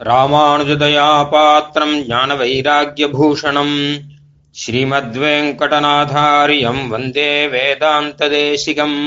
[0.00, 4.02] ராமானுஜதயா பாத்திரம் ஞான வைராகியபூஷணம்
[4.54, 8.98] ஸ்ரீமத்வேங்கடநாதாரியம் வந்தே வேதாந்த தேசிகம்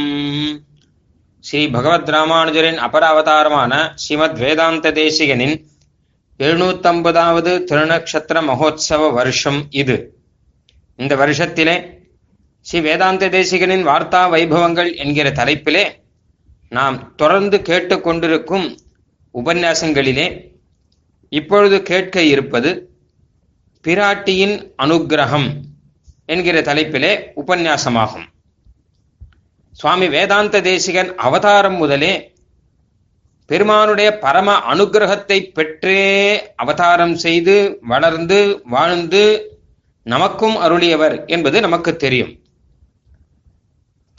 [1.44, 5.66] ஸ்ரீ பகவத் ராமானுஜரின் அபர அவதாரமான ஸ்ரீமத் வேதாந்த தேசிகனின்
[6.40, 10.16] எழுநூத்தம்பதாவது திருநக்ஷத்திர மகோத்சவ வருஷம் இது.
[11.00, 12.00] இந்த வருஷத்திலே
[12.62, 15.92] ஸ்ரீ வேதாந்த தேசிகனின் வார்த்தா வைபவங்கள் என்கிற தலைப்பிலே
[16.70, 18.78] நாம் தொடர்ந்து கேட்டுக்கொண்டிருக்கும்
[19.34, 20.57] உபன்யாசங்களிலே
[21.30, 22.90] இப்பொழுது கேட்க இருப்பது
[23.84, 25.50] பிராட்டியின் அனுக்கிரகம்
[26.26, 28.26] என்கிற தலைப்பிலே உபன்யாசமாகும்.
[29.72, 32.36] சுவாமி வேதாந்த தேசிகன் அவதாரம் முதலே
[33.46, 36.02] பெருமானுடைய பரம அனுகிரகத்தை பெற்றே
[36.56, 39.24] அவதாரம் செய்து வளர்ந்து வாழ்ந்து
[40.04, 42.34] நமக்கும் அருளியவர் என்பது நமக்கு தெரியும்.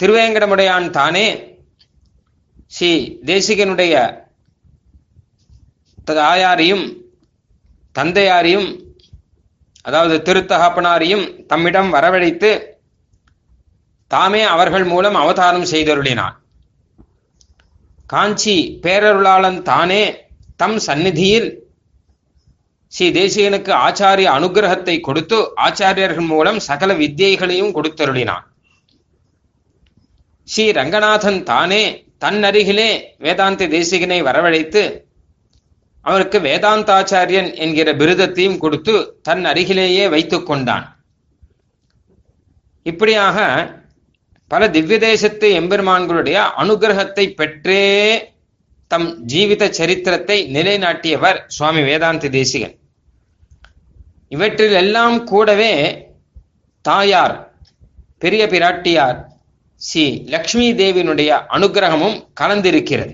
[0.02, 1.56] திருவேங்கடமுடையான் தானே
[2.66, 3.94] ஸ்ரீ தேசிகனுடைய
[6.14, 6.84] தாயாரையும்
[7.96, 8.68] தந்தையாரையும்
[9.84, 12.50] அதாவது திருத்தகப்பனாரையும் தம்மிடம் வரவழைத்து
[14.10, 16.36] தாமே அவர்கள் மூலம் அவதாரம் செய்தருளினான்
[18.06, 20.02] காஞ்சி பேரருளாளன் தானே
[20.56, 21.48] தம் சந்நிதியில்
[22.92, 28.46] ஸ்ரீ தேசிகனுக்கு ஆச்சாரிய அனுகிரகத்தை கொடுத்து ஆச்சாரியர்கள் மூலம் சகல வித்தியைகளையும் கொடுத்தருளினான்
[30.48, 31.82] ஸ்ரீ ரங்கநாதன் தானே
[32.18, 34.82] தன் அருகிலே வேதாந்த தேசிகனை வரவழைத்து
[36.08, 38.94] அவருக்கு வேதாந்தாச்சாரியன் என்கிற பிருதத்தையும் கொடுத்து
[39.26, 40.86] தன் அருகிலேயே வைத்துக் கொண்டான்.
[42.86, 43.38] இப்படியாக
[44.50, 47.82] பல திவ்ய தேசத்து எம்பெருமான்களுடைய அனுகிரகத்தை பெற்றே
[48.90, 52.76] தம் ஜீவித சரித்திரத்தை நிலைநாட்டியவர் சுவாமி வேதாந்த தேசிகன்.
[54.36, 55.74] இவற்றில் எல்லாம் கூடவே
[56.84, 57.36] தாயார்
[58.22, 59.18] பெரிய பிராட்டியார்
[59.80, 63.12] ஸ்ரீ லக்ஷ்மி தேவியினுடைய அனுகிரகமும் கலந்திருக்கிறது.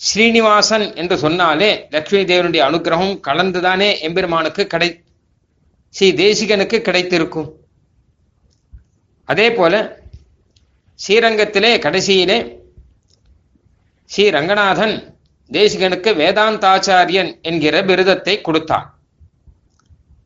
[0.00, 5.04] ஸ்ரீனிவாசன் என்று சொன்னாலே லக்ஷ்மி தேவனுடைய அனுகிரகம் கலந்துதானே எம்பெருமானுக்கு கிடை
[5.90, 7.56] ஸ்ரீ தேசிகனுக்கு கிடைத்திருக்கும்.
[9.24, 9.98] அதே போல
[11.06, 12.38] ஸ்ரீரங்கத்திலே கடைசியிலே
[14.06, 15.18] ஸ்ரீ ரங்கநாதன்
[15.50, 18.88] தேசிகனுக்கு வேதாந்தாச்சாரியன் என்கிற விருதத்தை கொடுத்தார்.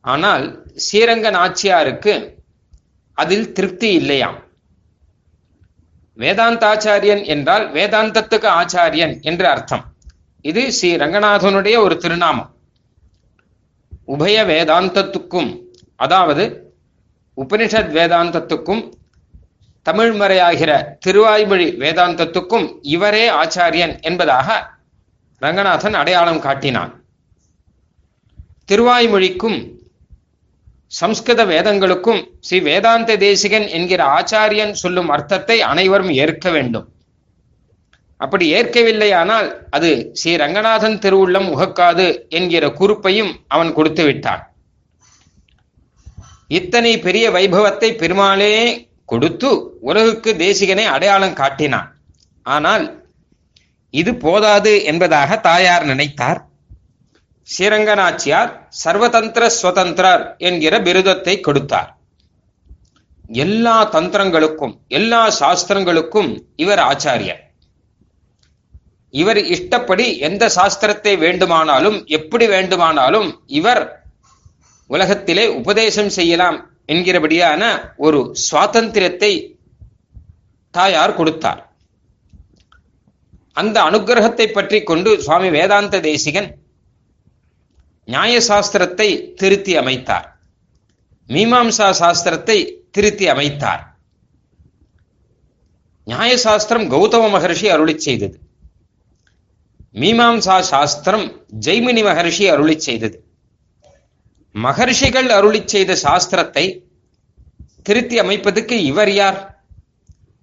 [0.01, 2.37] ஆனால் ஸ்ரீரங்க நாச்சியாருக்கு
[3.13, 4.44] அதில் திருப்தி இல்லையாம்.
[6.19, 9.85] வேதாந்தாச்சாரியன் என்றால் வேதாந்தத்துக்கு ஆச்சாரியன் என்று அர்த்தம்.
[10.43, 12.51] இது ஸ்ரீ ரங்கநாதனுடைய ஒரு திருநாமம்.
[14.07, 15.51] உபய வேதாந்தத்துக்கும்
[15.97, 16.45] அதாவது
[17.37, 18.83] உபனிஷத் வேதாந்தத்துக்கும்
[19.87, 20.73] தமிழ்மறையாகிற
[21.07, 24.49] திருவாய்மொழி வேதாந்தத்துக்கும் இவரே ஆச்சாரியன் என்பதாக
[25.43, 26.93] ரங்கநாதன் அடையாளம் காட்டினான்.
[28.69, 29.59] திருவாய்மொழிக்கும்
[30.99, 36.87] சம்ஸ்கிருத வேதங்களுக்கும் ஸ்ரீ வேதாந்த தேசிகன் என்கிற ஆச்சாரியன் சொல்லும் அர்த்தத்தை அனைவரும் ஏற்க வேண்டும்.
[38.21, 39.91] அப்படி ஏற்கவில்லையானால் அது
[40.21, 42.07] ஸ்ரீ ரங்கநாதன் திருவுள்ளம் உகக்காது
[42.39, 44.43] என்கிற குறிப்பையும் அவன் கொடுத்து விட்டான்.
[46.59, 48.55] இத்தனை பெரிய வைபவத்தை பெருமாளே
[49.13, 49.51] கொடுத்து
[49.89, 51.89] உலகுக்கு தேசிகனை அடையாளம் காட்டினான்.
[52.47, 52.85] ஆனால்
[53.95, 56.41] இது போதாது என்பதாக தாயார் நினைத்தார்.
[57.49, 58.51] ஸ்ரீரங்கநாச்சியார்
[58.85, 61.91] சர்வதந்திர ஸ்வதந்திரர் என்கிற பிருதத்தை கொடுத்தார்.
[63.45, 66.31] எல்லா தந்திரங்களுக்கும் எல்லா சாஸ்திரங்களுக்கும்
[66.63, 67.43] இவர் ஆச்சாரியர்.
[69.15, 73.29] இவர் இஷ்டப்படி எந்த சாஸ்திரத்தை வேண்டுமானாலும் எப்படி வேண்டுமானாலும்
[73.59, 73.83] இவர்
[74.91, 76.59] உலகத்திலே உபதேசம் செய்யலாம்
[76.93, 77.63] என்கிறபடியான
[78.07, 79.33] ஒரு சுவாதந்திரத்தை
[80.75, 81.63] தாயார் கொடுத்தார்.
[83.61, 86.49] அந்த அனுகிரகத்தை பற்றி கொண்டு சுவாமி வேதாந்த தேசிகன்
[88.05, 90.27] நியாய சாஸ்திரத்தை திருத்தி அமைத்தார்.
[91.29, 93.83] மீமாம்சா சாஸ்திரத்தை திருத்தி அமைத்தார்.
[96.05, 98.39] நியாய சாஸ்திரம் கௌதம மகர்ஷி அருளி செய்தது.
[99.95, 103.25] மீமாம்சா சாஸ்திரம் ஜெய்மினி மகர்ஷி அருளி செய்தது.
[104.55, 106.87] மகர்ஷிகள் அருளி செய்த சாஸ்திரத்தை
[107.83, 109.63] திருத்தி அமைப்பதற்கு இவர் யார்?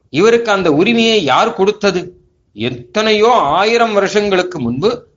[0.10, 2.22] இவருக்கு அந்த உரிமையை யார் கொடுத்தது?
[2.54, 5.10] எத்தனையோ ஆயிரம் வருஷங்களுக்கு முன்பு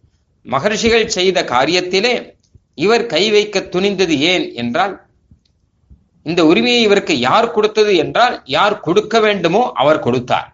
[0.47, 2.34] மகர்ஷிகள் செய்த காரியத்திலே
[2.79, 4.95] இவர் கை வைக்க துணிந்தது ஏன் என்றால்
[6.27, 10.49] இந்த உரிமையை இவருக்கு யார் கொடுத்தது என்றால் யார் கொடுக்க வேண்டுமோ அவர் கொடுத்தார்.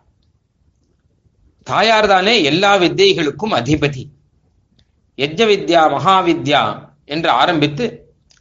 [1.66, 4.02] தாயார் தானே எல்லா வித்தியைகளுக்கும் அதிபதி.
[5.18, 6.62] யஜ்ஞ வித்யா மகாவித்யா
[7.04, 7.84] என்று ஆரம்பித்து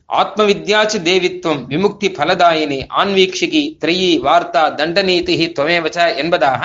[0.09, 6.61] ஆத்ம வித்யாச்சு தேவித்துவம் விமுக்தி பலதாயினி ஆன்வீக்ஷிகி திரையி வார்த்தா தண்டநீதிகி துவமேவச்ச என்பதாக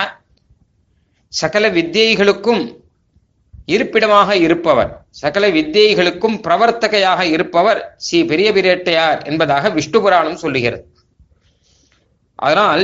[1.33, 2.63] சகல வித்தியைகளுக்கும்
[3.73, 4.91] இருப்பிடமாக இருப்பவர்.
[5.21, 10.83] சகல வித்தியைகளுக்கும் பிரவர்த்தகையாக இருப்பவர் ஸ்ரீ பெரிய பிரேட்டையார் என்பதாக விஷ்ணு புராணம் சொல்லுகிறது.
[12.39, 12.83] அதனால்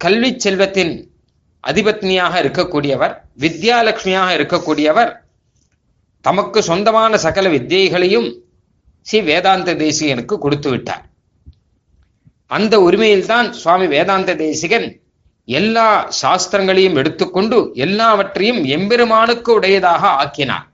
[0.00, 0.92] கல்வி செல்வத்தின்
[1.64, 3.14] அதிபத்னியாக இருக்கக்கூடியவர்
[3.44, 5.10] வித்யாலட்சுமியாக இருக்கக்கூடியவர்
[6.24, 8.28] தமக்கு சொந்தமான சகல வித்தியைகளையும்
[9.06, 11.04] ஸ்ரீ வேதாந்த தேசிகனுக்கு கொடுத்து விட்டார்.
[12.56, 14.88] அந்த உரிமையில்தான் சுவாமி வேதாந்த தேசிகன்
[15.48, 15.88] எல்லா
[16.22, 20.66] சாஸ்திரங்களையும் எடுத்துக்கொண்டு எல்லாவற்றையும் எம்பெருமானுக்கு உடையதாக ஆக்கினார்.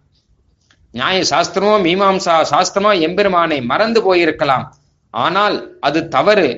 [0.94, 4.64] நியாய சாஸ்திரமோ மீமாம்சா சாஸ்திரமோ எம்பெருமானை மறந்து போயிருக்கலாம்.
[5.14, 6.48] ஆனால் அது தவறு.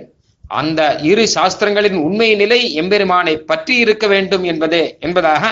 [0.61, 5.45] அந்த இரு சாஸ்திரங்களின் உண்மை நிலை எம்பெருமானை பற்றி இருக்க வேண்டும் என்பதே என்பதாக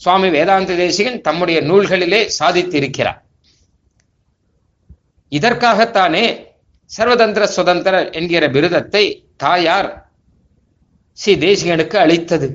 [0.00, 3.18] சுவாமி வேதாந்த தேசிகன் தம்முடைய நூல்களிலே சாதித்திருக்கிறார்.
[5.32, 6.24] இதற்காகத்தானே
[6.90, 9.04] சர்வதந்திர சுதந்திரர் என்கிற விருதத்தை
[9.36, 9.90] தாயார்
[11.18, 12.48] ஸ்ரீ தேசிகனுக்கு அளித்தது.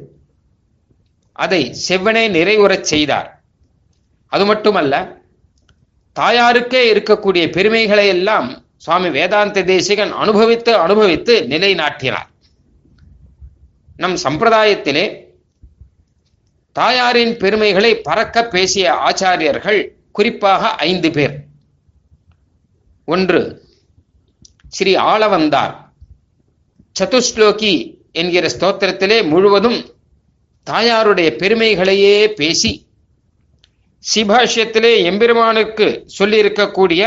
[1.31, 3.43] அதை செவ்வனே நிறைவுறச் செய்தார்.
[4.27, 5.21] அது மட்டுமல்ல
[6.19, 12.29] தாயாருக்கே இருக்கக்கூடிய பெருமைகளை எல்லாம் சுவாமி வேதாந்த தேசிகன் அனுபவித்து அனுபவித்து நிலைநாட்டினார்.
[13.97, 15.25] நம் சம்பிரதாயத்திலே
[16.71, 21.43] தாயாரின் பெருமைகளை பறக்க பேசிய ஆச்சாரியர்கள் குறிப்பாக ஐந்து பேர்.
[23.05, 23.65] ஒன்று
[24.67, 25.75] ஸ்ரீ ஆளவந்தார்.
[26.99, 29.79] சதுஸ்லோகி என்கிற ஸ்தோத்திரத்திலே முழுவதும்
[30.67, 32.71] தாயாருடைய பெருமைகளையே பேசி
[34.03, 35.87] சிபாஷ்யத்திலே எம்பெருமானுக்கு
[36.19, 37.03] சொல்லியிருக்கக்கூடிய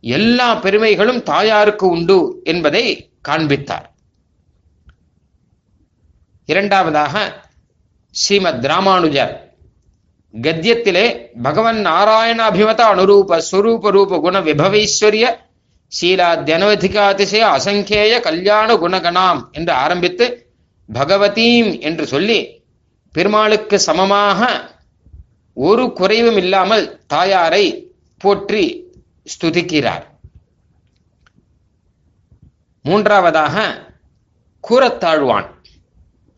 [0.00, 2.84] எல்லா பெருமைகளும் தாயாருக்கு உண்டு என்பதை
[3.28, 3.86] காண்பித்தார்.
[6.46, 7.14] இரண்டாவதாக
[8.14, 9.34] ஸ்ரீமத் ராமானுஜர்
[10.34, 11.04] கத்தியத்திலே
[11.42, 15.26] பகவன் நாராயண அபிமத அனுரூப ஸ்வரூப ரூப குண விபவைஸ்வரிய
[15.92, 20.26] சீலாத்யனவதிகாதிசய அசங்கேய கல்யாண குணகணாம் என்று ஆரம்பித்து
[20.88, 22.40] பகவதீம் என்று சொல்லி
[23.14, 24.40] பெருமாளுக்கு சமமாக
[25.56, 27.64] ஒரு குறைவும் இல்லாமல் தாயாரை
[28.20, 28.64] போற்றி
[29.26, 30.06] ஸ்துதிக்கிறார்
[32.84, 33.56] மூன்றாவதாக
[34.64, 35.48] கூறத்தாழ்வான்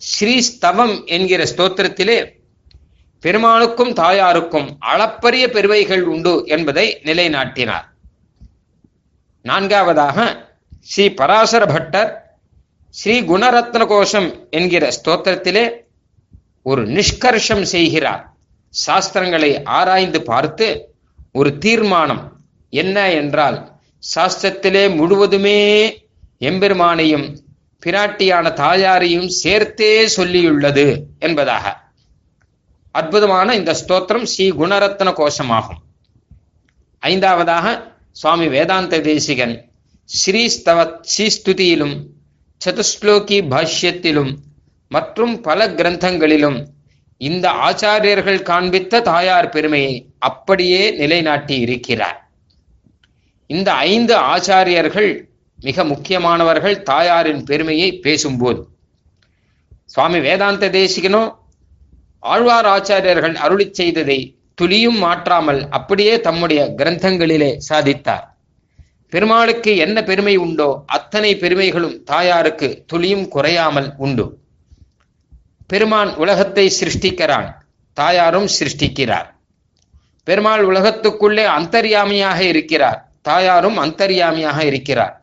[0.02, 2.18] ஸ்ரீஸ்தவம் என்கிற ஸ்தோத்திரத்திலே
[3.22, 7.86] பெருமாளுக்கும் தாயாருக்கும் அளப்பரிய பெருவைகள் உண்டு என்பதை நிலைநாட்டினார்
[9.44, 10.18] நான்காவதாக
[10.80, 12.10] ஸ்ரீ பராசர பட்டர்
[12.90, 15.64] ஸ்ரீ குணரத்ன கோஷம் என்கிற ஸ்தோத்திரத்திலே
[16.62, 18.22] ஒரு நிஷ்கர்ஷம் செய்கிறார்.
[18.74, 20.66] சாஸ்திரங்களை ஆராய்ந்து பார்த்து
[21.32, 22.22] ஒரு தீர்மானம்
[22.72, 23.58] என்ன என்றால்
[24.02, 25.58] சாஸ்திரத்திலே முழுவதுமே
[26.40, 27.26] எம்பெருமானையும்
[27.82, 30.86] பிராட்டியான தாயாரையும் சேர்த்தே சொல்லியுள்ளது
[31.18, 31.64] என்பதாக.
[32.90, 35.80] அற்புதமான இந்த ஸ்தோத்திரம் ஸ்ரீ குணரத்ன கோஷமாகும்
[37.02, 37.66] ஐந்தாவதாக
[38.16, 39.54] சுவாமி வேதாந்த தேசிகன்.
[40.08, 40.80] ஸ்ரீஸ்தவ
[41.12, 41.96] ஸ்ரீஸ்துதியிலும்
[42.60, 44.32] சதுஸ்லோகி பாஷ்யத்திலும்
[44.90, 46.58] மற்றும் பல கிரந்தங்களிலும்
[47.20, 52.18] இந்த ஆச்சாரியர்கள் காண்பித்த தாயார் பெருமையை அப்படியே நிலைநாட்டி இருக்கிறார்.
[53.50, 55.10] இந்த ஐந்து ஆச்சாரியர்கள்
[55.58, 58.62] மிக முக்கியமானவர்கள் தாயாரின் பெருமையை பேசும்போது
[59.86, 61.22] சுவாமி வேதாந்த தேசிகனோ
[62.18, 64.18] ஆழ்வார் ஆச்சாரியர்கள் அருளி செய்ததை
[64.58, 68.24] துளியும் மாற்றாமல் அப்படியே தம்முடைய கிரந்தங்களிலே சாதித்தார்.
[69.12, 74.26] பெருமாளுக்கு என்ன பெருமை உண்டோ அத்தனை பெருமைகளும் தாயாருக்கு துளியும் குறையாமல் உண்டு.
[75.66, 77.48] பெருமான் உலகத்தை சிருஷ்டிக்கிறான்
[77.96, 79.28] தாயாரும் சிருஷ்டிக்கிறார்.
[80.24, 85.14] பெருமாள் உலகத்துக்குள்ளே அந்தர்யாமியாக இருக்கிறார் தாயாரும் அந்தர்யாமியாக இருக்கிறார்.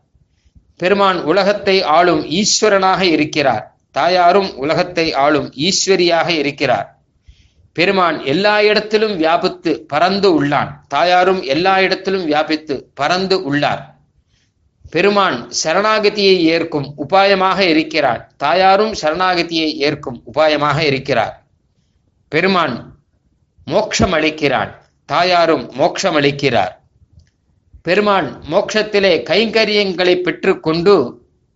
[0.78, 6.88] பெருமான் உலகத்தை ஆளும் ஈஸ்வரனாக இருக்கிறார் தாயாரும் உலகத்தை ஆளும் ஈஸ்வரியாக இருக்கிறார்.
[7.74, 10.72] பெருமான் எல்லா இடத்திலும் வியாபித்து பறந்து உள்ளான்.
[10.88, 13.84] தாயாரும் எல்லா இடத்திலும் வியாபித்து பறந்து உள்ளார்.
[14.92, 21.44] பெருமான் சரணாகதியை ஏற்கும் உபாயமாக இருக்கிறான் தாயாரும் சரணாகதியை ஏற்கும் உபாயமாக இருக்கிறார்.
[22.28, 22.76] பெருமான்
[23.66, 24.72] மோட்சம் அளிக்கிறான்
[25.06, 26.74] தாயாரும் மோட்சம் அளிக்கிறார்
[27.82, 30.94] பெருமான் மோட்சத்திலே கைங்கரியங்களை பெற்றுக்கொண்டு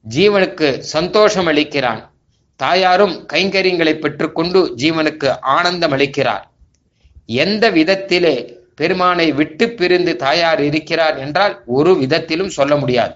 [0.05, 2.01] ஜீவனுக்கு சந்தோஷம் அளிக்கிறான்
[2.55, 6.43] தாயாரும் கைங்கரியங்களை பெற்றுக்கொண்டு ஜீவனுக்கு ஆனந்தம் அளிக்கிறார்.
[7.25, 13.13] எந்த விதத்திலே பெருமானை விட்டு பிரிந்து தாயார் இருக்கிறார் என்றால் ஒரு விதத்திலும் சொல்ல முடியாது.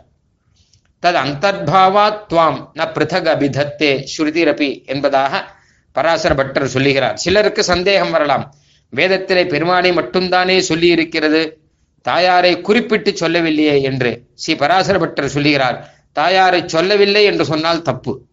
[1.05, 5.46] தது அந்தர்பாவா துவாம் ந பிருதக அபிதத்தே ஸ்ருதிரபி என்பதாக
[5.91, 7.17] பராசர பட்டர் சொல்லுகிறார்.
[7.17, 8.53] சிலருக்கு சந்தேகம் வரலாம்.
[8.96, 11.62] வேதத்திலே பெருமானை மட்டும்தானே சொல்லி இருக்கிறது
[12.01, 14.24] தாயாரை குறிப்பிட்டு சொல்லவில்லையே என்று.
[14.34, 15.93] ஸ்ரீ பராசர பட்டர் சொல்லுகிறார்.
[16.12, 18.27] தாயாரை சொல்லவில்லை என்று சொன்னால் தப்பு.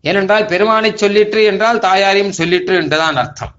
[0.00, 3.54] ஏனென்றால் பெருமானை சொல்லிற்று என்றால் தாயாரையும் சொல்லிற்று என்றுதான் அர்த்தம்.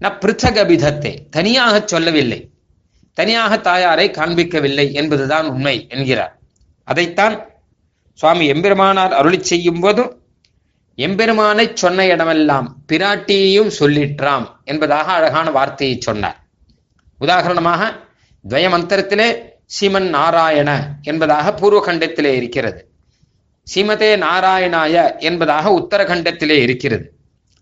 [0.00, 2.50] ந பிருத்தக விதத்தை தனியாக சொல்லவில்லை.
[3.12, 6.38] தனியாக தாயாரை காண்பிக்கவில்லை என்பதுதான் உண்மை என்கிறார்.
[6.84, 7.54] அதைத்தான்
[8.12, 10.22] சுவாமி எம்பெருமானார் அருளி செய்யும் போதும்
[10.94, 16.38] எம்பெருமானை சொன்ன இடமெல்லாம் பிராட்டியையும் சொல்லிற்றாம் என்பதாக அழகான வார்த்தையை சொன்னார்.
[17.18, 17.92] உதாரணமாக
[18.48, 19.28] துவயமந்திரத்திலே
[19.80, 20.70] சீமன் நாராயண
[21.02, 22.90] என்பதாக பூர்வகண்டத்திலே இருக்கிறது.
[23.74, 27.12] ஸ்ரீமதே நாராயணாய என்பதாக உத்தரகண்டத்திலே இருக்கிறது.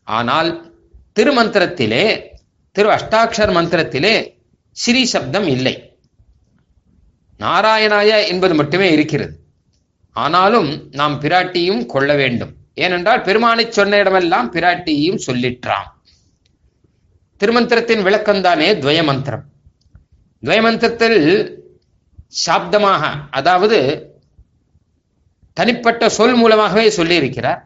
[0.05, 0.73] ஆனால்
[1.21, 2.27] திருமந்திரத்திலே
[2.73, 4.33] திரு அஷ்டாட்சர் மந்திரத்திலே
[4.71, 5.99] ஸ்ரீ சப்தம் இல்லை.
[7.41, 9.39] நாராயணாய என்பது மட்டுமே இருக்கிறது.
[10.13, 12.53] ஆனாலும் நாம் பிராட்டியும் கொள்ள வேண்டும்.
[12.75, 15.91] ஏனென்றால் பெருமானை சொன்ன இடமெல்லாம் பிராட்டியையும் சொல்லிற்றாம்.
[17.41, 19.45] திருமந்திரத்தின் விளக்கம்தானே துவயமந்திரம்.
[20.43, 21.21] துவயமந்திரத்தில்
[22.47, 23.79] சாப்தமாக அதாவது
[25.57, 27.61] தனிப்பட்ட சொல் மூலமாகவே சொல்லியிருக்கிறார்.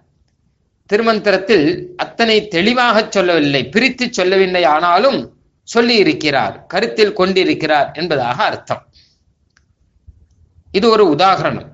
[0.91, 1.67] திருமந்திரத்தில்
[1.97, 5.19] அத்தனை தெளிவாக சொல்லவில்லை பிரித்து சொல்லவில்லை ஆனாலும்
[5.63, 8.83] சொல்லி இருக்கிறார் கருத்தில் கொண்டிருக்கிறார் என்பதாக அர்த்தம்.
[10.73, 11.71] இது ஒரு உதாகரணம்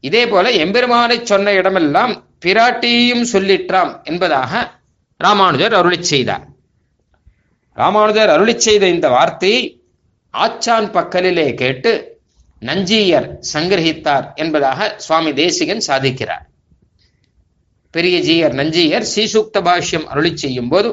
[0.00, 2.12] இதே போல எம்பெருமானை சொன்ன இடமெல்லாம்
[2.44, 4.52] பிராட்டியையும் சொல்லிற்றாம் என்பதாக
[5.16, 6.44] ராமானுஜர் அருளி செய்தார்.
[7.76, 9.60] ராமானுஜர் அருளி செய்த இந்த வார்த்தையை
[10.34, 12.09] ஆச்சான் பக்கலிலே கேட்டு
[12.62, 16.44] நஞ்சியர் சங்கிரகித்தார் என்பதாக சுவாமி தேசிகன் சாதிக்கிறார்.
[17.94, 20.90] பெரிய ஜீயர் நஞ்சியர் ஸ்ரீசூக்த பாஷ்யம் அருளி செய்யும் போது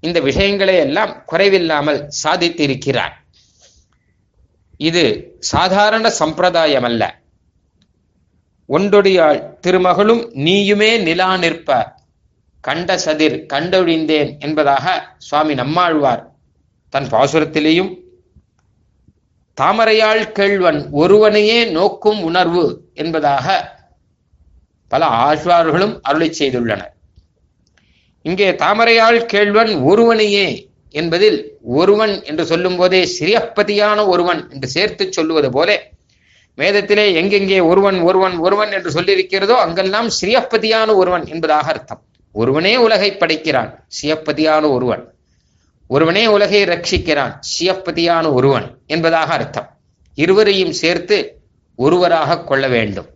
[0.00, 3.14] இந்த விஷயங்களை எல்லாம் குறைவில்லாமல் சாதித்திருக்கிறார்.
[4.80, 5.04] இது
[5.38, 7.02] சாதாரண சம்பிரதாயம் அல்ல
[8.68, 11.70] ஒன்றொடியாள் திருமகளும் நீயுமே நிலா நிற்ப
[12.60, 16.22] கண்ட சதிர் கண்டொழிந்தேன் என்பதாக சுவாமி நம்மாழ்வார்
[16.92, 17.92] தன் பாசுரத்திலேயும்
[19.60, 23.46] தாமரையாள் கேள்வன் ஒருவனையே நோக்கும் உணர்வு என்பதாக
[24.88, 26.92] பல ஆழ்வார்களும் அருளை செய்துள்ளனர்.
[28.22, 35.78] இங்கே தாமரையாள் கேள்வன் ஒருவனையே என்பதில் ஒருவன் என்று சொல்லும் போதே சிறியப்பதியான ஒருவன் என்று சேர்த்து சொல்லுவது போல
[36.58, 42.02] வேதத்திலே எங்கெங்கே ஒருவன் ஒருவன் ஒருவன் என்று சொல்லியிருக்கிறதோ அங்கெல்லாம் சிறியப்பதியான ஒருவன் என்பதாக அர்த்தம்.
[42.34, 43.70] ஒருவனே உலகை படைக்கிறான்
[44.00, 45.15] சியப்பதியான ஒருவன்.
[45.90, 49.68] ஒருவனே உலகை ரட்சிக்கிறான் சியப்பதியான ஒருவன் என்பதாக அர்த்தம்.
[50.18, 51.16] இருவரையும் சேர்த்து
[51.78, 53.08] ஒருவராக கொள்ள வேண்டும்.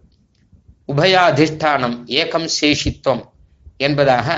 [0.88, 3.22] உபயாதிஷ்டானம் ஏகம் சேஷித்துவம்
[3.76, 4.28] என்பதாக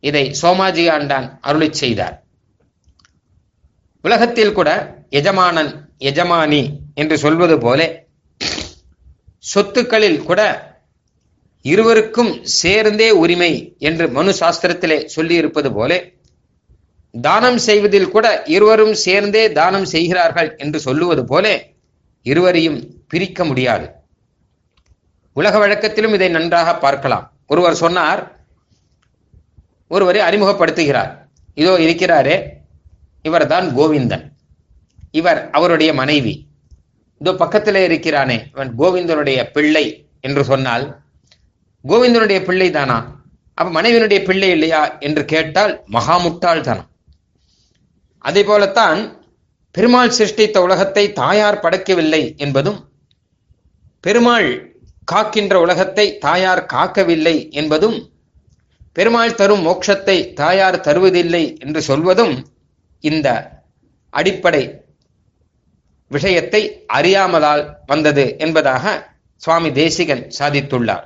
[0.00, 2.16] இதை சோமாஜி ஆண்டான் அருளி செய்தார்.
[4.04, 4.70] உலகத்தில் கூட
[5.10, 6.62] எஜமானன் எஜமானி
[6.94, 7.80] என்று சொல்வது போல
[9.52, 10.40] சொத்துக்களில் கூட
[11.64, 15.92] இருவருக்கும் சேர்ந்தே உரிமை என்று மனு சாஸ்திரத்திலே சொல்லி இருப்பது போல
[17.14, 21.46] தானம் செய்வதில் கூட இருவரும் சேர்ந்தே தானம் செய்கிறார்கள் என்று சொல்லுவது போல
[22.26, 22.78] இருவரையும்
[23.10, 23.86] பிரிக்க முடியாது.
[25.36, 27.24] உலக வழக்கத்திலும் இதை நன்றாக பார்க்கலாம்.
[27.52, 28.22] ஒருவர் சொன்னார்
[29.90, 31.10] ஒருவரை அறிமுகப்படுத்துகிறார்.
[31.54, 32.36] இதோ இருக்கிறாரே
[33.28, 34.24] இவர் தான் கோவிந்தன்.
[35.20, 36.34] இவர் அவருடைய மனைவி.
[37.20, 39.84] இதோ பக்கத்திலே இருக்கிறானே இவன் கோவிந்தனுடைய பிள்ளை
[40.20, 40.84] என்று சொன்னால்
[41.84, 42.96] கோவிந்தனுடைய பிள்ளை தானா
[43.58, 46.16] அப்ப மனைவியினுடைய பிள்ளை இல்லையா என்று கேட்டால் மகா
[46.64, 46.82] தானா
[48.24, 49.00] அதே போலத்தான்
[49.70, 52.78] பெருமாள் சிருஷ்டித்த உலகத்தை தாயார் படைக்கவில்லை என்பதும்
[54.00, 54.48] பெருமாள்
[55.04, 57.98] காக்கின்ற உலகத்தை தாயார் காக்கவில்லை என்பதும்
[58.92, 62.34] பெருமாள் தரும் மோட்சத்தை தாயார் தருவதில்லை என்று சொல்வதும்
[63.00, 63.28] இந்த
[64.10, 64.62] அடிப்படை
[66.08, 68.84] விஷயத்தை அறியாமலால் வந்தது என்பதாக
[69.36, 71.04] சுவாமி தேசிகன் சாதித்துள்ளார்.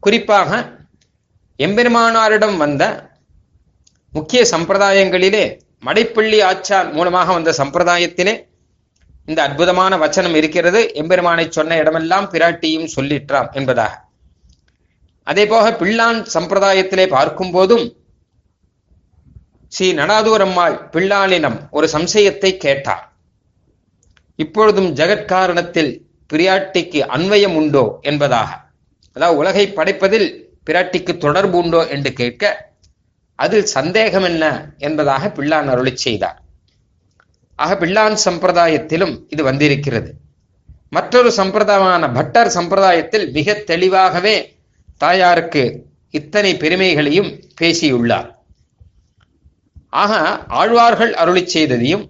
[0.00, 0.50] குறிப்பாக
[1.58, 2.82] எம்பெருமானாரிடம் வந்த
[4.12, 5.44] முக்கிய சம்பிரதாயங்களிலே
[5.82, 8.34] மடைப்பள்ளி ஆச்சான் மூலமாக வந்த சம்பிரதாயத்திலே
[9.28, 10.80] இந்த அற்புதமான வச்சனம் இருக்கிறது.
[10.94, 13.94] எம்பெருமானை சொன்ன இடமெல்லாம் பிராட்டியும் சொல்லிற்றாம் என்பதாக.
[15.26, 17.84] அதே போக பிள்ளான் சம்பிரதாயத்திலே பார்க்கும் போதும்
[19.72, 23.04] ஸ்ரீ நடாதூரம்மாள் பிள்ளானினம் ஒரு சம்சயத்தை கேட்டார்.
[24.38, 25.92] இப்பொழுதும் ஜெகத்காரணத்தில்
[26.30, 28.50] பிராட்டிக்கு அன்வயம் உண்டோ என்பதாக.
[29.16, 30.28] அதாவது உலகை படைப்பதில்
[30.66, 32.44] பிராட்டிக்கு தொடர்பு உண்டோ என்று கேட்க
[33.38, 34.44] அதில் சந்தேகம் என்ன
[34.78, 36.38] என்பதாக பிள்ளான் அருளி செய்தார்.
[37.58, 40.10] ஆக பிள்ளான் சம்பிரதாயத்திலும் இது வந்திருக்கிறது.
[40.90, 44.36] மற்றொரு சம்பிரதாயமான பட்டர் சம்பிரதாயத்தில் மிக தெளிவாகவே
[44.96, 45.64] தாயாருக்கு
[46.10, 48.28] இத்தனை பெருமைகளையும் பேசியுள்ளார்.
[50.02, 50.12] ஆக
[50.60, 52.04] ஆழ்வார்கள் அருளி செய்ததையும்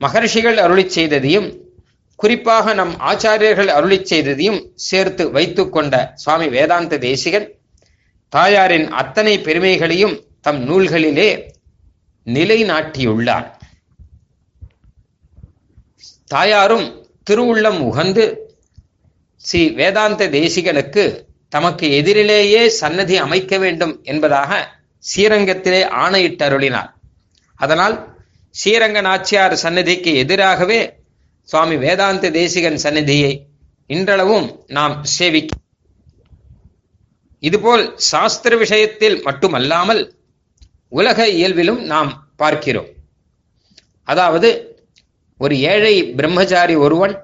[0.00, 1.48] மகர்ஷிகள் அருளி செய்ததையும்
[2.16, 7.46] குறிப்பாக நம் ஆச்சாரியர்கள் அருளி செய்ததையும் சேர்த்து வைத்து கொண்ட சுவாமி வேதாந்த தேசிகன்
[8.34, 11.28] தாயாரின் அத்தனை பெருமைகளையும் தம் நூல்களிலே
[12.26, 13.46] நிலைநாட்டியுள்ளார்.
[16.30, 16.86] தாயாரும்
[17.26, 18.24] திருவுள்ளம் உகந்து
[19.36, 21.04] ஸ்ரீ வேதாந்த தேசிகனுக்கு
[21.48, 24.52] தமக்கு எதிரிலேயே சன்னதி அமைக்க வேண்டும் என்பதாக
[25.04, 26.90] ஸ்ரீரங்கத்திலே ஆணையிட்டருளினார்.
[27.60, 27.96] அதனால்
[28.50, 30.80] ஸ்ரீரங்க நாச்சியார் சன்னதிக்கு எதிராகவே
[31.48, 33.32] சுவாமி வேதாந்த தேசிகன் சன்னதியை
[33.86, 35.62] இன்றளவும் நாம் சேவிக்க
[37.46, 40.02] இதுபோல் சாஸ்திர விஷயத்தில் மட்டுமல்லாமல்
[40.98, 42.10] உலக இயல்பிலும் நாம்
[42.42, 42.90] பார்க்கிறோம்.
[44.08, 44.48] அதாவது
[45.40, 47.14] ஒரு ஏழை பிரம்மச்சாரி ஒருவன்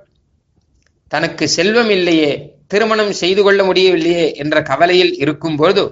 [1.12, 2.30] தனக்கு செல்வம் இல்லையே
[2.72, 5.84] திருமணம் செய்து கொள்ள முடியவில்லையே என்ற கவலையில் இருக்கும்பொழுது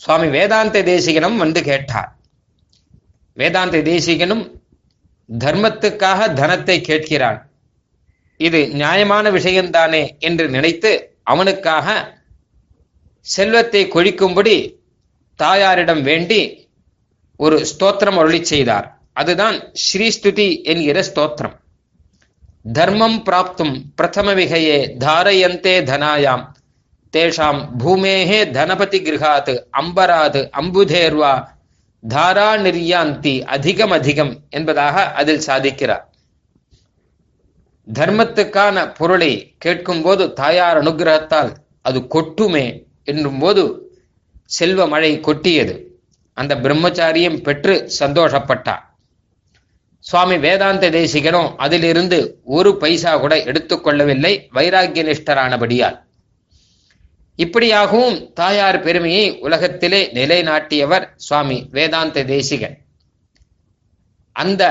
[0.00, 2.10] சுவாமி வேதாந்த தேசிகனும் வந்து கேட்டார்.
[3.36, 4.44] வேதாந்த தேசிகனும்
[5.28, 7.38] தர்மத்துக்காக தனத்தை கேட்கிறான்.
[8.40, 10.90] இது நியாயமான விஷயம்தானே என்று நினைத்து
[11.32, 11.86] அவனுக்காக
[13.26, 14.78] செல்வத்தை கொழிக்கும்படி
[15.34, 16.68] தாயாரிடம் வேண்டி
[17.36, 18.98] ஒரு ஸ்தோத்திரம் அருளி செய்தார்.
[19.12, 21.56] அதுதான் ஸ்ரீஸ்துதி என்கிற ஸ்தோத்திரம்.
[22.72, 26.44] தர்மம் பிராப்தும் பிரதம விகையே தாரயந்தே தனாயாம்.
[27.12, 31.34] தேஷாம் பூமேகே தனபதி கிரகாத் அம்பராது அம்புதேர்வா
[32.08, 36.04] தாரா நிர்யாந்தி அதிகம் அதிகம் என்பதாக அதில் சாதிக்கிறார்.
[37.94, 42.66] தர்மத்துக்கான பொருளை கேட்கும்போது தாயார் அனுகிரகத்தால் அது கொட்டுமே
[43.06, 43.62] என்னும் போது
[44.44, 45.74] செல்வ மழை கொட்டியது.
[46.36, 48.82] அந்த பிரம்மச்சாரியம் பெற்று சந்தோஷப்பட்டார்.
[49.98, 55.96] சுவாமி வேதாந்த தேசிகனும் அதிலிருந்து ஒரு பைசா கூட எடுத்துக்கொள்ளவில்லை வைராக்கிய நிஷ்டரானபடியால்
[57.38, 62.76] இப்படியாகவும் தாயார் பெருமையை உலகத்திலே நிலைநாட்டியவர் சுவாமி வேதாந்த தேசிகன்.
[64.32, 64.62] அந்த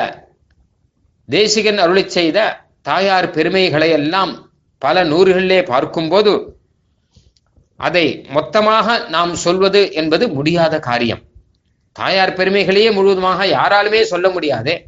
[1.30, 2.40] தேசிகன் அருளி செய்த
[2.82, 4.34] தாயார் பெருமைகளை எல்லாம்
[4.82, 6.55] பல நூறுகளிலே பார்க்கும்போது
[7.78, 11.22] அதை மொத்தமாக நாம் சொல்வது என்பது முடியாத காரியம்.
[11.92, 14.86] தாயார் பெருமைகளையே முழுவதுமாக யாராலுமே சொல்ல முடியாதே.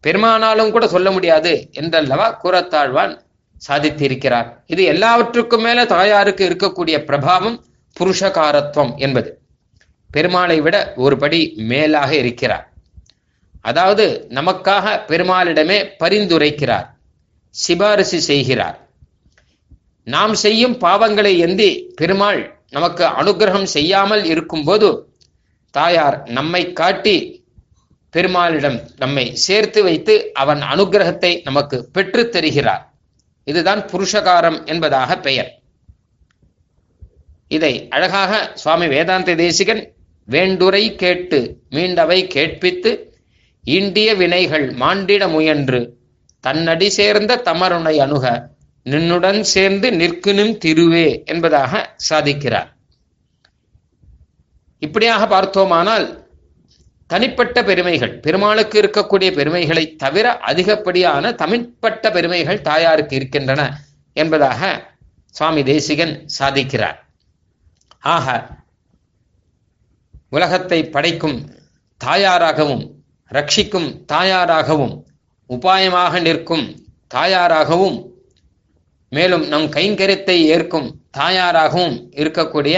[0.00, 3.22] பெருமானாலும் கூட சொல்ல முடியாது என்றல்லவா கூறத்தாழ்வான்
[3.68, 4.52] சாதித்திருக்கிறார்.
[4.66, 7.62] இது எல்லாவற்றுக்கும் மேல தாயாருக்கு இருக்கக்கூடிய பிரபாவம்
[8.00, 9.38] புருஷகாரத்துவம் என்பது.
[10.14, 12.72] பெருமாளை விட ஒரு படி மேலாக இருக்கிறார்.
[13.60, 16.86] அதாவது நமக்காக பெருமாளிடமே பரிந்துரைக்கிறார்.
[17.50, 18.83] சிபாரிசு செய்கிறார்.
[20.04, 25.08] நாம் செய்யும் பாவங்களை எந்தி பெருமாள் நமக்கு அனுகிரகம் செய்யாமல் இருக்கும்போது
[25.70, 27.44] தாயார் நம்மை காட்டி
[28.12, 32.94] பெருமாளிடம் நம்மை சேர்த்து வைத்து அவன் அனுகிரகத்தை நமக்கு பெற்றுத் தருகிறார்.
[33.44, 35.58] இதுதான் புருஷகாரம் என்பதாக பெயர்.
[37.48, 39.92] இதை அழகாக சுவாமி வேதாந்த தேசிகன்
[40.28, 42.92] வேண்டுரை கேட்டு மீண்டவை கேட்பித்து
[43.64, 45.96] இண்டிய வினைகள் மாண்டிட முயன்று
[46.40, 48.52] தன்னடி சேர்ந்த தமருனை அணுக
[48.86, 51.72] நின்னுடன் சேர்ந்து நிற்குனும் திருவே என்பதாக
[52.08, 52.68] சாதிக்கிறார்.
[54.78, 56.06] இப்படியாக பார்த்தோமானால்
[57.06, 63.62] தனிப்பட்ட பெருமைகள் பெருமாளுக்கு இருக்கக்கூடிய பெருமைகளை தவிர அதிகப்படியான தனிப்பட்ட பெருமைகள் தாயாருக்கு இருக்கின்றன
[64.12, 64.62] என்பதாக
[65.34, 66.98] சுவாமி தேசிகன் சாதிக்கிறார்.
[67.98, 68.26] ஆக
[70.28, 71.38] உலகத்தை படைக்கும்
[72.00, 72.84] தாயாராகவும்
[73.30, 74.94] ரட்சிக்கும் தாயாராகவும்
[75.50, 76.66] உபாயமாக நிற்கும்
[77.14, 77.96] தாயாராகவும்
[79.16, 82.76] மேலும் நம் கைங்கரியத்தை ஏற்கும் தாயாராகவும் இருக்கக்கூடிய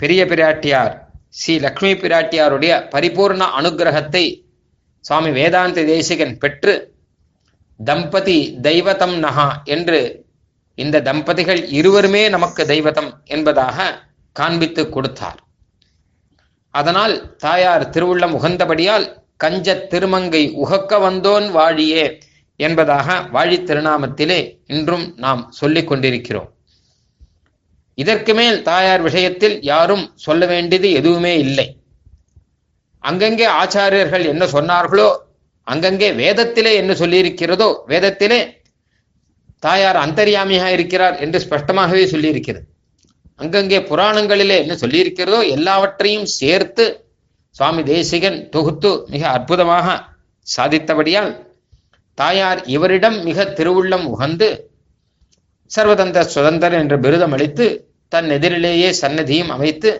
[0.00, 0.94] பெரிய பிராட்டியார்
[1.30, 4.24] ஸ்ரீ லக்ஷ்மி பிராட்டியாருடைய பரிபூர்ண அனுகிரகத்தை
[5.04, 6.74] சுவாமி வேதாந்த தேசிகன் பெற்று
[7.80, 10.00] தம்பதி தெய்வதம் நகா என்று
[10.78, 13.86] இந்த தம்பதிகள் இருவருமே நமக்கு தெய்வதம் என்பதாக
[14.36, 15.38] காண்பித்து கொடுத்தார்.
[16.74, 22.04] அதனால் தாயார் திருவுள்ளம் உகந்தபடியால் கஞ்ச திருமங்கை உகக்க வந்தோன் வாழியே
[22.66, 24.40] என்பதாக வாழி திருநாமத்திலே
[24.74, 26.48] இன்றும் நாம் சொல்லிக் கொண்டிருக்கிறோம்.
[27.98, 31.66] இதற்கு மேல் தாயார் விஷயத்தில் யாரும் சொல்ல வேண்டியது எதுவுமே இல்லை.
[33.04, 35.08] அங்கங்கே ஆச்சாரியர்கள் என்ன சொன்னார்களோ
[35.66, 38.40] அங்கங்கே வேதத்திலே என்ன சொல்லியிருக்கிறதோ வேதத்திலே
[39.66, 42.64] தாயார் அந்தர்யாமியாக இருக்கிறார் என்று ஸ்பஷ்டமாகவே சொல்லியிருக்கிறது.
[43.42, 46.84] அங்கங்கே புராணங்களிலே என்ன சொல்லியிருக்கிறதோ எல்லாவற்றையும் சேர்த்து
[47.56, 49.86] சுவாமி தேசிகன் தொகுத்து மிக அற்புதமாக
[50.46, 51.30] சாதித்தபடியால்
[52.20, 54.48] தாயார் இவரிடம் மிக திருவுள்ளம் உகந்து
[55.70, 57.66] சர்வதந்திர சுதந்திர என்ற பிருதம் அளித்து
[58.12, 59.90] தன் எதிரிலேயே சன்னதியும் அமைத்து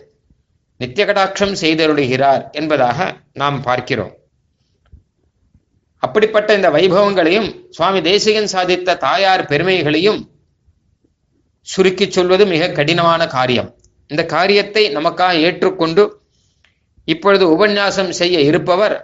[0.80, 2.98] நித்தியகடாட்சம் செய்தருளுகிறார் என்பதாக
[3.40, 4.14] நாம் பார்க்கிறோம்.
[6.02, 10.20] அப்படிப்பட்ட இந்த வைபவங்களையும் சுவாமி தேசிகன் சாதித்த தாயார் பெருமைகளையும்
[11.66, 13.68] சுருக்கி சொல்வது மிக கடினமான காரியம்.
[14.10, 16.04] இந்த காரியத்தை நமக்காக ஏற்றுக்கொண்டு
[17.08, 18.96] இப்பொழுது உபன்யாசம் செய்ய இருப்பவர்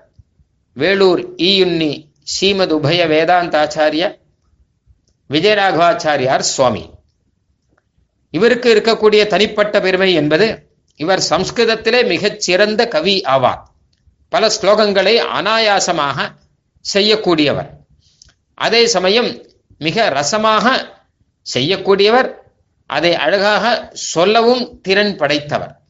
[0.77, 1.93] வேலூர் ஈயுன்னி
[2.27, 4.19] ஸ்ரீமத் உபய வேதாந்தாச்சாரிய
[5.31, 6.91] விஜயராகவாச்சாரியார் சுவாமி.
[8.31, 13.63] இவருக்கு இருக்கக்கூடிய தனிப்பட்ட பெருமை என்பது இவர் சம்ஸ்கிருதத்திலே மிகச் சிறந்த கவி ஆவார்.
[14.29, 16.35] பல ஸ்லோகங்களை அனாயாசமாக
[16.95, 17.71] செய்யக்கூடியவர்.
[18.55, 19.47] அதே சமயம்
[19.79, 20.95] மிக ரசமாக
[21.55, 22.33] செய்யக்கூடியவர்.
[22.87, 25.81] அதை அழகாக சொல்லவும் திறன் படைத்தவர்.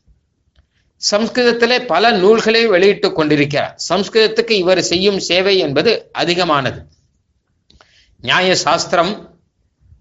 [1.10, 3.78] சம்ஸ்கிருதத்திலே பல நூல்களை வெளியிட்டுக் கொண்டிருக்கிறார்.
[3.88, 6.86] சம்ஸ்கிருதத்துக்கு இவர் செய்யும் சேவை என்பது அதிகமானது.
[8.20, 9.38] நியாய சாஸ்திரம்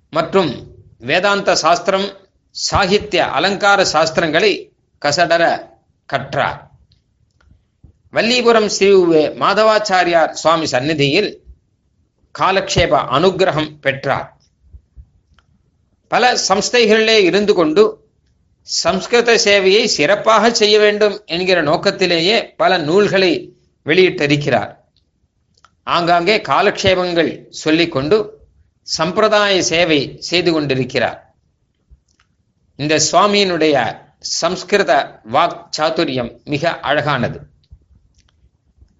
[0.09, 0.67] மற்றும்
[0.99, 2.17] வேதாந்த சாஸ்திரம்
[2.51, 4.69] சாகித்ய அலங்கார சாஸ்திரங்களை
[5.05, 5.69] கசடர
[6.05, 6.69] கற்றார்.
[8.11, 8.93] வல்லிபுரம் ஸ்ரீ
[9.41, 11.41] மாதவாச்சாரியார் சுவாமி சந்நிதியில்
[12.39, 14.37] காலக்ஷேப அனுகிரகம் பெற்றார்.
[16.07, 18.04] பல சம்ஸ்தைகளிலே இருந்து கொண்டு
[18.67, 23.31] சம்ஸ்கிருத சேவையை சிறப்பாக செய்ய வேண்டும் என்கிற நோக்கத்திலேயே பல நூல்களை
[23.85, 24.71] வெளியிட்டிருக்கிறார்.
[25.83, 28.17] ஆங்காங்கே காலக்ஷேபங்கள் சொல்லிக்கொண்டு
[28.81, 31.19] சம்பிரதாய சேவை செய்து கொண்டிருக்கிறார்.
[32.79, 33.75] இந்த சுவாமியினுடைய
[34.19, 37.39] சம்ஸ்கிருத வாக் சாத்துரியம் மிக அழகானது.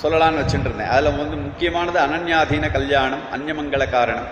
[0.01, 4.29] சொல்லலாம்னு வச்சுட்டு இருந்தேன் அதில் வந்து முக்கியமானது அனன்யாதீன கல்யாணம் அந்யமங்கள காரணம்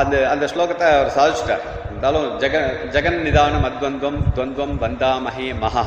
[0.00, 1.62] அந்த அந்த ஸ்லோகத்தை அவர் சாதிச்சிட்டார்.
[1.90, 2.56] இருந்தாலும் ஜெக
[2.94, 5.84] ஜெகன் நிதானம் அத்வந்தம் துவந்தம் வந்தாமஹே மகா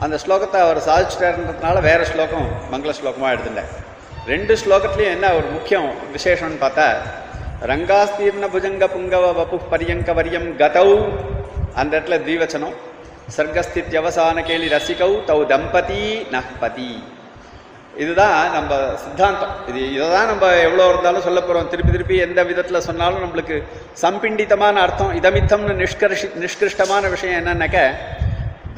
[0.00, 3.70] அந்த ஸ்லோகத்தை அவர் சாதிச்சிட்டாருன்றதுனால வேற ஸ்லோகம் மங்கள ஸ்லோகமாக எடுத்துட்டேன்
[4.26, 6.86] ரெண்டு ஸ்லோகத்துலேயும் என்ன ஒரு முக்கியம் விசேஷம்னு பார்த்தா
[7.62, 10.88] ரங்காஸ்தீர்ண புஜங்க புங்கவ வபு பரியங்க வரியம் கதௌ
[11.74, 12.76] அந்த இடத்துல தீவச்சனம்
[13.36, 16.90] சர்க்கஸ்தித்யவசான கேலி ரசிகௌ தௌ தம்பதி நஹ்பதி
[18.02, 19.54] இதுதான் நம்ம சித்தாந்தம்.
[19.70, 23.56] இது இதை தான் நம்ம எவ்வளோ இருந்தாலும் சொல்ல போகிறோம் திருப்பி திருப்பி எந்த விதத்தில் சொன்னாலும் நம்மளுக்கு
[24.04, 27.80] சம்பிண்டிதமான அர்த்தம் இதமித்தம்னு நிஷ்கர்ஷி நிஷ்கிருஷ்டமான விஷயம் என்னன்னாக்க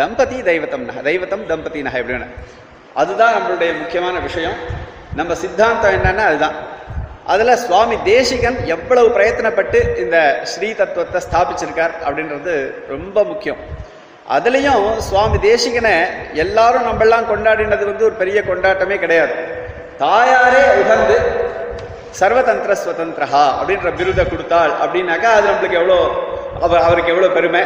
[0.00, 2.28] தம்பதி தெய்வத்தம் நக தெய்வத்தம் தம்பதி நக எப்படின்னு
[3.00, 4.58] அதுதான் நம்மளுடைய முக்கியமான விஷயம்.
[5.18, 6.56] நம்ம சித்தாந்தம் என்னன்னா அதுதான்.
[7.32, 10.16] அதில் சுவாமி தேசிகன் எவ்வளவு பிரயத்தனப்பட்டு இந்த
[10.52, 12.54] ஸ்ரீ தத்துவத்தை ஸ்தாபிச்சிருக்கார் அப்படின்றது
[12.94, 13.60] ரொம்ப முக்கியம்.
[14.30, 15.94] அதுலேயும் சுவாமி தேசிகனை
[16.34, 19.34] எல்லாரும் நம்மெல்லாம் கொண்டாடினது வந்து ஒரு பெரிய கொண்டாட்டமே கிடையாது.
[20.02, 21.16] தாயாரே உகந்து
[22.20, 25.98] சர்வதந்திர ஸ்வதந்திரஹா அப்படின்ற விருதை கொடுத்தாள் அப்படின்னாக்கா அது நம்மளுக்கு எவ்வளோ
[26.64, 27.62] அவர் அவருக்கு எவ்வளோ பெருமை?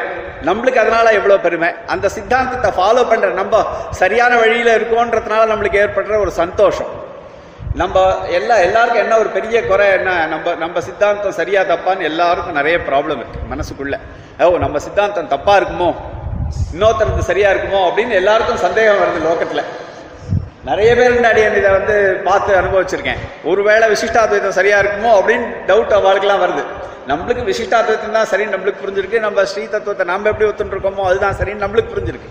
[0.48, 1.68] நம்மளுக்கு அதனால எவ்வளோ பெருமை?
[1.86, 6.92] அந்த சித்தாந்தத்தை ஃபாலோ பண்ணுற நம்ம சரியான வழியில் இருக்கோன்றதுனால நம்மளுக்கு ஏற்படுற ஒரு சந்தோஷம்.
[7.74, 7.96] நம்ம
[8.38, 10.26] எல்லா எல்லாருக்கும் என்ன ஒரு பெரிய குறை என்ன?
[10.26, 13.96] நம்ம நம்ம சித்தாந்தம் சரியா தப்பான்னு எல்லாருக்கும் நிறைய ப்ராப்ளம் இருக்கு மனசுக்குள்ள.
[14.44, 15.90] ஓ நம்ம சித்தாந்தம் தப்பா இருக்குமோ?
[16.74, 19.62] இன்னொருத்தருக்கு சரியா இருக்குமோ அப்படின்னு எல்லாருக்கும் சந்தேகம் வருது லோகத்துல.
[20.68, 21.96] நிறைய பேர் முன்னாடி இதை வந்து
[22.28, 23.20] பார்த்து அனுபவிச்சிருக்கேன்.
[23.50, 26.64] ஒருவேளை விசிஷ்டாத்வைத்தம் சரியா இருக்குமோ அப்படின்னு டவுட் அவளுக்குலாம் வருது.
[27.10, 29.18] நம்மளுக்கு விசிஷ்டாத்வைத்தம் தான் சரி நம்மளுக்கு புரிஞ்சிருக்கு.
[29.26, 32.30] நம்ம ஸ்ரீ தத்துவத்தை நம்ம எப்படி ஒத்துட்டு இருக்கோமோ அதுதான் சரின்னு நம்மளுக்கு புரிஞ்சிருக்கு.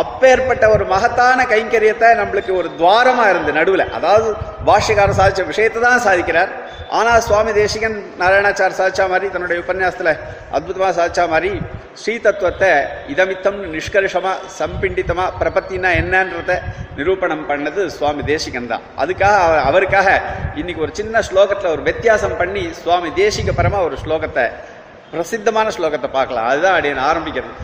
[0.00, 3.84] அப்பேற்பட்ட ஒரு மகத்தான கைங்கரியத்தை நம்மளுக்கு ஒரு துவாரமா இருந்து நடுவில்.
[3.98, 4.28] அதாவது
[4.68, 6.50] பாஷ்யக்காரர் சாதிச்ச விஷயத்தை தான் சாதிக்கிறார்.
[6.98, 10.12] ஆனால் சுவாமி தேசிகன் நாராயணாச்சார் சாதிச்சா மாதிரி தன்னுடைய உபன்யாசத்தில்
[10.56, 11.50] அற்புதமாக சாதிச்சா மாதிரி
[12.02, 12.70] ஸ்ரீ தத்துவத்தை
[13.12, 16.56] இதமித்தம் நிஷ்கர்ஷமாக சம்பிண்டித்தமாக பிரபத்தினா என்னன்றத
[16.98, 18.86] நிரூபணம் பண்ணது சுவாமி தேசிகன் தான்.
[19.02, 20.08] அதுக்காக அவர் அவருக்காக
[20.60, 24.46] இன்னைக்கு ஒரு சின்ன ஸ்லோகத்தில் ஒரு வித்தியாசம் பண்ணி சுவாமி தேசிக பரமாக ஒரு ஸ்லோகத்தை
[25.12, 26.48] பிரசித்தமான ஸ்லோகத்தை பார்க்கலாம்.
[26.50, 27.54] அதுதான் அப்படின்னு ஆரம்பிக்கிறது.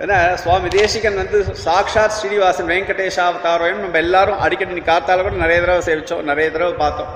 [0.00, 5.82] ஏன்னா சுவாமி தேசிகன் வந்து சாக்ஷாத் ஸ்ரீனிவாசன் வெங்கடேஷாவதாரம் நம்ம எல்லாரும் அடிக்கடி நீ காத்தால கூட நிறைய தடவை
[5.88, 7.12] சேவிச்சோம் நிறைய தடவை பார்த்தோம்.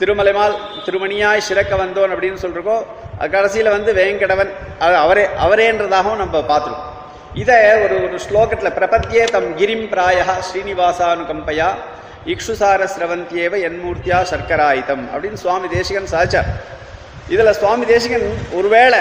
[0.00, 2.82] திருமலைமால் திருமணியாய் சிறக்க வந்தோன் அப்படின்னு சொல்றோம்
[3.34, 4.50] கடைசியில் வந்து வேங்கடவன்
[5.04, 6.90] அவரே அவரேன்றதாகவும் நம்ம பார்த்துருக்கோம்.
[7.42, 11.70] இதை ஒரு ஒரு ஸ்லோகத்தில் பிரபத்தியே தம் கிரிம் பிராயா ஸ்ரீனிவாசானுகம்பையா
[12.26, 16.48] இக்ஷுசார சிரவந்தியேவ என்மூர்த்தியா சர்க்கராயுதம் அப்படின்னு சுவாமி தேசிகன் சாதிச்சார்.
[17.34, 19.00] இதில் சுவாமி தேசிகன் ஒருவேளை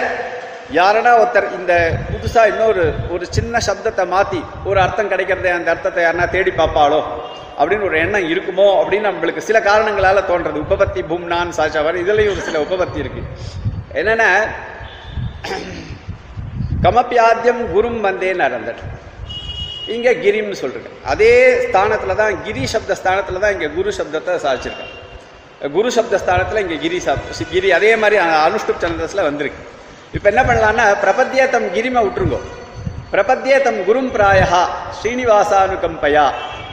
[0.75, 1.73] யாரனா ஒருத்தர் இந்த
[2.11, 6.99] புதுசா இன்னொரு ஒரு சின்ன சப்தத்தை மாத்தி ஒரு அர்த்தம் கிடைக்கிறதே அந்த அர்த்தத்தை யாருனா தேடி பார்ப்பாளோ?
[7.59, 8.65] அப்படின்னு ஒரு எண்ணம் இருக்குமோ?
[8.81, 10.57] அப்படின்னு நம்மளுக்கு சில காரணங்களால தோன்றது.
[10.65, 13.23] உபபத்தி பூம்னான் சாச்சாவர் இதுலயும் ஒரு சில உபபத்தி இருக்கு.
[13.93, 14.29] என்னன்னா
[16.85, 18.75] கமப்பியாத்தியம் குரும் வந்தே அந்த
[19.95, 21.33] இங்க கிரிம்னு சொல்றேன் அதே
[21.65, 24.93] ஸ்தானத்துல தான் கிரி சப்த ஸ்தானத்துல தான் இங்க குரு சப்தத்தை சாதிச்சிருக்கேன்
[25.71, 29.61] குரு சப்த ஸ்தானத்துல இங்க கிரி சப் கிரி அதே மாதிரி அனுஷ்டுப் சந்திரஸ்ல வந்திருக்கு.
[30.15, 32.39] இப்ப என்ன பண்ணலாம்னா பிரபத்தியே தம் கிரிமை விட்டுருங்கோ
[33.13, 34.61] பிரபத்தியே தம் குரும் பிராயா
[34.97, 36.25] ஸ்ரீனிவாசானுகம்பயா.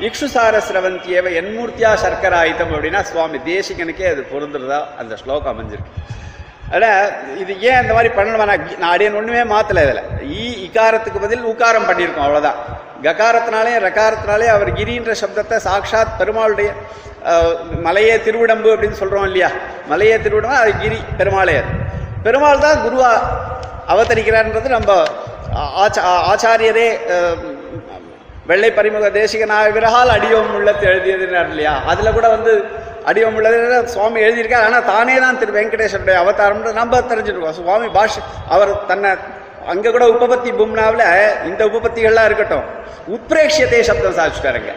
[0.06, 5.92] இக்ஷுசார சிரவந்தியவ என்மூர்த்தியா சர்க்கராயுதம் அப்படின்னா சுவாமி தேசிகனுக்கே அது பொருந்துறதா அந்த ஸ்லோகம் அமைஞ்சிருக்கு.
[6.74, 7.10] ஆனால்
[7.42, 8.46] இது ஏன் அந்த மாதிரி பண்ணணுமா?
[8.80, 10.02] நான் அடியன் ஒன்றுமே மாற்றலை இதில்.
[10.38, 12.58] ஈ இகாரத்துக்கு பதில் உக்காரம் பண்ணியிருக்கோம் அவ்வளோதான்
[13.06, 16.70] ககாரத்தினாலே ரகாரத்தினாலே அவர் கிரின்ற சப்தத்தை சாட்சாத் பெருமாளுடைய
[17.86, 19.50] மலையே திருவிடம்பு அப்படின்னு சொல்கிறோம் இல்லையா?
[19.92, 21.70] மலையே திருவிடம்பு அது கிரி பெருமாளே அது.
[22.24, 23.12] பெருமாள் தான் குருவா
[23.92, 24.92] அவதரிக்கிறார்ன்றது நம்ம
[25.82, 26.88] ஆச்சா ஆச்சாரியரே
[28.50, 31.74] வெள்ளை பரிமுக தேசிக நாயகரால் அடியோம் உள்ளத்து எழுதியதுனார் இல்லையா?
[31.90, 32.52] அதுல கூட வந்து
[33.10, 34.66] அடியோம் உள்ளது சுவாமி எழுதியிருக்கார்.
[34.68, 37.56] ஆனா தானே தான் திரு வெங்கடேஸ்வருடைய அவதாரம்னு நம்ம தெரிஞ்சிருக்கோம்.
[37.60, 38.18] சுவாமி பாஷ்
[38.54, 39.10] அவர் தன்னை
[39.72, 41.06] அங்க கூட உபபத்தி பூம்னாவில்
[41.50, 42.66] இந்த உபபத்திகள்லாம் இருக்கட்டும்.
[43.14, 44.74] உத்பிரேக்ஷத்தை சப்தம் சாதிச்சுட்டாருங்க.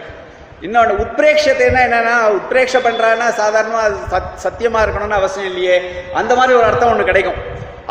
[0.65, 5.75] இன்னொன்று உத்பிரேக்ஷத்தைன்னா என்னன்னா உத்பிரேக்ஷ பண்றான்னா சாதாரணமாக சத் சத்தியமா இருக்கணும்னு அவசியம் இல்லையே.
[6.13, 7.37] அந்த மாதிரி ஒரு அர்த்தம் ஒன்று கிடைக்கும்.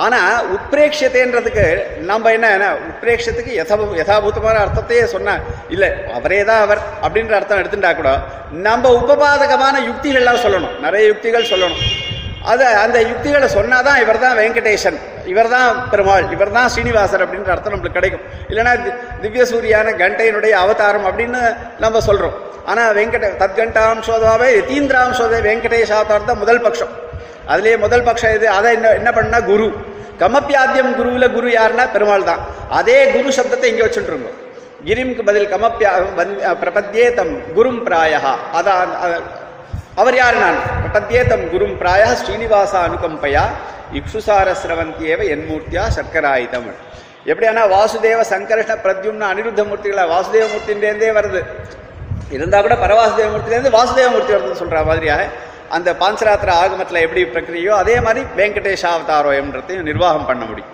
[0.04, 0.18] ஆனா
[0.54, 1.64] உத்பிரேக்ஷத்தைன்றதுக்கு
[2.10, 2.48] நம்ம என்ன
[2.88, 5.36] உத்பிரேட்சத்துக்கு யதா யதாபூதமான அர்த்தத்தையே சொன்ன
[5.74, 8.10] இல்லை அவரே தான் அவர் அப்படின்ற அர்த்தம் எடுத்துட்டா கூட
[8.66, 10.76] நம்ம உபபாதகமான யுக்திகள்லாம் சொல்லணும்.
[10.80, 11.80] நிறைய யுக்திகள் சொல்லணும்.
[12.46, 17.74] அதை அந்த யுக்திகளை சொன்னாதான் இவர் தான் வெங்கடேசன் இவர் தான் பெருமாள் இவர் தான் ஸ்ரீனிவாசர் அப்படின்ற அர்த்தம்
[17.74, 18.22] நம்மளுக்கு கிடைக்கும்.
[18.50, 18.72] இல்லைன்னா
[19.22, 21.40] திவ்ய சூரியான கண்டையினுடைய அவதாரம் அப்படின்னு
[21.78, 22.36] நம்ம சொல்றோம்.
[22.66, 26.92] ஆனா வெங்கட தத்கண்டாம் சோதாவே யதீந்திராம் சோதே வெங்கடேஷ் அவதாரம் தான் முதல் பட்சம்
[27.48, 29.68] அதுலேயே முதல் பட்சம் இது அதை என்ன என்ன பண்ணா குரு.
[30.20, 34.30] கமப்பியாத்தியம் குருவில் குரு யாருன்னா பெருமாள் தான் அதே குரு சப்தத்தை இங்கே வச்சுருங்க
[34.86, 38.20] கிரிம்க்கு பதில் கமப்பியா வந்- பிரபத்யே தம் குரும் பிராயா
[38.52, 38.92] அதான்
[40.00, 40.58] அவர் யார் நான்?
[40.82, 43.44] பட்டத்தியே தம் குரும் பிராயா ஸ்ரீனிவாச அனுகம்பையா
[43.98, 46.68] இக்ஷுசார சிரவந்தியேவ என்மூர்த்தியா சர்க்கராயுதம்
[47.30, 51.40] எப்படியானா வாசுதேவ சங்கர்ஷ்ண பிரத்யும்ன அனிருத்த மூர்த்திகளா வாசுதேவ மூர்த்தின்றே வருது.
[52.36, 55.24] இருந்தா கூட பரவாசுதேவ மூர்த்திலேருந்து வாசுதேவ மூர்த்தி வருதுன்னு சொல்ற மாதிரியாக
[55.76, 60.72] அந்த பாஞ்சராத்திர ஆகமத்தில் எப்படி பிரக்கிரியோ அதே மாதிரி வெங்கடேஷ அவதாரோயம்ன்றதையும் நிர்வாகம் பண்ண முடியும்.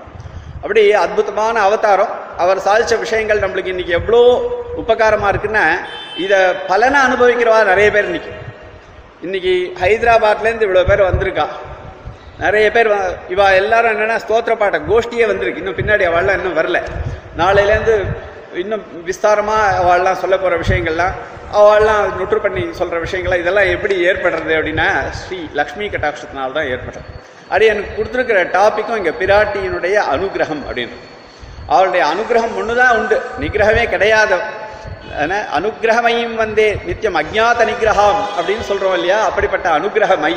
[0.63, 2.13] அப்படி அற்புதமான அவதாரம்.
[2.43, 4.21] அவர் சாதித்த விஷயங்கள் நம்மளுக்கு இன்னைக்கு எவ்வளோ
[4.83, 5.65] உபகாரமாக இருக்குன்னா
[6.25, 6.39] இதை
[6.71, 8.33] பலனை அனுபவிக்கிறவா நிறைய பேர் இன்னைக்கு.
[9.25, 11.45] இன்னைக்கு ஹைதராபாத்லேருந்து இவ்வளோ பேர் வந்திருக்கா?
[12.39, 12.89] நிறைய பேர்
[13.35, 15.61] இவா எல்லாரும் என்னென்னா ஸ்தோத்திர பாட்ட கோஷ்டியே வந்திருக்கு.
[15.63, 16.79] இன்னும் பின்னாடி அவள்லாம் இன்னும் வரல.
[17.41, 17.95] நாளையிலேருந்து
[18.63, 21.15] இன்னும் விஸ்தாரமாக அவள்லாம் சொல்ல போகிற விஷயங்கள்லாம்
[21.61, 24.89] அவள்லாம் நுற்று பண்ணி சொல்கிற விஷயங்கள்லாம் இதெல்லாம் எப்படி ஏற்படுறது அப்படின்னா
[25.21, 27.07] ஸ்ரீ லக்ஷ்மி கட்டாட்சத்தினால தான் ஏற்படுறது
[27.49, 30.99] அப்படி எனக்கு கொடுத்துருக்கிற டாப்பிக்கும் இங்கே பிராட்டியினுடைய அனுகிரகம் அப்படின்னு.
[31.67, 33.21] அவளுடைய அனுகிரகம் ஒண்ணுதான் உண்டு.
[33.41, 34.39] நிகிரகமே கிடையாது.
[35.57, 36.69] அனுகிரகமையும் வந்தே.
[36.89, 39.19] நித்தியம் அஜ்ஞாத நிகிரகம் அப்படின்னு சொல்றோம் இல்லையா?
[39.29, 40.35] அப்படிப்பட்ட அனுகிரகமை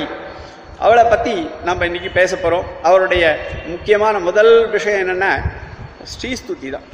[0.85, 1.35] அவளை பத்தி
[1.67, 2.65] நம்ம இன்னைக்கு பேச போறோம்.
[2.87, 3.23] அவருடைய
[3.73, 5.31] முக்கியமான முதல் விஷயம் என்னன்னா
[6.13, 6.87] ஸ்ரீஸ்துதி தான்.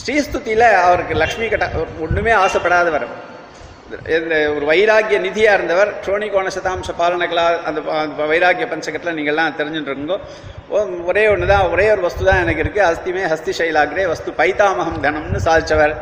[0.00, 3.06] ஸ்ரீஸ்துதியில அவருக்கு லக்ஷ்மி கட்ட ஒண்ணுமே ஆசைப்படாதவர்
[4.16, 5.90] இந்த ஒரு வைராகிய நிதியா இருந்தவர்.
[6.04, 10.16] ட்ரோனி கோண சதாம்ச பாலனகலா அந்த அந்த வைராகிய பஞ்சகத்தில் நீங்கள்லாம் தெரிஞ்சுட்டு
[11.10, 12.82] ஒரே ஒன்று தான் ஒரே ஒரு வஸ்து தான் எனக்கு இருக்கு.
[12.90, 15.94] அஸ்திமே ஹஸ்தி சைலாகிரே வஸ்து பைத்தாமகம் தனம்னு சாதிச்சவர்.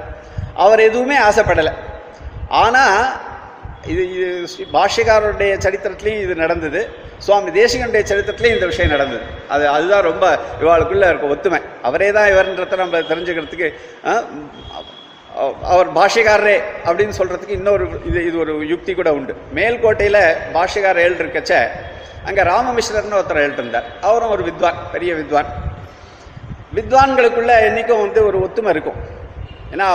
[0.65, 1.73] அவர் எதுவுமே ஆசைப்படலை.
[2.63, 3.03] ஆனால்
[3.93, 6.81] இது இது ஸ்ரீ பாஷ்யக்காரருடைய சரித்திரத்துலேயும் இது நடந்தது.
[7.27, 9.25] சுவாமி தேசிகனுடைய சரித்திரத்துலேயும் இந்த விஷயம் நடந்தது.
[9.55, 10.25] அது அதுதான் ரொம்ப
[10.63, 11.61] இவாளுக்குள்ளே இருக்க ஒத்துமை.
[11.89, 13.69] அவரே தான் இவர்ன்றத நம்ம தெரிஞ்சுக்கிறதுக்கு
[15.73, 19.35] அவர் பாஷ்யக்காரரே அப்படின்னு சொல்கிறதுக்கு இன்னொரு இது இது ஒரு யுக்தி கூட உண்டு.
[19.59, 20.23] மேல்கோட்டையில்
[20.57, 21.53] பாஷ்யக்காரர் எழுதிருக்கச்ச
[22.29, 23.87] அங்கே ராமமிஸ்ரர்னு ஒருத்தர் எழுதிருந்தார்.
[23.87, 25.49] இருந்தார் அவரும் ஒரு வித்வான் பெரிய வித்வான்.
[26.79, 29.01] வித்வான்களுக்குள்ள என்றைக்கும் வந்து ஒரு ஒத்துமை இருக்கும்.
[29.75, 29.89] ஏன்னா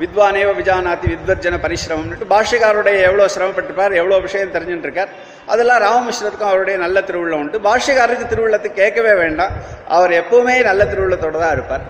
[0.00, 5.10] வித்வானேவ விஜானாதி வித்வர்ஜன பரிசிரமம்னுட்டு பாஷ்யக்காரருடைய எவ்வளோ சிரமப்பட்டிருப்பார் எவ்வளோ விஷயம் தெரிஞ்சுட்டு இருக்கார்
[5.52, 7.56] அதெல்லாம் ராமமிஸ்ரருக்கும் அவருடைய நல்ல திருவிழம் உண்டு.
[7.66, 9.52] பாஷ்யக்காரருக்கு திருவிழத்தை கேட்கவே வேண்டாம்.
[9.96, 11.84] அவர் எப்பவுமே நல்ல திருவிழத்தோடு தான் இருப்பார்.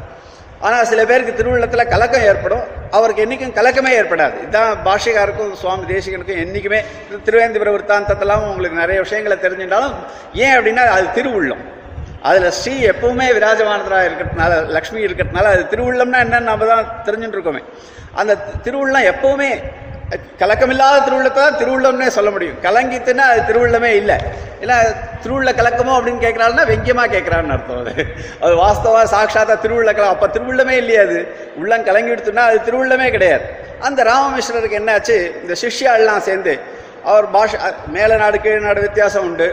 [0.66, 2.64] ஆனால் சில பேருக்கு திருவிழத்தில் கலக்கம் ஏற்படும்.
[2.96, 4.36] அவருக்கு என்றைக்கும் கலக்கமே ஏற்படாது.
[4.44, 6.80] இதுதான் பாஷ்யக்காருக்கும் சுவாமி தேசிகனுக்கும் என்றைக்குமே
[7.28, 9.96] திருவேந்திபுர விற்த்தாந்தத்தெல்லாம் உங்களுக்கு நிறைய விஷயங்களை தெரிஞ்சுட்டாலும்
[10.44, 11.64] ஏன் அப்படின்னா அது திருவுள்ளம்.
[12.28, 17.62] அதுல ஸ்ரீ எப்பவுமே விராஜமானதா இருக்கிறதுனால லக்ஷ்மி இருக்கிறதுனால அது திருவுள்ளம்னா என்னன்னு நம்ம தான் தெரிஞ்சுட்டு இருக்கோமே
[18.20, 18.32] அந்த
[18.64, 19.50] திருவுள்ளம் எப்பவுமே
[20.40, 22.56] கலக்கமில்லாத திருவுள்ளத்தை தான் திருவுள்ளம்னே சொல்ல முடியும்.
[22.62, 24.16] கலங்கித்துன்னா அது திருவுள்ளமே இல்லை.
[24.62, 24.76] ஏன்னா
[25.22, 27.92] திருவுள்ள கலக்கமோ அப்படின்னு கேட்கறாள்னா வெங்கியமா கேட்கறான்னு அர்த்தம் அது.
[28.40, 31.18] அது வாஸ்தவா சாட்சாத்தா திருவுள்ள கலம் அப்ப திருவுள்ளமே இல்லையா அது.
[31.56, 33.46] உள்ளம் கலங்கி எடுத்துனா அது திருவுள்ளமே கிடையாது.
[33.80, 35.16] அந்த ராமமிஸ்ரருக்கு என்னாச்சு?
[35.42, 36.54] இந்த சிஷ்யாள்லாம் சேர்ந்து
[37.10, 37.52] அவர் பாஷ
[37.94, 39.48] மேல நாடு கீழ்நாடு வித்தியாசம் உண்டு.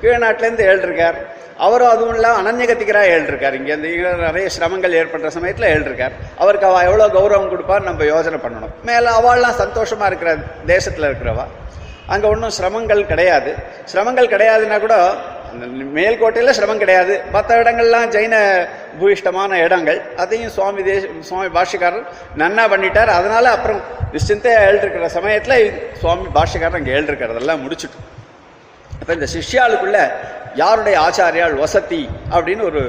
[0.00, 1.18] கீழ் நாட்டிலேருந்து ஏழ்ருக்கார்
[1.66, 7.06] அவரும் அதுவும் இல்லாமல் அனன்யகத்திகரா ஏழ்ருக்கார் இங்கே இந்த நிறைய சிரமங்கள் ஏற்படுற சமயத்தில் ஏழ்ருக்கார் அவருக்கு அவள் எவ்வளோ
[7.14, 8.72] கௌரவம் கொடுப்பான்னு நம்ம யோசனை பண்ணணும்.
[8.88, 10.32] மேலே அவள்லாம் சந்தோஷமாக இருக்கிற
[10.74, 11.46] தேசத்தில் இருக்கிறவா.
[12.14, 13.52] அங்கே ஒன்றும் சிரமங்கள் கிடையாது.
[13.92, 14.96] சிரமங்கள் கிடையாதுன்னா கூட
[15.96, 17.14] மேல்கோட்டையில் சிரமம் கிடையாது.
[17.34, 18.36] மற்ற இடங்கள்லாம் ஜெயின
[19.00, 20.00] பூயிஷ்டமான இடங்கள்.
[20.22, 22.06] அதையும் சுவாமி தேச சுவாமி பாஷ்யக்காரர்
[22.42, 23.12] நன்னா பண்ணிட்டார்.
[23.18, 23.80] அதனால அப்புறம்
[24.14, 25.58] நிச்சயத்தை எழுதிருக்கிற சமயத்தில்
[26.02, 27.98] சுவாமி பாஷ்யக்காரர் அங்கே எழுதிருக்கிறதெல்லாம் முடிச்சுட்டு.
[29.00, 29.98] அப்போ இந்த சிஷ்யாளுக்குள்ள
[30.62, 32.02] யாருடைய ஆச்சாரியால் வசதி
[32.34, 32.82] அப்படின்னு ஒரு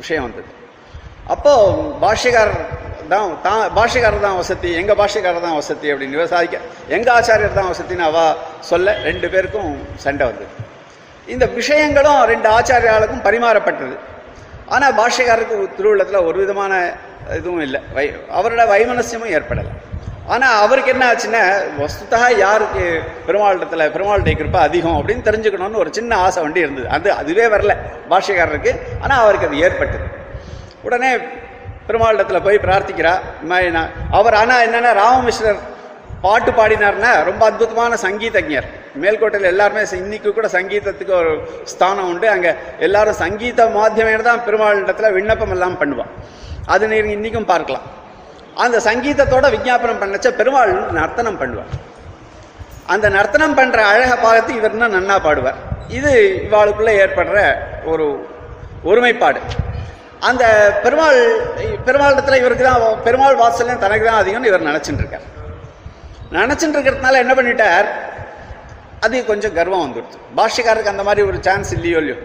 [0.00, 0.50] விஷயம் வந்தது.
[1.34, 1.52] அப்போ
[2.04, 2.62] பாஷ்யக்காரர்
[3.12, 6.56] தான் தான் பாஷ்யக்காரர் தான் வசதி எங்க பாஷ்யக்காரர் தான் வசதி அப்படின்னு விவசாயிக்க
[6.96, 8.18] எங்கள் எங்க ஆச்சாரியர் தான் வசதின்னு அவ
[8.70, 9.70] சொல்ல ரெண்டு பேருக்கும்
[10.04, 10.50] சண்டை வந்தது.
[11.34, 13.96] இந்த விஷயங்களும் ரெண்டு ஆச்சாரியாளுக்கும் பரிமாறப்பட்டது.
[14.74, 16.72] ஆனால் பாஷ்யக்காரருக்கு திருவுள்ளத்துல ஒரு விதமான
[17.38, 17.80] இதுவும் இல்லை.
[17.96, 18.06] வை
[18.38, 19.72] அவரோட வைமனசியமும் ஏற்படலை.
[20.34, 21.42] ஆனால் அவருக்கு என்ன ஆச்சுன்னா
[21.80, 22.84] வஸ்துதா யாருக்கு
[23.26, 26.88] பெருமாளிடத்துல பெருமாளுடைய கிருப்பை அதிகம் அப்படின்னு தெரிஞ்சுக்கணும்னு ஒரு சின்ன ஆசை வண்டி இருந்தது.
[26.96, 27.74] அது அதுவே வரல
[28.12, 28.72] பாஷ்யக்காரருக்கு.
[29.04, 30.06] ஆனால் அவருக்கு அது ஏற்பட்டது.
[30.88, 31.10] உடனே
[31.88, 33.14] பெருமாளிடத்தில் போய் பிரார்த்திக்கிறா.
[33.38, 35.60] இந்த மாதிரி நான் அவர் ஆனால் என்னென்னா ராமமிஸ்ரர்
[36.24, 38.66] பாட்டு பாடினார்னா ரொம்ப அற்புதமான சங்கீதஜர்
[39.02, 41.32] மேல்கோட்டையில் எல்லாருமே இன்னைக்கு கூட சங்கீதத்துக்கு ஒரு
[41.72, 42.26] ஸ்தானம் உண்டு.
[42.34, 42.52] அங்கே
[42.86, 46.10] எல்லாரும் சங்கீத மாத்தியமே தான் பெருமாள் இடத்துல விண்ணப்பம் எல்லாம் பண்ணுவான்.
[46.74, 47.86] அது நீங்கள் இன்றைக்கும் பார்க்கலாம்.
[48.64, 51.72] அந்த சங்கீதத்தோட விஞ்ஞாபனம் பண்ணச்ச பெருமாள் நர்த்தனம் பண்ணுவார்.
[52.94, 55.58] அந்த நர்த்தனம் பண்ணுற அழக பார்த்து இவர் இன்னும் நன்னா பாடுவார்.
[55.98, 56.12] இது
[56.48, 57.38] இவாளுக்குள்ளே ஏற்படுற
[57.92, 58.06] ஒரு
[58.90, 59.40] ஒருமைப்பாடு.
[60.28, 60.44] அந்த
[60.84, 61.18] பெருமாள்
[61.86, 65.26] பெருமாள் இடத்துல இவருக்கு தான் பெருமாள் வாசல்லையும் தனக்கு தான் அதிகம்னு இவர் நினச்சிட்டு இருக்கார்.
[66.36, 67.88] நினைச்சுட்டு இருக்கிறதுனால என்ன பண்ணிட்டார்?
[69.04, 70.18] அது கொஞ்சம் கர்வம் வந்துடுச்சு.
[70.38, 72.16] பாஷ்யக்காரருக்கு அந்த மாதிரி ஒரு சான்ஸ் இல்லையோ இல்லையோ.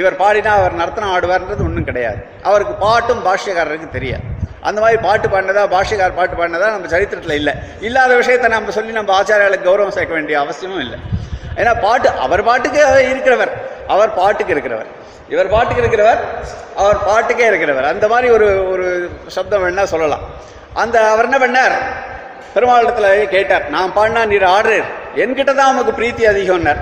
[0.00, 2.20] இவர் பாடினா அவர் நர்த்தனம் ஆடுவார்ன்றது ஒன்றும் கிடையாது.
[2.48, 4.24] அவருக்கு பாட்டும் பாஷ்யக்காரருக்கு தெரியாது.
[4.68, 7.54] அந்த மாதிரி பாட்டு பாடினதா பாஷ்யக்கார் பாட்டு பாடினதா நம்ம சரித்திரத்தில் இல்லை.
[7.88, 10.98] இல்லாத விஷயத்தை நம்ம சொல்லி நம்ம ஆச்சாரியாளுக்கு கௌரவம் சேர்க்க வேண்டிய அவசியமும் இல்லை.
[11.60, 12.80] ஏன்னா பாட்டு அவர் பாட்டுக்கு
[13.12, 13.52] இருக்கிறவர்.
[13.94, 14.90] அவர் பாட்டுக்கு இருக்கிறவர்.
[15.34, 16.20] இவர் பாட்டுக்கு இருக்கிறவர்
[16.82, 17.88] அவர் பாட்டுக்கே இருக்கிறவர்.
[17.92, 18.86] அந்த மாதிரி ஒரு ஒரு
[19.36, 20.24] சப்தம் வேணா சொல்லலாம்.
[20.82, 21.76] அந்த அவர் என்ன பண்ணார்?
[22.54, 24.88] பெருமாளிடத்துல கேட்டார் நான் பாடினா நீர் ஆடுறீர்?
[25.22, 26.80] என்கிட்ட தான் உமக்கு பிரீத்தி அதிகம்னார்.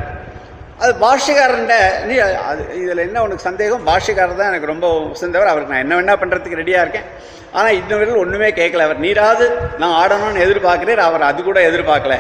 [0.83, 1.74] அது பாஷ்யக்காரன்ட
[2.09, 2.16] நீ
[2.50, 3.83] அது இதில் என்ன உனக்கு சந்தேகம்?
[3.88, 5.50] பாஷ்யக்காரர் தான் எனக்கு ரொம்ப உசந்தவர்.
[5.52, 7.09] அவருக்கு நான் என்ன வேணா பண்ணுறதுக்கு ரெடியாக இருக்கேன்.
[7.57, 8.85] ஆனால் இன்ன வரையில் ஒன்றுமே கேட்கல.
[8.88, 9.46] அவர் நீராது
[9.83, 12.16] நான் ஆடணும்னு எதிர்பார்க்கிறேன் அவர் அது கூட எதிர்பார்க்கல.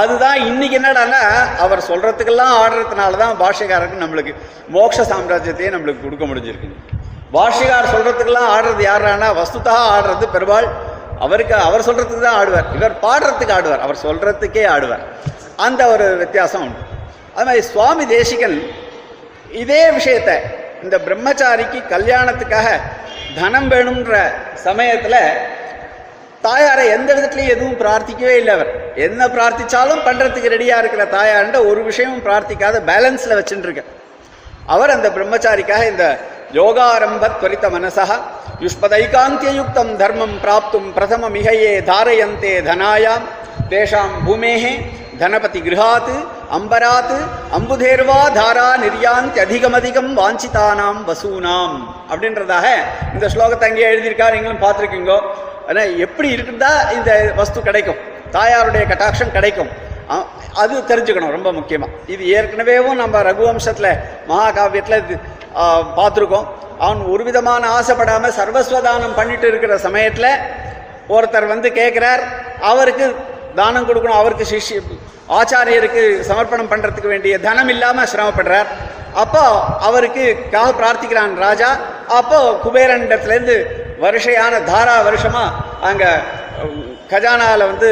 [0.00, 1.22] அதுதான் இன்னைக்கு என்னடான்னா
[1.64, 4.32] அவர் சொல்றதுக்கெல்லாம் ஆடுறதுனால தான் பாஷ்யக்காரருக்கு நம்மளுக்கு
[4.76, 6.70] மோட்ச சாம்ராஜ்யத்தையே நம்மளுக்கு கொடுக்க முடிஞ்சிருக்கு.
[7.36, 10.68] பாஷிகார் சொல்றதுக்கெல்லாம் ஆடுறது யாரானா வஸ்துதா ஆடுறது பெருமாள்
[11.18, 12.74] அவருக்கு அவர் சொல்றதுக்கு தான் ஆடுவார்.
[12.74, 13.80] இவர் பாடுறதுக்கு ஆடுவார்.
[13.80, 15.04] அவர் சொல்றதுக்கே ஆடுவார்.
[15.56, 16.78] அந்த ஒரு வித்தியாசம் உண்டு.
[17.34, 18.62] அது மாதிரி சுவாமி தேசிகன்
[19.50, 20.40] இதே விஷயத்த
[20.82, 22.80] இந்த பிரம்மச்சாரிக்கு கல்யாணத்துக்காக
[23.34, 24.14] தனம் வேணுன்ற
[24.54, 25.20] சமயத்தில்
[26.40, 28.94] தாயாரை எந்த விதத்துலையும் எதுவும் பிரார்த்திக்கவே இல்லை அவர்.
[28.94, 33.84] என்ன பிரார்த்திச்சாலும் பண்ணுறதுக்கு ரெடியாக இருக்கிற தாயார்ன்ற ஒரு விஷயமும் பிரார்த்திக்காத பேலன்ஸில் வச்சுட்டுருக்க
[34.66, 36.18] அவர் அந்த பிரம்மச்சாரிக்காக இந்த
[36.52, 38.12] யோகாரம்ப துவரித்த மனசாக
[38.60, 43.24] யுஷ்பதைகாந்தியுக்தம் தர்மம் பிராப்தும் பிரதம மிகையே தாரயந்தே தனாயாம்.
[43.72, 44.72] தேஷாம் பூமேஹே
[45.20, 46.12] தனபதி கிருஹாத்
[46.56, 47.16] அம்பராத்
[47.58, 51.76] அம்புதேர்வா தாரா நிர்யாந்தி அதிகமதிகம் வாஞ்சிதானாம் வசூனாம்.
[52.12, 52.66] அப்படின்றதாக
[53.14, 54.36] இந்த ஸ்லோகத்தை அங்கேயே எழுதியிருக்காரு.
[54.36, 55.18] நீங்களும் பார்த்துருக்கீங்கோ.
[55.68, 58.00] ஆனால் எப்படி இருக்குதா இந்த வஸ்து கிடைக்கும்.
[58.36, 59.72] தாயாருடைய கட்டாட்சம் கிடைக்கும்.
[60.62, 63.88] அது தெரிஞ்சுக்கணும் ரொம்ப முக்கியமாக இது ஏற்கனவேவும் நம்ம ரகுவம்சத்தில்
[64.30, 65.14] மகாகாவியத்தில் இது
[65.98, 66.46] பார்த்துருக்கோம்.
[66.84, 70.30] அவன் ஒரு விதமான ஆசைப்படாமல் சர்வஸ்வதானம் பண்ணிட்டு இருக்கிற சமயத்தில்
[71.16, 72.22] ஒருத்தர் வந்து கேட்குறார்
[72.70, 73.06] அவருக்கு
[73.60, 74.20] தானம் கொடுக்கணும்.
[74.22, 74.80] அவருக்கு சிஷ்ய
[75.38, 78.70] ஆச்சாரியருக்கு சமர்ப்பணம் பண்ணுறதுக்கு வேண்டிய தனம் இல்லாமல் சிரமப்படுறார்.
[79.22, 79.42] அப்போ
[79.88, 81.70] அவருக்கு காக பிரார்த்திக்கிறான் ராஜா.
[82.18, 83.56] அப்போ குபேரண்டத்துலேருந்து
[84.04, 86.10] வருஷையான தாரா வருஷமாக அங்கே
[87.12, 87.90] கஜானாவில் வந்து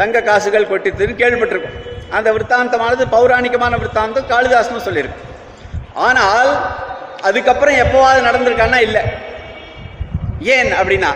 [0.00, 1.76] தங்க காசுகள் கொட்டித்துன்னு கேள்விப்பட்டிருக்கோம்.
[2.16, 5.26] அந்த விற்த்தாந்தமானது பௌராணிகமான விற்த்தாந்தம் காளிதாசனும் சொல்லியிருக்கு.
[6.08, 6.50] ஆனால்
[7.22, 9.02] அதுக்கப்புறம் எப்போவாது நடந்திருக்கான்னா இல்லை.
[10.40, 11.14] ஏன் அப்படின்னா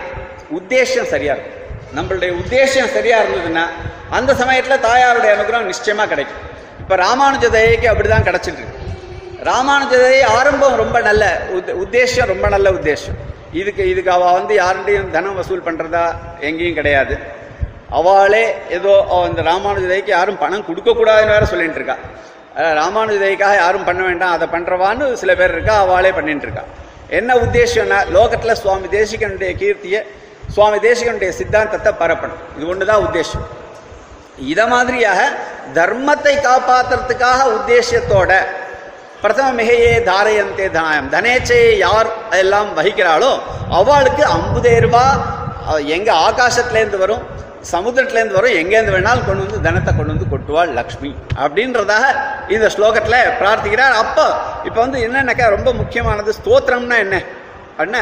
[0.59, 1.53] உத்தேசம் சரியா இருக்கும்.
[1.95, 3.63] நம்மளுடைய உத்தேசம் சரியா இருந்ததுன்னா
[4.09, 6.53] அந்த சமயத்துல தாயாருடைய அனுகிரகம் நிச்சயமா கிடைக்கும்.
[6.79, 8.83] இப்ப ராமானுஜ தயைக்கு அப்படிதான் கிடைச்சிட்டு இருக்கு
[9.43, 13.33] ராமானுஜதை ஆரம்பம் ரொம்ப நல்ல உத்- உத்தேசம் ரொம்ப நல்ல உத்தேசம்.
[13.53, 17.17] இதுக்கு இதுக்கு அவ வந்து யாருடையும் தனம் வசூல் பண்றதா எங்கேயும் கிடையாது.
[17.89, 21.95] அவளே ஏதோ அந்த ராமானுஜதைக்கு யாரும் பணம் கொடுக்க கூடாதுன்னு வேற சொல்லிட்டு இருக்கா.
[22.79, 26.63] ராமானுஜதைக்காக யாரும் பண்ண வேண்டாம் அதை பண்ணுறவான்னு சில பேர் இருக்கா அவளே பண்ணிட்டு இருக்கா.
[27.17, 30.01] என்ன உத்தேசம்னா லோகத்தில் சுவாமி தேசிகனுடைய கீர்த்தியை
[30.55, 32.41] சுவாமி தேசிகனுடைய சித்தாந்தத்தை பரப்பணும்.
[32.55, 33.45] இது ஒன்று தான் உத்தேசம்.
[34.51, 35.21] இதை மாதிரியாக
[35.79, 38.31] தர்மத்தை காப்பாற்றுறதுக்காக உத்தேசியத்தோட
[39.21, 42.09] பிரதம மிகையே தாரயந்தே தனாயம் தனேச்சையை யார்
[42.41, 43.31] எல்லாம் வகிக்கிறாளோ
[43.79, 47.23] அவளுக்கு அம்புதேர்வா ரூபா எங்க ஆகாசத்துலேருந்து வரும்.
[47.71, 48.57] சமுத்திரத்துலேருந்து வரும்.
[48.61, 51.11] எங்கேருந்து வேணாலும் கொண்டு வந்து தனத்தை கொண்டு வந்து கொட்டுவாள் லக்ஷ்மி.
[51.43, 52.05] அப்படின்றதாக
[52.55, 53.95] இந்த ஸ்லோகத்தில் பிரார்த்திக்கிறார்.
[54.03, 54.25] அப்போ
[54.63, 56.33] இப்போ வந்து என்னென்னாக்கா ரொம்ப முக்கியமானது?
[56.41, 57.23] ஸ்தோத்திரம்னா என்ன?
[57.77, 58.01] அண்ணா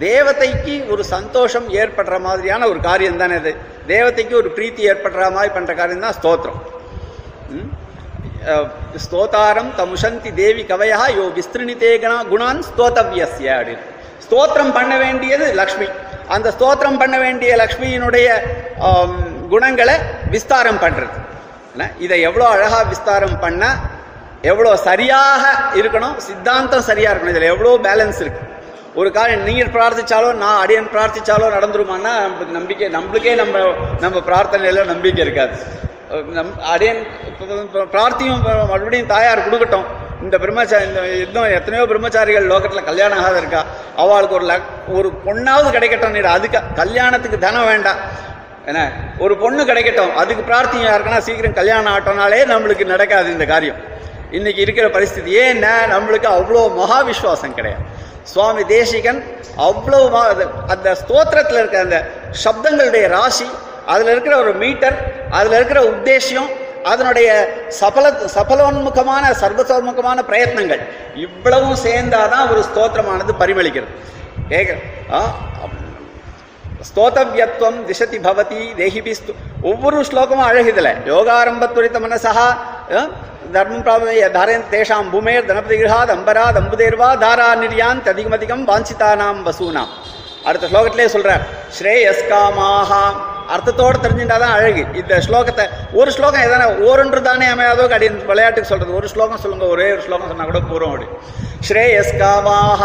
[0.00, 3.52] தேவதைக்கு ஒரு சந்தோஷம் ஏற்படுற மாதிரியான ஒரு காரியம் தானே இது
[3.86, 6.60] தேவதைக்கு ஒரு பிரீத்தி ஏற்படுற மாதிரி பண்ணுற காரியம் தான் ஸ்தோத்திரம்.
[7.50, 7.70] ம்?
[9.04, 13.84] ஸ்தோதாரம் தமுஷந்தி தேவி கவயா யோ விஸ்திருணிதே தேகனா குணான் ஸ்தோதவியஸ்ய அப்படின்னு.
[14.26, 15.88] ஸ்தோத்திரம் பண்ண வேண்டியது லக்ஷ்மி.
[16.36, 18.28] அந்த ஸ்தோத்திரம் பண்ண வேண்டிய லக்ஷ்மியினுடைய
[19.52, 19.96] குணங்களை
[20.34, 21.14] விஸ்தாரம் பண்றது.
[22.04, 23.78] இதை எவ்வளோ அழகா விஸ்தாரம் பண்ணால்
[24.50, 25.42] எவ்வளோ சரியாக
[25.80, 27.34] இருக்கணும் சித்தாந்தம் சரியா இருக்கணும்.
[27.34, 28.42] இதில் எவ்வளோ பேலன்ஸ் இருக்கு.
[29.00, 33.62] ஒரு காரியம் நீங்கள் பிரார்த்திச்சாலோ நான் அடியன் பிரார்த்திச்சாலோ நடந்துருமான்னா நம்மளுக்கு நம்பிக்கை நம்மளுக்கே நம்ம
[34.04, 35.56] நம்ம பிரார்த்தனையில நம்பிக்கை இருக்காது.
[36.36, 37.02] நம் அடியன்
[37.94, 39.86] பிரார்த்தியும் மறுபடியும் தாயார் கொடுக்கட்டும்.
[40.24, 43.62] இந்த பிரம்மச்சாரி இந்த இன்னும் எத்தனையோ பிரம்மச்சாரிகள் லோகத்தில் கல்யாணம் ஆகாத இருக்கா
[44.02, 44.68] அவளுக்கு ஒரு லக்
[44.98, 48.00] ஒரு பொண்ணாவது கிடைக்கட்டும் அதுக்கு கல்யாணத்துக்கு தனம் வேண்டாம்
[48.70, 48.82] என்ன?
[49.24, 50.12] ஒரு பொண்ணு கிடைக்கட்டும்.
[50.20, 53.80] அதுக்கு பிரார்த்தனை யாருக்குன்னா சீக்கிரம் கல்யாணம் ஆட்டோனாலே நம்மளுக்கு நடக்காது இந்த காரியம்.
[54.36, 55.32] இன்னைக்கு இருக்கிற பரிஸ்திதி.
[55.46, 57.84] ஏன்னா நம்மளுக்கு அவ்வளோ மகா விஸ்வாசம் கிடையாது.
[58.32, 59.20] சுவாமி தேசிகன்
[59.68, 59.98] அவ்வளோ
[60.74, 61.98] அந்த ஸ்தோத்திரத்தில் இருக்கிற அந்த
[62.44, 63.48] சப்தங்களுடைய ராசி
[63.92, 64.96] அதில் இருக்கிற ஒரு மீட்டர்
[65.38, 66.50] அதில் இருக்கிற உத்தேசியம்
[66.84, 67.28] அதனுடைய
[67.68, 70.82] சபல சபலோன்முகமான சர்வசோன்முகமான பிரயத்னங்கள்
[71.14, 73.92] இவ்வளவும் சேர்ந்தாதான் ஒரு ஸ்தோத்திரமானது பரிமளிக்கிறது.
[74.48, 74.76] ஏக
[75.12, 75.20] ஆ,
[76.88, 79.12] ஸ்தோதவியத்துவம் திசதி பவதி தேஹிபி
[79.62, 80.88] ஒவ்வொரு ஸ்லோகமும் அழகுதுல
[81.74, 82.56] துரித்த மனசா
[83.52, 83.82] தர்மம்
[84.32, 89.90] தாரன் தேஷாம் பூமேர் தனபதி கிரகாத் அம்பரா தம்புதேர்வா தாரா நிர்யான் அதிகமதிகம் வாஞ்சிதானாம் வசூனாம்.
[90.44, 91.44] அடுத்த ஸ்லோகத்திலே சொல்றார்
[91.78, 92.90] ஸ்ரேயஸ்காமாக
[93.53, 99.07] அர்த்தத்தோட தெரிஞ்சுட்டாதான் அழகு இந்த ஸ்லோகத்தை ஒரு ஸ்லோகம் எதனா ஓரொன்று தானே அமையாதோ கடி விளையாட்டுக்கு சொல்றது ஒரு
[99.07, 101.07] ஸ்லோகம் சொல்லுங்க ஒரே ஒரு ஸ்லோகம் சொன்னா கூட பூர்வம் அப்படி
[101.69, 102.83] ஸ்ரேயஸ்காமாக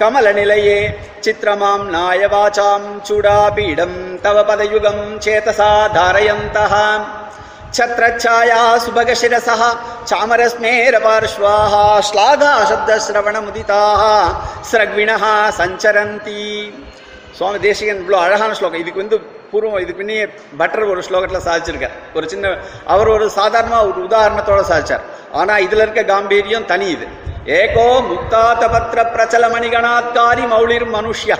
[0.00, 0.80] கமல நிலையே
[1.24, 6.74] சித்திரமாம் நாயவாச்சாம் சூடாபீடம் தவ பதயுகம் சேதசா தாரயந்தः
[7.70, 9.62] छत्रच्छाया सुभगशिरसः
[10.10, 14.02] चामरस्मेरपार्श्वाः श्लाघा शब्दश्रवणमुदिताः
[14.70, 15.24] स्रग्विणः
[15.58, 16.44] சஞ்சரந்தி
[17.38, 19.18] சுவாமி தேசிகன் இவ்வளோ அழகான ஸ்லோகம் இதுக்கு வந்து
[19.53, 20.17] பூர்வம் இதுக்கு பின்னே
[20.61, 21.97] பட்டர் ஒரு ஸ்லோகத்தில் சாதிச்சிருக்கார்.
[22.17, 22.55] ஒரு சின்ன
[22.93, 25.03] அவர் ஒரு சாதாரணமாக ஒரு உதாரணத்தோடு சாதிச்சார்.
[25.41, 27.07] ஆனால் இதில் இருக்க காம்பீரியம் தனி இது.
[27.59, 31.37] ஏகோ முக்தாதபத்ர பிரச்சல மணிகணாத்காரி மௌளிர் மனுஷ்யா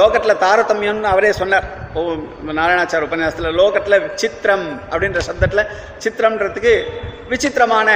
[0.00, 1.64] லோகத்தில் தாரதமியம்னு அவரே சொன்னார்.
[1.96, 2.00] ஓ
[2.58, 5.70] நாராயணாச்சார் உபன்யாசத்தில் லோகத்தில் சித்திரம் அப்படின்ற சப்தத்தில்
[6.04, 6.74] சித்திரம்ன்றதுக்கு
[7.32, 7.88] விசித்திரமான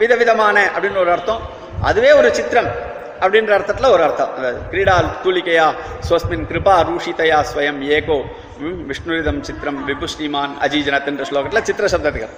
[0.00, 1.42] விதவிதமான அப்படின்னு ஒரு அர்த்தம்.
[1.88, 2.70] அதுவே ஒரு சித்திரம்.
[3.24, 4.32] அப்படின்ற அர்த்தத்தில் ஒரு அர்த்தம்.
[4.72, 5.68] கிரீடா தூலிகையா
[6.08, 8.18] ஸ்வஸ்மின் கிருபா ரூஷிதையா ஸ்வயம் ஏகோ
[8.90, 12.34] விஷ்ணுரிதம் சித்திரம் விபு ஸ்ரீமான் அஜீஜனத்ன்ற ஸ்லோகத்தில் சித்திர சப்தத்துகள்.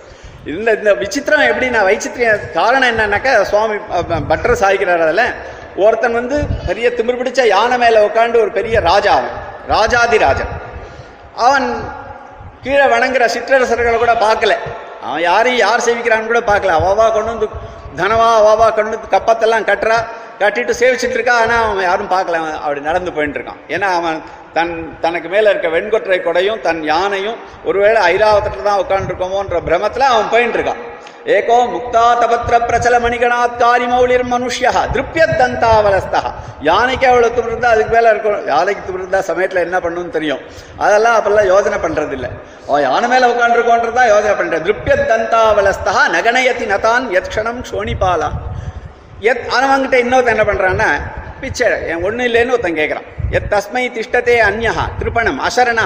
[0.53, 3.77] இந்த இந்த விசித்திரம் எப்படின்னா வைச்சித்திரிய காரணம் என்னன்னாக்கா சுவாமி
[4.31, 5.27] பட்டர் சாய்க்கிறார் அதில்.
[5.85, 6.37] ஒருத்தன் வந்து
[6.69, 9.35] பெரிய திமிர் பிடிச்ச யானை மேலே உட்காந்து ஒரு பெரிய ராஜா அவன்.
[9.75, 10.53] ராஜாதி ராஜன்.
[11.47, 11.67] அவன்
[12.65, 14.55] கீழே வணங்குற சிற்றரசர்களை கூட பார்க்கல.
[15.07, 16.77] அவன் யாரையும் யார் சேவிக்கிறான்னு கூட பார்க்கல.
[16.81, 17.49] அவாவா கொண்டு வந்து
[18.01, 19.99] தனவா அவாவா கொண்டு கப்பத்தெல்லாம் கட்டுறா.
[20.41, 22.41] கட்டிட்டு சேவிச்சுட்டு இருக்கா ஆனால் அவன் யாரும் பார்க்கல.
[22.43, 23.63] அவன் அப்படி நடந்து போயிட்டு இருக்கான்.
[23.75, 24.19] ஏன்னா அவன்
[24.57, 24.75] தன்
[25.05, 30.83] தனக்கு மேலே இருக்க வெண்கொற்றை கொடையும் தன் யானையும் ஒருவேளை ஐராவத்தில் தான் உட்காந்துருக்கோமோன்ற பிரமத்தில் அவன் போயிட்டு இருக்கான்.
[31.37, 33.63] ஏகோ முக்தாதபத்ர பிரச்சல மணிகணாத்
[33.93, 36.21] மௌலிர் மனுஷ்யா திருப்பியத் தந்தாவலஸ்தா
[36.69, 40.43] யானைக்கு அவ்வளோ துமிருந்தா அதுக்கு மேலே இருக்கும் யானைக்கு துமிருந்தா சமயத்தில் என்ன பண்ணும்னு தெரியும்.
[40.85, 42.29] அதெல்லாம் அப்பெல்லாம் யோசனை பண்ணுறதில்ல
[42.69, 48.31] அவன் யானை மேலே உட்காந்துருக்கோன்றதான் யோசனை பண்ணுறேன் திருப்பியத் தந்தாவலஸ்தா நகனயதி நதான் யத்க்ஷணம் சோனிபாலா
[49.21, 50.89] எத் அவன்கிட்ட இன்னொருத்தன் என்ன பண்றான்னா
[51.41, 51.67] பிச்சை
[52.07, 53.07] ஒன்றும் இல்லைன்னு ஒருத்தன் கேட்கறான்
[53.37, 55.85] எத் தஸ்மை திஷ்டதே அந்யா திருப்பணம் அசரணா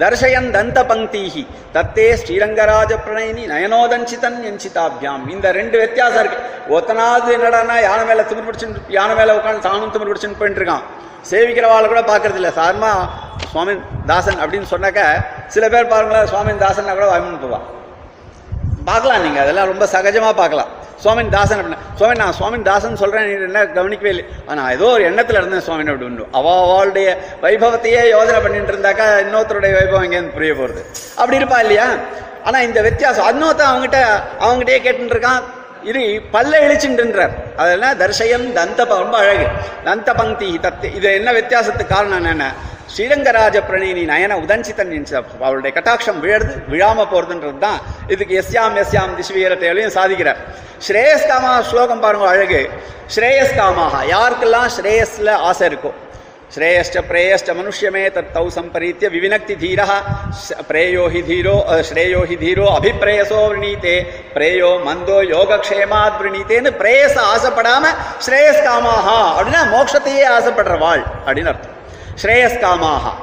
[0.00, 1.42] தர்ஷயன் தந்த பங்கீஹி
[1.74, 5.24] தத்தே ஸ்ரீரங்கராஜ பிரணயினி நயனோதன்சிதன் எஞ்சிதாபியாம்.
[5.34, 6.38] இந்த ரெண்டு வித்தியாசம் இருக்கு.
[6.76, 10.84] ஒத்தனாவது என்னடானா யானை மேல திமிர் பிடிச்சுன்னு யானை மேல உட்காந்து தானும் திமிர் பிடிச்சுன்னு போயிட்டு இருக்கான்.
[11.30, 12.52] சேவிக்கிறவாளை கூட பார்க்கறது இல்லை.
[12.60, 12.92] சார்மா
[13.52, 13.74] சுவாமி
[14.06, 15.02] தாசன் அப்படின்னு சொன்னாக்க
[15.46, 17.66] சில பேர் பாருங்களேன் சுவாமி தாசன்னா கூட வாய்மன் போவான்.
[18.90, 20.70] பார்க்கலாம் நீங்கள் அதெல்லாம் ரொம்ப சகஜமாக பார்க்கலாம்.
[21.02, 24.24] சுவாமின் தாசன் அப்படின்னா சுவாமி நான் சுவாமின் தாசன் சொல்கிறேன் நீ என்ன கவனிக்கவே இல்லை.
[24.50, 27.08] ஆனால் ஏதோ ஒரு எண்ணத்தில் இருந்தேன் சுவாமின் அப்படின்னு அவ அவளுடைய
[27.44, 30.82] வைபவத்தையே யோஜனை பண்ணிட்டு இருந்தாக்கா இன்னொருத்தருடைய வைபவம் எங்கேருந்து புரிய போகிறது
[31.20, 31.88] அப்படி இருப்பா இல்லையா?
[32.46, 34.00] ஆனால் இந்த வித்தியாசம் இன்னொருத்தன் அவங்ககிட்ட
[34.44, 35.40] அவங்ககிட்டயே கேட்டுருக்கான்
[35.82, 39.46] இது பல்ல இழிச்சுன்றார் அதெல்லாம் தர்ஷயம் தந்த ரொம்ப அழகு.
[39.84, 40.94] தந்த பங்கி தத்து.
[40.94, 42.52] இது என்ன வித்தியாசத்துக்கு காரணம் என்னென்ன
[42.96, 49.96] ஸ்ரீரங்கராஜ பிரணயினி நயன உதஞ்சித்தன் அவளுடைய அவருடைய கட்டாட்சம் விழது விழாம போறதுன்றது தான் இதுக்கு எஸ்யாம் எஸ்யாம் திசுவீரத்தையும்
[49.98, 50.36] சாதிக்கிறார்.
[50.88, 52.70] ஸ்ரேயஸ்காமா ஸ்லோகம் பாருங்க அழகு.
[53.16, 53.94] ஸ்ரேயஸ்காமாக.
[54.10, 55.92] யாருக்கெல்லாம் ஸ்ரேயஸ்ல ஆசை இருக்கோ
[56.51, 59.91] श्रेयश्च प्रेयश्च मनुष्यमे तत्तौ सम्परीत्य विविनक्ति धीरः
[60.37, 63.93] स- प्रेयो हि धीरो अ, श्रेयो हि धीरो अभिप्रेयसो वृणीते
[64.35, 67.83] प्रेयो மந்தோ யோகக்ஷேமாத் விரணீத்தேன்னு பிரேயச ஆசைப்படாம
[68.25, 71.73] ஸ்ரேயஸ் காமாஹா அப்படின்னா மோட்சத்தையே ஆசைப்படுறவாள் அப்படின்னு அர்த்தம்
[72.17, 73.13] ஸ்ரேயஸ் காமாஹா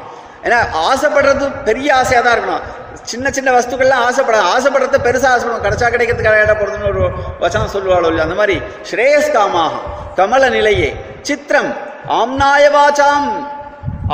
[0.44, 2.66] ஏன்னா ஆசைப்படுறது பெரிய ஆசையாக தான் இருக்கணும்
[3.04, 7.04] சின்ன சின்ன வஸ்துக்கள்லாம் ஆசைப்பட ஆசைப்படுறது பெருசாக ஆசைப்படும் கிடைச்சா கிடைக்கிறதுக்கு கிடையாட போகிறதுன்னு ஒரு
[7.40, 8.56] வச்சனம் சொல்லுவாளோ இல்லையா அந்த மாதிரி
[8.90, 9.80] ஸ்ரேயஸ் காமாக
[10.16, 10.90] கமல நிலையே
[11.24, 11.70] சித்திரம்
[12.19, 13.29] ஆம்நாய வாச்சாம்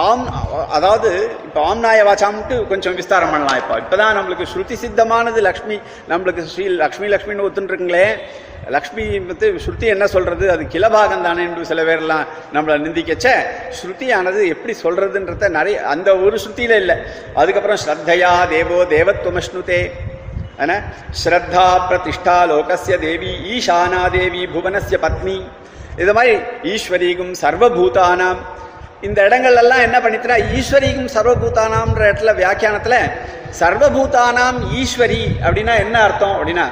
[0.04, 0.26] ஆம்
[0.70, 1.10] அதாவது
[1.46, 3.76] இப்போ ஆம்நாய வாச்சாம்ட்டு கொஞ்சம் விஸ்தாரம் பண்ணலாம் இப்போ.
[3.84, 5.78] இப்போதான் நம்மளுக்கு ஸ்ருதி சித்தமானது லக்ஷ்மி
[6.10, 8.08] நம்மளுக்கு ஸ்ரீ லக்ஷ்மி லக்ஷ்மின்னு ஒத்துருக்குங்களே
[8.76, 10.52] லக்ஷ்மி வந்து ஸ்ருதி என்ன சொல்றது?
[10.52, 13.28] அது கிளபாகம் தானே என்று சில பேர்லாம் நம்மளை நிந்திக்கச்ச.
[13.80, 16.96] ஸ்ருதியானது எப்படி சொல்றதுன்றத நிறைய அந்த ஒரு ஸ்ருதியில இல்லை.
[17.36, 19.82] அதுக்கப்புறம் ஸ்ரத்தையா தேவோ தேவத்வமஷ்ணுதே
[21.24, 25.38] ஸ்ரத்தா பிரதிஷ்டா லோகசிய தேவி ஈஷானா தேவி புவனசிய பத்னி.
[25.98, 28.38] இது மாதிரி ஈஸ்வரீகும் சர்வபூதானாம்.
[29.02, 33.12] இந்த இடங்கள்லாம் என்ன பண்ணிட்டுனா ஈஸ்வரீகும் சர்வபூதானாம்ன்ற இடத்துல வியாக்கியானத்தில்
[33.60, 36.70] சர்வபூதானாம் ஈஸ்வரி அப்படின்னா என்ன அர்த்தம் அப்படின்னா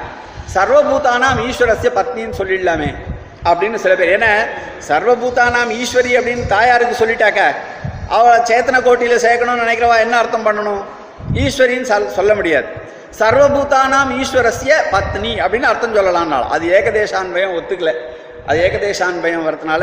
[0.54, 2.94] சர்வபூதானாம் ஈஸ்வரஸ்ய பத்னின்னு சொல்லிடலாமே
[3.44, 4.18] அப்படின்னு சில பேர்.
[4.18, 4.44] ஏன்னா
[4.88, 7.40] சர்வபூதானாம் ஈஸ்வரி அப்படின்னு தாயாருக்கு சொல்லிட்டாக்க
[8.08, 10.82] அவளை சேத்தன கோட்டியில் சேர்க்கணும்னு நினைக்கிறவா என்ன அர்த்தம் பண்ணணும்?
[11.34, 12.66] ஈஸ்வரின்னு சொல்- சொல்ல முடியாது.
[13.18, 17.94] சர்வபூதானாம் ஈஸ்வரஸ்ய பத்னி அப்படின்னு அர்த்தம் சொல்லலாம்னாலும் அது ஏகதேசான்வயம் ஒத்துக்கலை.
[18.50, 19.82] அது ஏகதேச அன்பயம் வரதுனால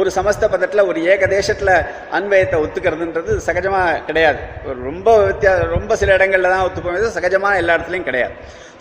[0.00, 1.74] ஒரு சமஸ்த பதத்தில் ஒரு ஏகதேசத்தில்
[2.18, 4.38] அன்பயத்தை ஒத்துக்கிறதுன்றது சகஜமாக கிடையாது.
[4.68, 7.00] ஒரு ரொம்ப வித்தியாசம் ரொம்ப சில இடங்களில் தான் ஒத்துப்போம்.
[7.18, 8.34] சகஜமாக எல்லா இடத்துலையும் கிடையாது.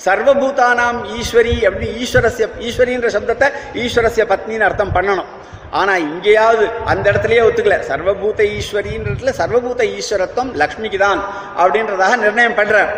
[0.05, 3.47] சர்வபூதானாம் ஈஸ்வரி அப்படி ஈஸ்வரஸ்ய ஈஸ்வரின்ற சப்தத்தை
[3.83, 5.29] ஈஸ்வரஸ்ய பத்னின்னு அர்த்தம் பண்ணணும்.
[5.79, 7.77] ஆனால் இங்கேயாவது அந்த இடத்துலயே ஒத்துக்கல.
[7.91, 11.21] சர்வபூத ஈஸ்வரின்றதுல சர்வபூத ஈஸ்வரத்துவம் லக்ஷ்மிக்கு தான்
[11.61, 12.91] அப்படின்றதாக நிர்ணயம் பண்ணுறார்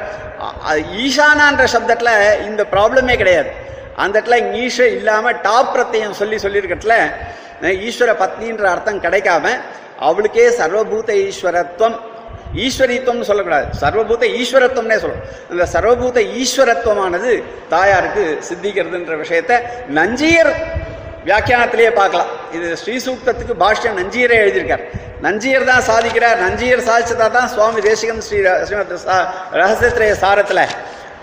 [1.05, 2.13] ஈசானான்ற சப்தத்தில்
[2.49, 3.51] இந்த ப்ராப்ளமே கிடையாது.
[3.97, 7.11] அந்த இடத்துல ஈஷ இல்லாமல் டாப் பிரत्यயம் சொல்லி சொல்லியிருக்கட்டில்
[7.61, 9.49] ஈஸ்வர பத்னின்ற அர்த்தம் கிடைக்காம
[9.99, 11.99] அவளுக்கே சர்வபூத ஈஸ்வரத்துவம்
[12.55, 13.65] ஈஸ்வரித்துவம்னு சொல்லக்கூடாது.
[13.81, 15.51] சர்வபூத ஈஸ்வரத்துவம்னே சொல்லணும்.
[15.51, 20.55] இந்த சர்வபூத ஈஸ்வரத்துவமானது தாயாருக்கு சித்திக்கிறதுன்ற விஷயத்த நஞ்சியர்
[21.25, 22.27] வியாக்கியானத்திலேயே பார்க்கலாம்.
[22.53, 24.83] இது ஸ்ரீசூக்தத்துக்கு பாஷ்யம் நஞ்சியரே எழுதியிருக்கார்.
[25.21, 26.35] நஞ்சியர் தான் சாதிக்கிறார்.
[26.35, 30.67] நஞ்சியர் சாதிச்சதா தான் சுவாமி தேசிகன் ஸ்ரீ ஸ்ரீமத் சா- ரகசியத்திரைய சாரத்தில்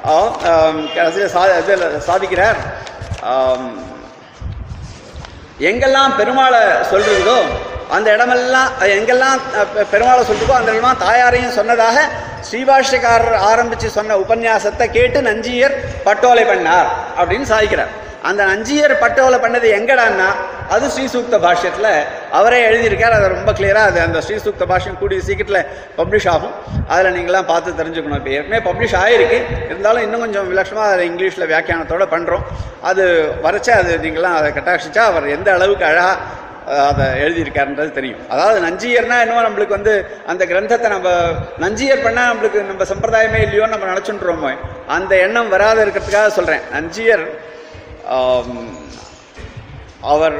[0.05, 2.57] Oh, um, கடைசியில சா இதில் சாதிக்கிறார்.
[3.22, 3.62] Um,
[5.61, 7.36] எங்கெல்லாம் பெருமாளை சொல்றதோ
[7.88, 9.40] அந்த இடமெல்லாம் எங்கெல்லாம்
[9.76, 12.09] பெ- பெருமாளை சொல்றதோ அந்த இடமா தாயாரையும் சொன்னதாக
[12.50, 15.74] ஸ்ரீபாஷ்யக்காரர் ஆரம்பிச்சு சொன்ன உபன்யாசத்தை கேட்டு நஞ்சியர்
[16.05, 17.92] பட்டோலை பண்ணார் அப்படின்னு சாதிக்கிறார்.
[18.29, 20.29] அந்த நஞ்சியர் பட்டோலை பண்ணது எங்கடான்னா
[20.75, 21.89] அது ஸ்ரீசூக்த பாஷ்யத்தில்
[22.39, 25.66] அவரே எழுதியிருக்கார் அதை ரொம்ப கிளியராக அது அந்த ஸ்ரீசூக்த பாஷ்யம் கூடிய சீக்கிரத்தில்
[25.99, 26.55] பப்ளிஷ் ஆகும்.
[26.93, 28.20] அதில் நீங்களாம் பார்த்து தெரிஞ்சுக்கணும்.
[28.20, 29.39] இப்போ ஏற்கனவே பப்ளிஷ் ஆகிருக்கு
[29.70, 32.47] இருந்தாலும் இன்னும் கொஞ்சம் விலட்சமாக அதை இங்கிலீஷில் வியாக்கியானத்தோடு பண்ணுறோம்
[32.93, 33.05] அது
[33.45, 36.43] வரைச்சா அது நீங்களாம் அதை கட்டாட்சிச்சா அவர் எந்த அளவுக்கு அழகாக
[36.89, 38.20] அதை எழுதியிருக்காருன்றது தெரியும்.
[38.35, 39.95] அதாவது நஞ்சியர்னா இன்னும் நம்மளுக்கு வந்து
[40.33, 41.09] அந்த கிரந்தத்தை நம்ம
[41.64, 44.53] நஞ்சியர் பண்ணால் நம்மளுக்கு நம்ம சம்பிரதாயமே இல்லையோன்னு நம்ம நினச்சுட்டுருவோமோ.
[44.97, 47.27] அந்த எண்ணம் வராத இருக்கிறதுக்காக சொல்கிறேன் நஞ்சியர்
[50.12, 50.36] அவர்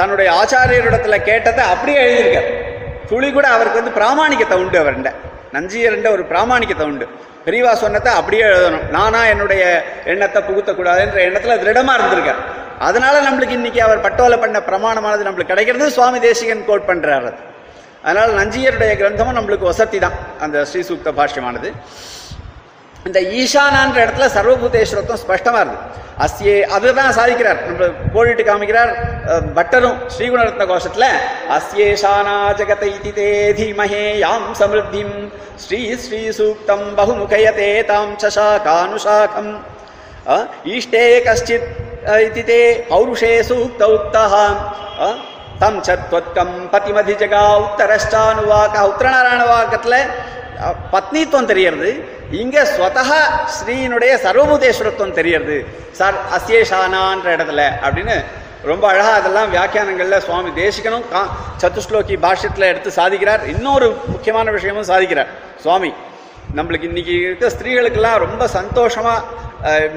[0.00, 2.50] தன்னுடைய ஆச்சாரியரிடத்துல கேட்டதை அப்படியே எழுதியிருக்கார்.
[3.10, 5.10] துளி கூட அவருக்கு வந்து பிராமாணிக்கத்தை உண்டு அவர்கிட்ட.
[5.56, 7.06] நஞ்சியர்ன்ற ஒரு பிராமாணிக்கத்தை உண்டு.
[7.46, 8.84] பெரியவா சொன்னதை அப்படியே எழுதணும்.
[8.96, 9.62] நானா என்னுடைய
[10.12, 12.42] எண்ணத்தை புகுத்தக்கூடாதுன்ற எண்ணத்துல திருடமா இருந்திருக்கார்.
[12.88, 15.88] அதனால நம்மளுக்கு இன்னைக்கு அவர் பட்டோலை பண்ண பிரமாணமானது நம்மளுக்கு கிடைக்கிறது.
[15.96, 17.50] சுவாமி தேசிகன் கோட் பண்றாரு அதனால்
[18.04, 21.68] அதனால நஞ்சியருடைய கிரந்தமும் நம்மளுக்கு வசதி தான் அந்த ஸ்ரீசூக்த பாஷ்யமானது.
[23.06, 25.80] இந்த ஈசானான்ற இடத்துல சர்வபூதேஸ்வரத்துவம் ஸ்பஷ்டமா இருக்கு
[26.24, 27.60] அஸ்யே அதுதான் சாதிக்கிறார்.
[27.68, 28.90] நம்ம போடிட்டு காமிக்கிறார்
[29.56, 31.06] பட்டரும் ஸ்ரீகுணரத்ன கோஷத்துல
[31.56, 33.28] அஸ்யேஷானா ஜகத இதி தே
[33.58, 35.14] தீமஹே யாம் சமிருத்திம்
[35.62, 39.52] ஸ்ரீ ஸ்ரீ சூக்தம் பகுமுகயதே தாம் சசாகானுஷாகம்
[40.28, 41.68] அஹ், ஈஷ்டே கஷ்டித்
[42.06, 44.34] அஹ், இதி தே பௌருஷே சூக்த உக்தः
[45.60, 49.96] தம் சத்வத்கம் பதிமதி ஜகா உத்தரஷ்டானுவாக்க உத்தரநாராயண வாக்கத்துல
[50.92, 51.90] பத்னித்துவம் தெரியறது
[52.42, 53.18] இங்க ஸ்வதா
[53.56, 55.56] ஸ்ரீனுடைய சர்வபூதேஸ்வரத்துவம் தெரியறது
[55.92, 58.16] சார் அசேஷானான்ற இடத்துல அப்படின்னு
[58.70, 61.22] ரொம்ப அழகா அதெல்லாம் வியாக்கியானங்கள்ல சுவாமி தேசிகனும் கா
[61.62, 63.42] சத்துஸ்லோகி பாஷ்யத்துல எடுத்து சாதிக்கிறார்.
[63.52, 65.30] இன்னொரு முக்கியமான விஷயமும் சாதிக்கிறார்.
[65.62, 65.90] சுவாமி
[66.56, 69.14] நம்மளுக்கு இன்னைக்கு இருக்க ஸ்திரீகளுக்கெல்லாம் ரொம்ப சந்தோஷமா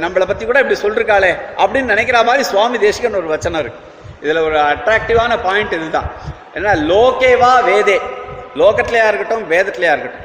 [0.04, 3.82] நம்மளை பத்தி கூட இப்படி சொல்லிருக்காளே அப்படின்னு நினைக்கிற மாதிரி சுவாமி தேசிகன் ஒரு வச்சனம் இருக்கு.
[4.24, 6.10] இதுல ஒரு அட்ராக்டிவான பாயிண்ட் இதுதான்.
[6.56, 7.98] ஏன்னா லோகேவா வேதே.
[8.62, 10.25] லோகத்திலேயா இருக்கட்டும் வேதத்திலேயா இருக்கட்டும்.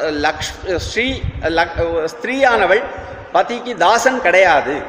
[0.00, 2.82] லக்ஷ் ஸ்ரீ லக்- ஸ்திரீயானவள்
[3.32, 4.82] பதிக்கு தாசன் கிடையாது.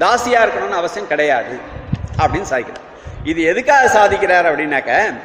[0.00, 1.60] தாசியா இருக்கணும்னு அவசியம் கிடையாது.
[2.18, 2.88] அப்படின்னு சாதிக்கிறார்.
[3.24, 5.20] இது எதுக்காக சாதிக்கிறார் அப்படின்னாக்க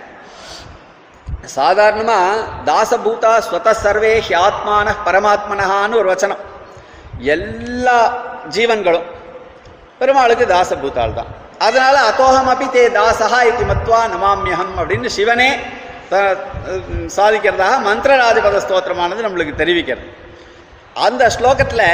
[1.56, 2.34] சாதாரணமா
[2.66, 6.38] தாசபூதா ஸ்வத சர்வே ஹியாத்மான பரமாத்மனஹான்னு ஒரு வச்சனம்.
[7.18, 9.04] எல்லா ஜீவன்களும்
[10.00, 15.60] பெருமாளுக்கு தாசபூத்தாள் தான் அதனால அத்தோகம் அப்படி தே தாசகா இது மத்வா நமாமியகம் அப்படின்னு சிவனே
[17.18, 20.06] சாதிக்கிறதாக மந்திரராஜபத ஸ்தோத்திரமானது நம்மளுக்கு தெரிவிக்கிறது.
[21.06, 21.88] அந்த ஸ்லோகத்தில்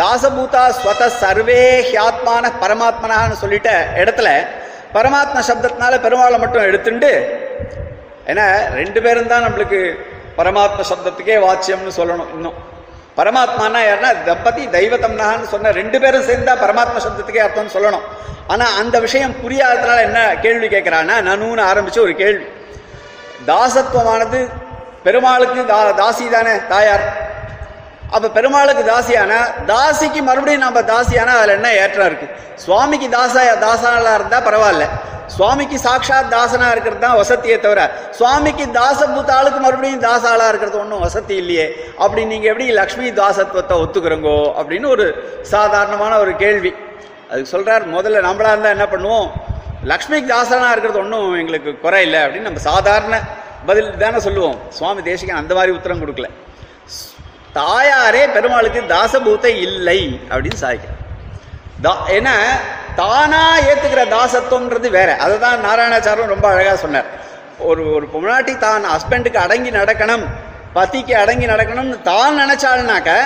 [0.00, 3.70] தாசபூதா ஸ்வத சர்வே ஹியாத்மான பரமாத்மனான்னு சொல்லிட்ட
[4.02, 4.28] இடத்துல
[4.96, 7.10] பரமாத்ம சப்தத்தினால பெருமாளை மட்டும் எடுத்துட்டு
[8.32, 8.46] ஏன்னா
[8.80, 9.80] ரெண்டு பேரும் தான் நம்மளுக்கு
[10.38, 12.58] பரமாத்ம சப்தத்துக்கே வாச்சியம்னு சொல்லணும் இன்னும்.
[13.18, 18.04] பரமாத்மானா யாருன்னா தம்பதி தெய்வத்தம்னான்னு சொன்ன ரெண்டு பேரும் சேர்ந்தா பரமாத்ம சப்தத்துக்கே அர்த்தம்னு சொல்லணும்.
[18.52, 22.46] ஆனால் அந்த விஷயம் புரியாததுனால என்ன கேள்வி கேட்குறான்னா நனுன்னு ஆரம்பிச்சு ஒரு கேள்வி.
[23.50, 24.40] தாசத்துவமானது
[25.04, 27.04] பெருமாளுக்கு தா தாசி தானே தாயார்.
[28.16, 29.38] அப்ப பெருமாளுக்கு தாசியானா
[29.72, 32.26] தாசிக்கு மறுபடியும் நம்ம தாசியானா அதுல என்ன ஏற்றம் இருக்கு?
[32.64, 33.34] சுவாமிக்கு தாச
[33.66, 34.86] தாசனா இருந்தா பரவாயில்ல.
[35.36, 37.80] சுவாமிக்கு சாட்சாத் தாசனா இருக்கிறது தான் வசதியே தவிர
[38.18, 41.66] சுவாமிக்கு தாசபூத்தாளுக்கு மறுபடியும் தாசாளா இருக்கிறது ஒன்றும் வசதி இல்லையே.
[41.98, 45.06] அப்படி நீங்க எப்படி லக்ஷ்மி தாசத்துவத்தை ஒத்துக்கிறோங்கோ அப்படின்னு ஒரு
[45.42, 46.74] சாதாரணமான ஒரு கேள்வி.
[47.30, 49.28] அதுக்கு சொல்றார் முதல்ல நம்மளா இருந்தா என்ன பண்ணுவோம்?
[49.84, 53.20] லக்ஷ்மிக்கு தாசனா இருக்கிறது ஒன்றும் எங்களுக்கு குறை இல்லை அப்படின்னு நம்ம சாதாரண
[53.66, 54.60] பதில் தானே சொல்லுவோம்.
[54.68, 56.24] சுவாமி தேசிகன் அந்த மாதிரி உத்தரம் கொடுக்கல.
[57.54, 61.16] தாயாரே பெருமாளுக்கு தாசபூத்தை இல்லை அப்படின்னு சாதிக்கிறார்.
[61.82, 62.32] தா- ஏன்னா
[62.96, 65.16] தானா ஏத்துக்கிற தாசத்துவம்ன்றது வேற.
[65.16, 67.04] அதை தான் நாராயணாச்சாரம் ரொம்ப அழகா சொன்னார்.
[67.58, 70.26] ஒரு ஒரு பொம்னாட்டி தான் ஹஸ்பண்டுக்கு அடங்கி நடக்கணும்
[70.74, 73.16] பத்திக்கு அடங்கி நடக்கணும்னு தான் நினைச்சாள்னாக்க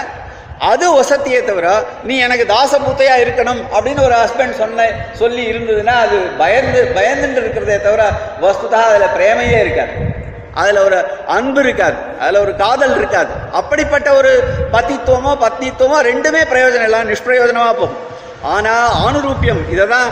[0.59, 1.69] அது வசத்தியே தவிர
[2.05, 8.03] நீ எனக்கு தாசபூத்தையா இருக்கணும் அப்படின்னு ஒரு ஹஸ்பண்ட் சொன்ன சொல்லி இருந்ததுன்னா அது பயந்து பயந்துட்டு இருக்கிறதே தவிர
[8.45, 9.95] வஸ்துதா அதுல பிரேமையே இருக்காது.
[10.55, 11.97] அதுல ஒரு அன்பு இருக்காது.
[12.21, 13.33] அதுல ஒரு காதல் இருக்காது.
[13.53, 14.33] அப்படிப்பட்ட ஒரு
[14.73, 17.01] பத்தித்துவமோ பத்னித்துவமோ ரெண்டுமே பிரயோஜனம் இல்லை.
[17.11, 17.99] நிஷ்பிரயோஜனமா போகும்.
[18.55, 18.75] ஆனா
[19.07, 20.09] ஆணுரூபியம் இதை தான்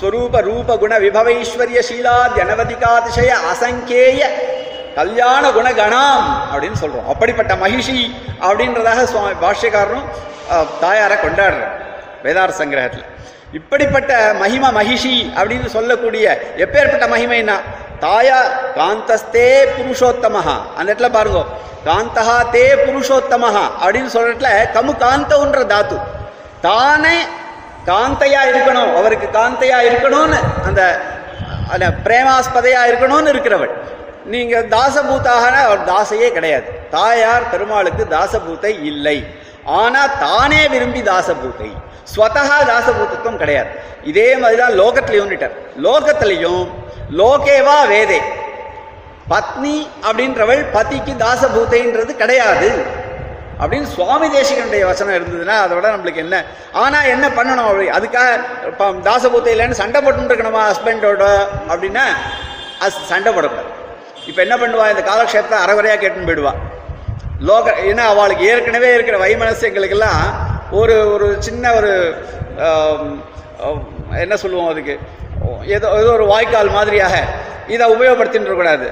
[0.00, 4.22] ஸ்வரூப ரூப குண விபவைஸ்வரிய சீலாத் அனவதிகாதிசய அசங்கேய
[4.98, 7.06] கல்யாண குணகணாம் அப்படின்னு சொல்றோம்.
[7.12, 7.98] அப்படிப்பட்ட மகிஷி
[8.48, 10.06] அப்படின்றதாக சுவாமி பாஷ்யக்காரரும்
[10.84, 11.74] தாயாரை கொண்டாடுறார்
[12.24, 13.06] வேதார் சங்கிரகத்தில்.
[13.58, 16.26] இப்படிப்பட்ட மகிம மகிஷி அப்படின்னு சொல்லக்கூடிய
[16.64, 17.56] எப்பேற்பட்ட மகிமைன்னா
[18.04, 18.38] தாயா
[18.78, 20.56] காந்தஸ்தே புருஷோத்தமஹா.
[20.76, 21.40] அந்த இடத்துல பாருங்க
[21.88, 25.96] காந்தஹா தே புருஷோத்தமஹா அப்படின்னு சொல்ற இடத்துல கமு காந்தவுன்ற தாத்து.
[26.68, 27.16] தானே
[27.90, 30.38] காந்தையா இருக்கணும் அவருக்கு காந்தையா இருக்கணும்னு
[30.68, 30.82] அந்த
[31.72, 33.74] அந்த பிரேமாஸ்பதையா இருக்கணும்னு இருக்கிறவள்.
[34.32, 36.68] நீங்க தாசபூத்தாக அவர் தாசையே கிடையாது.
[36.90, 39.24] தாயார் பெருமாளுக்கு தாசபூத்தை இல்லை.
[39.64, 41.70] ஆனா தானே விரும்பி தாசபூத்தை.
[42.14, 43.68] ஸ்வதகா தாசபூத்தத்துவம் கிடையாது.
[44.04, 45.30] இதே மாதிரிதான் லோகத்திலையும்
[45.86, 46.64] லோகத்திலையும்
[47.20, 48.20] லோகேவா வேதே.
[49.30, 52.70] பத்னி அப்படின்றவள் பதிக்கு தாசபூத்தைன்றது கிடையாது.
[53.60, 56.44] அப்படின்னு சுவாமி தேசிகனுடைய வசனம் இருந்ததுன்னா அதை விட நம்மளுக்கு என்ன?
[56.72, 57.88] ஆனா என்ன பண்ணணும் அப்படி?
[57.98, 58.40] அதுக்காக
[59.08, 61.24] தாசபூத்தை இல்லைன்னு சண்டை போட்டு இருக்கணுமா ஹஸ்பண்டோட
[61.68, 62.04] அப்படின்னா
[62.78, 63.73] அது சண்டை போடக்கூடாது.
[64.30, 64.86] இப்போ என்ன பண்ணுவா?
[64.92, 66.54] இந்த காலக்ஷேபத்தை அறகுறையாக கேட்டுன்னு போயிடுவா.
[67.48, 70.22] லோக ஏன்னா அவளுக்கு ஏற்கனவே இருக்கிற வைமனசியங்களுக்கெல்லாம்
[70.80, 71.90] ஒரு ஒரு சின்ன ஒரு
[74.24, 74.94] என்ன சொல்லுவோம் அதுக்கு?
[75.76, 77.14] ஏதோ ஏதோ ஒரு வாய்க்கால் மாதிரியாக
[77.74, 78.86] இதை உபயோகப்படுத்தின்னு இருக்கக்கூடாது.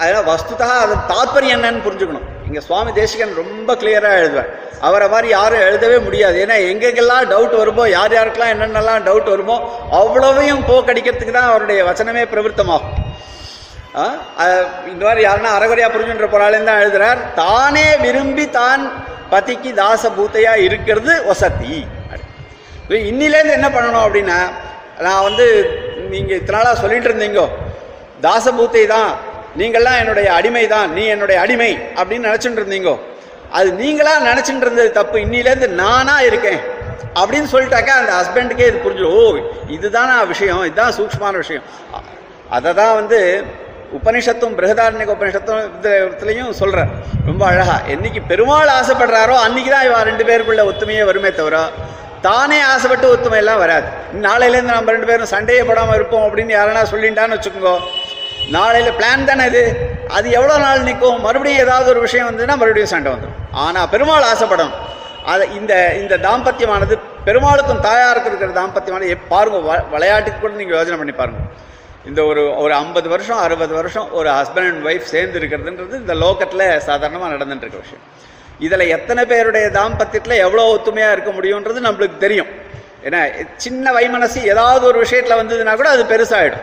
[0.00, 2.28] அதனால் வஸ்துதா அது தாத்பரியம் என்னன்னு புரிஞ்சுக்கணும்.
[2.48, 4.50] இங்கே சுவாமி தேசிகன் ரொம்ப கிளியராக எழுதுவார்.
[4.86, 6.36] அவரை மாதிரி யாரும் எழுதவே முடியாது.
[6.44, 9.56] ஏன்னா எங்கெங்கெல்லாம் டவுட் வருமோ யார் யாருக்கெல்லாம் என்னென்னலாம் டவுட் வருமோ
[10.00, 12.96] அவ்வளவையும் போக்கடிக்கிறதுக்கு தான் அவருடைய வச்சனமே பிரவருத்தமாகும்.
[14.92, 17.20] இந்த மாதிரி யாருன்னா அறகுறையா புரிஞ்சுன்ற பொருளாலேருந்து தான் எழுதுறார்.
[17.42, 18.82] தானே விரும்பி தான்
[19.32, 21.76] பதிக்கு தாச பூத்தையா இருக்கிறது வசதி.
[23.10, 24.38] இன்னிலேருந்து என்ன பண்ணணும் அப்படின்னா
[25.06, 25.46] நான் வந்து
[26.12, 27.44] நீங்கள் இத்தனை நாளாக சொல்லிட்டு இருந்தீங்க.
[28.26, 29.12] தாசபூத்தை தான்.
[29.60, 30.88] நீங்கள்லாம் என்னுடைய அடிமை தான்.
[30.96, 32.94] நீ என்னுடைய அடிமை அப்படின்னு நினச்சிட்டு இருந்தீங்கோ.
[33.58, 35.16] அது நீங்களா நினச்சிட்டு இருந்தது தப்பு.
[35.24, 36.60] இன்னிலேருந்து நானா இருக்கேன்.
[37.20, 39.24] அப்படின்னு சொல்லிட்டாக்கா அந்த ஹஸ்பண்டுக்கே இது புரிஞ்சு ஓ
[39.76, 40.62] இதுதான் விஷயம்.
[40.68, 41.66] இதுதான் சூக்மான விஷயம்.
[42.56, 43.20] அதை தான் வந்து
[43.94, 46.88] உபனிஷத்தும் பிரகதாரண்யக உபனிஷத்தும் இதுலயும்
[47.26, 47.80] ரொம்ப அழகா.
[47.88, 51.68] என்னைக்கு பெருமாள் ஆசைப்படுறாரோ அன்னைக்கு தான் இவா ரெண்டு பேருக்குள்ள ஒத்துமையே வருமே தவிர
[52.22, 53.86] தானே ஆசைப்பட்டு ஒத்துமை எல்லாம் வராது.
[54.12, 57.78] நாளையிலேருந்து நம்ம ரெண்டு பேரும் சண்டையே போடாமல் இருப்போம் அப்படின்னு யாரனா சொல்லிட்டான்னு வச்சுக்கோங்க.
[58.52, 59.76] நாளையில பிளான் தானே இது.
[60.08, 64.72] அது எவ்வளவு நாள் நிற்கும் மறுபடியும் ஏதாவது ஒரு விஷயம் வந்ததுன்னா மறுபடியும் சண்டை வந்துடும் ஆனா பெருமாள் ஆசைப்படும்.
[65.26, 70.96] அது இந்த இந்த தாம்பத்தியமானது பெருமாளுக்கும் தாயாருக்கும் இருக்கிற தாம்பத்தியமானது எப்- பாருங்க வ- விளையாட்டுக்கு கூட நீங்க யோசனை
[70.96, 71.38] பண்ணி பாருங்க.
[72.06, 76.78] இந்த ஒரு ஒரு ஐம்பது வருஷம் அறுபது வருஷம் ஒரு ஹஸ்பண்ட் அண்ட் ஒய்ஃப் சேர்ந்து இருக்கிறதுன்றது இந்த லோக்கத்தில்
[76.78, 78.22] சாதாரணமாக நடந்துட்டு இருக்க விஷயம்.
[78.58, 82.46] இதில் எத்தனை பேருடைய தாம்பத்தியத்தில் எவ்வளோ ஒத்துமையாக இருக்க முடியுன்றது நம்மளுக்கு தெரியும்.
[83.04, 86.62] ஏன்னா சின்ன வைமனசு ஏதாவது ஒரு விஷயத்தில் வந்ததுன்னா கூட அது பெருசாகிடும்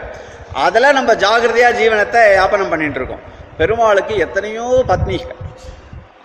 [0.53, 3.19] அதில் நம்ம ஜாகிரதையாக ஜீவனத்தை யாபனம் பண்ணிட்டு இருக்கோம்.
[3.57, 5.59] பெருமாளுக்கு எத்தனையோ பத்னிகள்.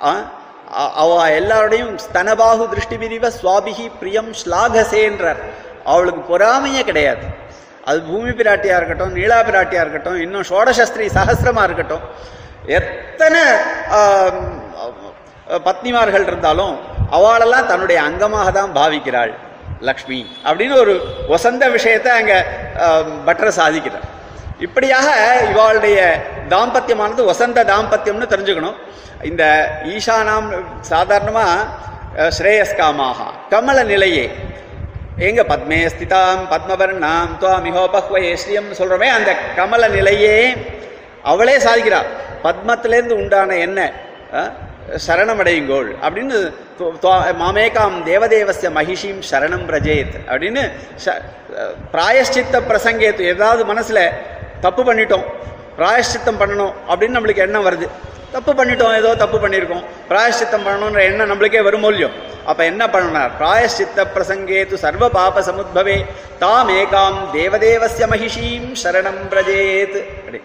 [0.02, 0.30] ஆ?
[0.72, 5.36] அவ எல்லாரோடையும் ஸ்தனபாகு திருஷ்டி பிரிவ சுவாபிகி பிரியம் ஸ்லாகசேன்றார்.
[5.84, 7.44] அவளுக்கு பொறாமையே கிடையாது.
[7.86, 12.04] அது பூமி பிராட்டியாக இருக்கட்டும் நீலா பிராட்டியாக இருக்கட்டும் இன்னும் ஷோடசஸ்திரி சகசிரமாக இருக்கட்டும்.
[12.78, 13.42] எத்தனை
[15.66, 16.74] பத்னிமார்கள் இருந்தாலும்
[17.10, 19.32] அவளெல்லாம் தன்னுடைய அங்கமாக தான் பாவிக்கிறாள்
[19.88, 20.94] லக்ஷ்மி அப்படின்னு ஒரு
[21.28, 22.38] வசந்த விஷயத்தை அங்கே
[23.26, 24.06] பற்ற சாதிக்கிறார்.
[24.58, 25.08] இப்படியாக
[25.50, 25.98] இவாளுடைய
[26.48, 28.78] தாம்பத்தியமானது வசந்த தாம்பத்தியம்னு தெரிஞ்சுக்கணும்.
[29.22, 29.44] இந்த
[29.94, 30.48] ஈசானாம்
[30.90, 31.84] சாதாரணமாக
[32.16, 33.18] அஹ், ஸ்ரேயஸ்காமாக
[33.50, 34.26] கமல நிலையே
[35.18, 40.54] எங்க பத்மே ஸ்திதாம் பத்மவர்ணாம் துவாமிஹோபஹ்வயே ஸ்ரீயம் சொல்றோமே அந்த கமல நிலையே
[41.22, 42.06] அவளே சாதிக்கிறாள்
[42.42, 43.92] பத்மத்திலேருந்து உண்டான என்ன?
[45.06, 45.96] சரணமடையுங்கோள்.
[46.02, 50.70] அப்படின்னு துவா- மாமேகாம் தேவதேவசிய மகிஷீம் சரணம் பிரஜேத் அப்படின்னு
[51.04, 51.22] ச-
[51.92, 54.08] பிராயஷ்சித்த பிரசங்கேத்து ஏதாவது மனசுல
[54.60, 55.24] தப்பு பண்ணிட்டோம்
[55.78, 57.88] பிராயஷ்சித்தம் பண்ணணும் அப்படின்னு நம்மளுக்கு எண்ணம் வருது.
[58.36, 59.84] தப்பு பண்ணிட்டோம் ஏதோ தப்பு பண்ணியிருக்கோம்.
[60.08, 62.08] பிராயஷ்சித்தம் பண்ணணுன்ற எண்ணம் நம்மளுக்கே வருமோ இல்லையோ?
[62.44, 66.04] அப்போ என்ன பண்ணனார் பிராயஷ்சித்த பிரசங்கேது சர்வ பாப சமுத்பவே
[66.38, 69.96] தாம் ஏகாம் தேவதேவசிய மகிஷீம் சரணம் பிரஜேத்.
[70.18, 70.40] அப்படி.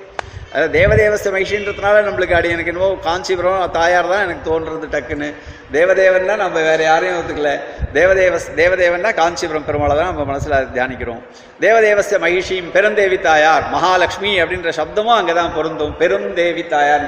[0.54, 5.30] அதாவது தேவதேவஸ்ய மகிஷின்றதுனால நம்மளுக்கு அடி எனக்கு என்னவோ காஞ்சிபுரம் தாயார் தான் எனக்கு தோன்றது டக்குன்னு.
[5.76, 7.52] தேவதேவன்னா நம்ம வேற யாரையும் ஒத்துக்கல.
[7.98, 11.22] தேவதேவஸ் தேவதேவன்னா காஞ்சிபுரம் பெருமாளை தான் நம்ம மனசில் தியானிக்கிறோம்.
[11.66, 15.96] தேவதேவச மகிஷியும் பெருந்தேவி தாயார் மகாலட்சுமி அப்படின்ற சப்தமும் அங்கே தான் பொருந்தும்.
[16.02, 17.08] பெருந்தேவி தாயார்.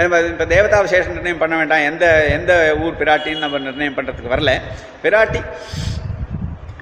[0.00, 1.86] நம்ம தேவதா விசேஷம் நிர்ணயம் பண்ண வேண்டாம்.
[1.92, 2.04] எந்த
[2.38, 2.52] எந்த
[2.84, 4.54] ஊர் பிராட்டின்னு நம்ம நிர்ணயம் பண்ணுறதுக்கு வரல.
[5.04, 5.42] பிராட்டி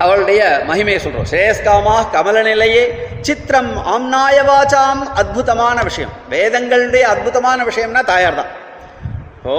[0.05, 1.29] அவளுடைய மகிமையை சொல்றோம்.
[1.31, 2.85] ஸ்ரேயஸ்காமா கமல நிலையே
[3.27, 6.13] சித்திரம் ஆம்நாயவாச்சாம் அத்புதமான விஷயம்.
[6.35, 8.53] வேதங்களுடைய அத்புதமான விஷயம்னா தாயார் தான்
[9.51, 9.55] ஓ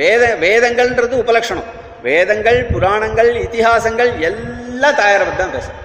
[0.00, 1.68] வேத வேதங்கள்ன்றது உபலட்சணம்
[2.06, 5.78] வேதங்கள் புராணங்கள் இத்திஹாசங்கள் எல்லாம் தாயாரை பற்றி தான் பேசும்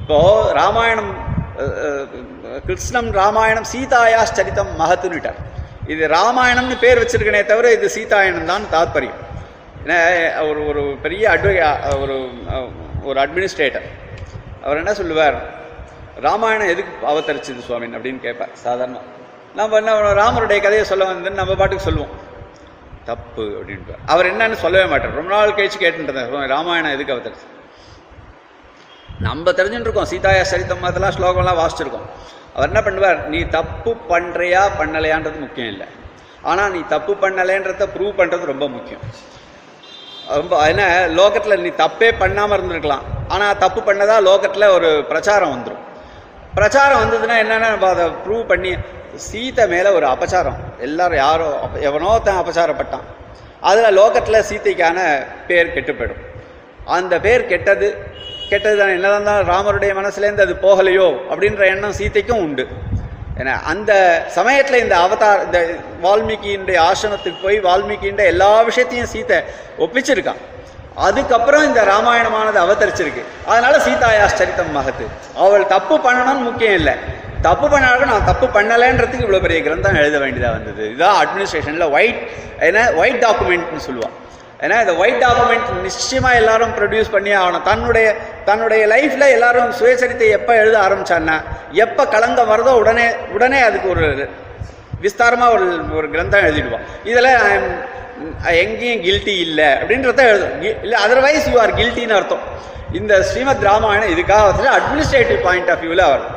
[0.00, 0.18] இப்போ
[0.60, 1.12] ராமாயணம்
[2.66, 5.40] கிருஷ்ணம் ராமாயணம் சீதாயா சரித்தம் மகத்துன்னுட்டார்
[5.92, 9.20] இது ராமாயணம்னு பேர் வச்சிருக்கனே தவிர இது சீதாயணம் தான் தாத்பரியம்.
[9.82, 9.98] ஏன்னா
[10.48, 11.48] ஒரு ஒரு பெரிய அட்வ
[12.02, 12.16] ஒரு
[13.08, 13.86] ஒரு அட்மினிஸ்ட்ரேட்டர்
[14.64, 15.38] அவர் என்ன சொல்லுவார்?
[16.26, 19.00] ராமாயணம் எதுக்கு அவதரிச்சது சுவாமின் அப்படின்னு கேட்பார் சாதாரண
[19.60, 22.12] நம்ம என்ன ராமருடைய கதையை சொல்ல வந்து நம்ம பாட்டுக்கு சொல்லுவோம்.
[23.08, 25.16] தப்பு அப்படின்ட்டு அவர் என்னன்னு சொல்லவே மாட்டார்.
[25.20, 27.48] ரொம்ப நாள் கழிச்சு கேட்டுருந்தேன் ராமாயணம் எதுக்கு அவதரிச்சு
[29.26, 32.06] நம்ம தெரிஞ்சுட்டு இருக்கோம் சீதாயா சரித்தம் அதெல்லாம் ஸ்லோகம்லாம் வாசிச்சிருக்கோம்.
[32.54, 33.20] அவர் என்ன பண்ணுவார்?
[33.32, 35.86] நீ தப்பு பண்ணுறியா பண்ணலையான்றது முக்கியம் இல்லை.
[36.50, 39.04] ஆனால் நீ தப்பு பண்ணலைன்றத ப்ரூவ் பண்ணுறது ரொம்ப முக்கியம்.
[40.40, 40.86] ரொம்ப ஏன்னா
[41.20, 43.04] லோகத்தில் நீ தப்பே பண்ணாமல் இருந்திருக்கலாம்.
[43.34, 45.82] ஆனால் தப்பு பண்ணதா லோகத்தில் ஒரு பிரச்சாரம் வந்துடும்
[46.58, 48.72] பிரச்சாரம் வந்ததுன்னா என்னென்ன நம்ம அதை ப்ரூவ் பண்ணி
[49.26, 50.58] சீத்தை மேலே ஒரு அபச்சாரம்.
[50.86, 51.48] எல்லாரும் யாரோ
[51.88, 53.06] எவனோ தான் அபச்சாரப்பட்டான்.
[53.70, 54.98] அதில் லோகத்தில் சீதைக்கான
[55.48, 56.22] பேர் கெட்டு போயிடும்
[56.96, 57.88] அந்த பேர் கெட்டது
[58.52, 62.64] கெட்டது தான் என்னதான் தான் ராமருடைய மனசுலேருந்து அது போகலையோ அப்படின்ற எண்ணம் சீத்தைக்கும் உண்டு.
[63.40, 63.92] ஏன்னா அந்த
[64.36, 65.58] சமயத்தில் இந்த அவதார் இந்த
[66.04, 69.38] வால்மீகியினுடைய ஆசிரமத்துக்கு போய் வால்மீகின்ற எல்லா விஷயத்தையும் சீதை
[69.84, 70.40] ஒப்பிச்சிருக்கான்.
[71.06, 73.22] அதுக்கப்புறம் இந்த ராமாயணமானது அவதரிச்சிருக்கு.
[73.50, 75.04] அதனால சீதாயாஸ் சரித்தம் மகத்து.
[75.44, 76.94] அவள் தப்பு பண்ணணும்னு முக்கியம் இல்லை.
[77.46, 80.82] தப்பு பண்ணாலும் நான் தப்பு பண்ணலைன்றதுக்கு இவ்வளோ பெரிய கிரந்தம் எழுத வேண்டியதாக வந்தது.
[80.90, 82.20] இதுதான் அட்மினிஸ்ட்ரேஷனில் ஒயிட்
[82.66, 84.16] ஏன்னா ஒயிட் டாக்குமெண்ட்னு சொல்லுவான்.
[84.64, 87.64] ஏன்னா இந்த ஒயிட் டாக்குமெண்ட் நிச்சயமாக எல்லாரும் ப்ரொடியூஸ் பண்ணி ஆகணும்.
[87.70, 88.08] தன்னுடைய
[88.48, 91.36] தன்னுடைய லைஃப்பில் எல்லாரும் சுயசரித்தை எப்போ எழுத ஆரம்பிச்சான்னா
[91.84, 93.06] எப்ப களங்கம் வருதோ உடனே
[93.36, 94.06] உடனே அதுக்கு ஒரு
[95.04, 95.66] விஸ்தாரமா ஒரு
[95.98, 97.28] ஒரு கிரந்தம் எழுதிடுவோம் இதுல
[98.62, 100.54] எங்கேயும் கில்ட்டி இல்லை அப்படின்றத எழுதும்
[100.84, 102.44] இல்லை அதர்வைஸ் யூ ஆர் கில்ட்டின்னு அர்த்தம்.
[102.98, 106.34] இந்த ஸ்ரீமத் ராமாயணம் இதுக்காக வந்து அட்மினிஸ்ட்ரேட்டிவ் பாயிண்ட் ஆஃப் வியூவில் வரும்.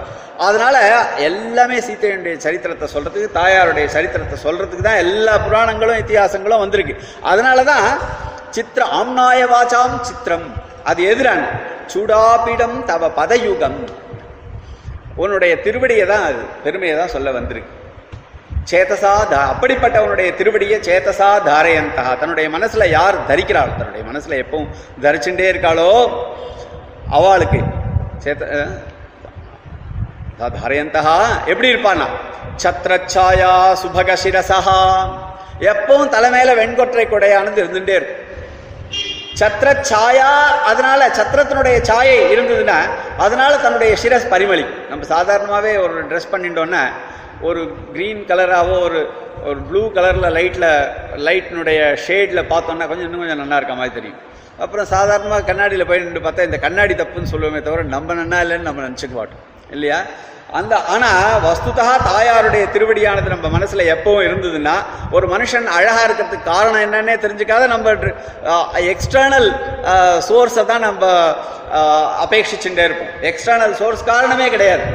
[0.47, 0.75] அதனால
[1.29, 6.95] எல்லாமே சீத்தையனுடைய சரித்திரத்தை சொல்றதுக்கு தாயாருடைய சரித்திரத்தை சொல்றதுக்கு தான் எல்லா புராணங்களும் இத்தியாசங்களும் வந்திருக்கு.
[7.31, 7.87] அதனால தான்
[8.57, 10.47] சித்திர ஆம்நாய வாச்சாம் சித்திரம்.
[10.91, 11.43] அது எதிரான
[11.93, 13.79] சூடாபிடம் தவ பதயுகம்.
[15.23, 17.71] உன்னுடைய திருவடியை தான் அது பெருமையை தான் சொல்ல வந்திருக்கு.
[18.71, 23.71] சேதசா தா அப்படிப்பட்டவனுடைய திருவடியை சேதசா தாரையந்தா தன்னுடைய மனசுல யார் தரிக்கிறாள்?
[23.79, 24.69] தன்னுடைய மனசுல எப்பவும்
[25.03, 25.89] தரிச்சுட்டே இருக்காளோ
[27.17, 27.59] அவளுக்கு.
[28.23, 28.43] சேத்த
[30.59, 31.15] தாரையந்தா
[31.51, 32.07] எப்படி இருப்பானா
[32.63, 33.51] சத்ரச்சாயா
[33.81, 34.59] சுபக சிரசா
[35.71, 38.21] எப்பவும் தலைமையில வெண்கொற்றை கொடையானது இருந்துட்டே இருக்கும்.
[39.39, 40.29] சத்ர சாயா
[40.69, 42.77] அதனால சத்திரத்தினுடைய சாயை இருந்ததுன்னா
[43.17, 46.83] அதனால தன்னுடைய சிரஸ் பரிமளி நம்ம சாதாரணமாகவே ஒரு ட்ரெஸ் பண்ணிட்டோன்னா
[47.41, 47.61] ஒரு
[47.93, 48.99] க்ரீன் கலராகவோ ஒரு
[49.49, 50.69] ஒரு ப்ளூ கலரில் லைட்டில்
[51.27, 54.21] லைட்டினுடைய ஷேடில் பார்த்தோன்னா கொஞ்சம் இன்னும் கொஞ்சம் நல்லா இருக்க மாதிரி தெரியும்.
[54.63, 58.81] அப்புறம் சாதாரணமாக கண்ணாடியில் போய் நின்று பார்த்தா இந்த கண்ணாடி தப்புன்னு சொல்லுவோமே தவிர நம்ம நன்னா இல்லைன்னு நம்ம
[58.87, 59.43] நினச்சிக்க மாட்டோம்.
[59.71, 59.99] இல்லையா?
[60.59, 61.07] அந்த ஆனா
[61.45, 64.75] வஸ்துதா தாயாருடைய திருவடியானது நம்ம மனசுல எப்பவும் இருந்ததுன்னா
[65.15, 67.95] ஒரு மனுஷன் அழகா இருக்கிறதுக்கு காரணம் என்னன்னே தெரிஞ்சுக்காத நம்ம
[68.93, 69.49] எக்ஸ்டர்னல்
[70.27, 71.03] சோர்ஸை தான் நம்ம
[72.25, 73.11] அபேட்சிச்சுட்டே இருப்போம்.
[73.29, 74.85] எக்ஸ்டர்னல் சோர்ஸ் காரணமே கிடையாது.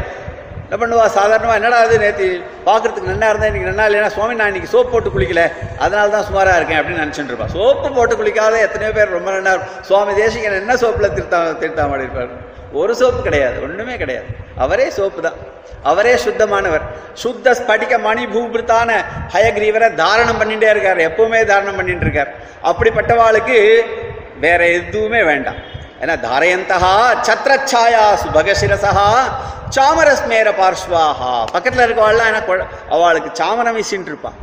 [0.65, 1.07] என்ன பண்ணுவா?
[1.17, 2.27] சாதாரணமா என்னடா அது நேற்று
[2.69, 5.45] பார்க்கறதுக்கு நல்லா இருந்தா இன்னைக்கு நல்லா இல்லைன்னா சுவாமி நான் இன்னைக்கு சோப் போட்டு குளிக்கல.
[5.85, 7.49] அதனால தான் சுமாரா இருக்கேன் அப்படின்னு நினைச்சிட்டு இருப்பா.
[7.57, 9.55] சோப்பு போட்டு குளிக்காத எத்தனையோ பேர் ரொம்ப நல்லா
[9.89, 12.33] சுவாமி தேசிகன் என்ன சோப்பில் திருத்தா திருத்தாமடி இருப்பார்
[12.73, 14.27] ஒரு சோப்பு கிடையாது ஒண்ணுமே கிடையாது.
[14.57, 15.33] அவரே சோப்பு தான்.
[15.83, 16.81] அவரே சுத்தமானவர்.
[17.12, 20.97] சுத்த ஸ்படிக மணி பூபிருத்தான ஹயக்ரீவரை தாரணம் பண்ணிட்டே இருக்கார்.
[20.97, 22.35] எப்பவுமே தாரணம் பண்ணிட்டு இருக்கார்.
[22.64, 23.81] அப்படிப்பட்டவாளுக்கு
[24.41, 25.68] வேற எதுவுமே வேண்டாம்.
[26.01, 29.21] ஏன்னா தாரயந்தகா சத்ரச்சாயா சுபகசிரசா
[29.77, 34.35] சாமரஸ்மேர பார்ஸ்வாஹா பக்கத்தில் இருக்கவாள்லாம் என்ன கொ- அவளுக்கு சாமரம் வீசின்னு இருப்பான்.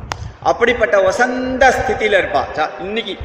[0.43, 3.17] அப்படிப்பட்ட வசந்த ஸ்திதியில இருப்பா இன்னைக்கு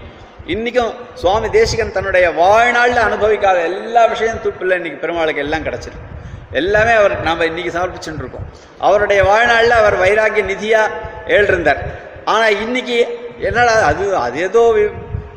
[0.47, 6.09] இன்னைக்கும் சுவாமி தேசிகன் தன்னுடைய வாழ்நாளில் அனுபவிக்காத எல்லா விஷயம் தூப்பில் இன்னைக்கு பெருமாளுக்கு எல்லாம் கிடைச்சிருக்கு.
[6.61, 10.91] எல்லாமே அவர் நாம் இன்னைக்கு சமர்ப்பிச்சுட்டு இருக்கோம் அவருடைய வாழ்நாளில் அவர் வைராகிய நிதியாக
[11.35, 11.81] எழுந்திருந்தார்
[12.25, 12.99] ஆனால் இன்னைக்கு
[13.49, 14.65] என்னடா அது அது ஏதோ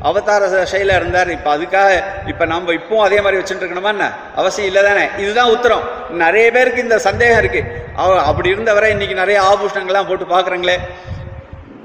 [0.08, 1.30] அவதார சைல இருந்தார்.
[1.36, 4.06] இப்போ அதுக்காக இப்போ நம்ம இப்பவும் அதே மாதிரி வச்சுட்டு இருக்கணுமா என்ன?
[4.40, 5.04] அவசியம் இல்லை தானே?
[5.22, 5.84] இதுதான் உத்தரம்.
[6.24, 7.62] நிறைய பேருக்கு இந்த சந்தேகம் இருக்கு.
[8.02, 10.76] அவ அப்படி இருந்தவரை இன்னைக்கு நிறைய ஆபூஷணங்கள்லாம் போட்டு பார்க்குறாங்களே.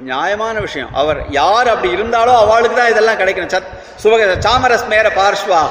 [0.05, 0.91] நியாயமான விஷயம்.
[0.93, 3.53] அவர் யார் அப்படி இருந்தாலோ அவளுக்கு தான் இதெல்லாம் கிடைக்கணும்.
[3.53, 3.71] சத்
[4.03, 5.61] சுபக சாமரஸ் மேர பார்ஷ்வா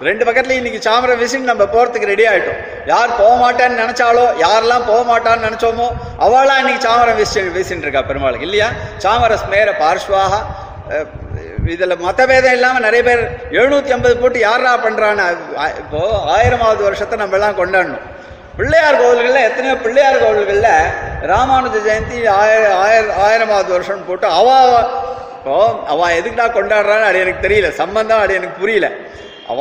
[0.00, 2.58] ரெண்டு பக்கத்துல இன்னைக்கு சாமர விசின் நம்ம போறதுக்கு ரெடி ஆயிட்டோம்.
[2.86, 5.86] யார் போக மாட்டான்னு நினைச்சாலோ யாரெல்லாம் போக மாட்டான்னு நினைச்சோமோ
[6.18, 8.48] அவளா இன்னைக்கு சாமரம் விசின் விசின் இருக்கா பெருமாளுக்கு.
[8.48, 8.68] இல்லையா?
[8.98, 10.32] சாமரஸ் மேர பார்ஷ்வாக.
[11.64, 13.22] இதில் இதுல மதபேதம் இல்லாம நிறைய பேர்
[13.52, 15.22] எழுநூத்தி ஐம்பது போட்டு யாரா பண்றான்னு
[15.58, 16.00] அஹ், இப்போ
[16.34, 18.02] ஆயிரமாவது வருஷத்தை நம்ம எல்லாம் கொண்டாடணும்.
[18.58, 20.70] பிள்ளையார் கோவில்களில் எத்தனையோ பிள்ளையார் கோவில்களில்
[21.30, 24.48] ராமானுஜ ஜெயந்தி ஆயிரம் ஆயிரம் ஆயிரமாவது வருஷம் போட்டு அவ
[25.38, 25.56] இப்போ
[25.92, 27.68] அவ எதுக்குடா கொண்டாடுறான்னு அது எனக்கு தெரியல.
[27.80, 28.86] சம்பந்தம் அது எனக்கு புரியல.
[29.52, 29.60] அவ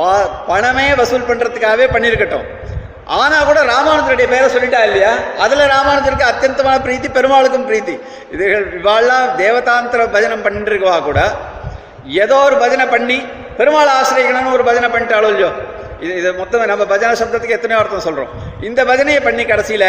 [0.50, 2.46] பணமே வசூல் பண்ணுறதுக்காகவே பண்ணியிருக்கட்டும்.
[3.16, 5.12] ஆனால் கூட ராமானுஜருடைய பேரை சொல்லிட்டா இல்லையா?
[5.44, 7.96] அதில் ராமானுஜருக்கு அத்தியந்தமான பிரீத்தி பெருமாளுக்கும் பிரீத்தி.
[8.36, 11.20] இதுகள் இவாள்லாம் தேவதாந்திர பஜனம் பண்ணிட்டு இருக்கவா கூட
[12.24, 13.18] ஏதோ ஒரு பஜனை பண்ணி
[13.60, 15.52] பெருமாள் ஆசிரியக்கணும்னு ஒரு பஜனை பண்ணிட்டாலும் இல்லையோ
[16.04, 18.32] இது இது மொத்தம் நம்ம பஜனை சப்தத்துக்கு எத்தனையோ அர்த்தம் சொல்கிறோம்
[18.62, 19.88] இந்த பஜனையை பண்ணி கடைசியில்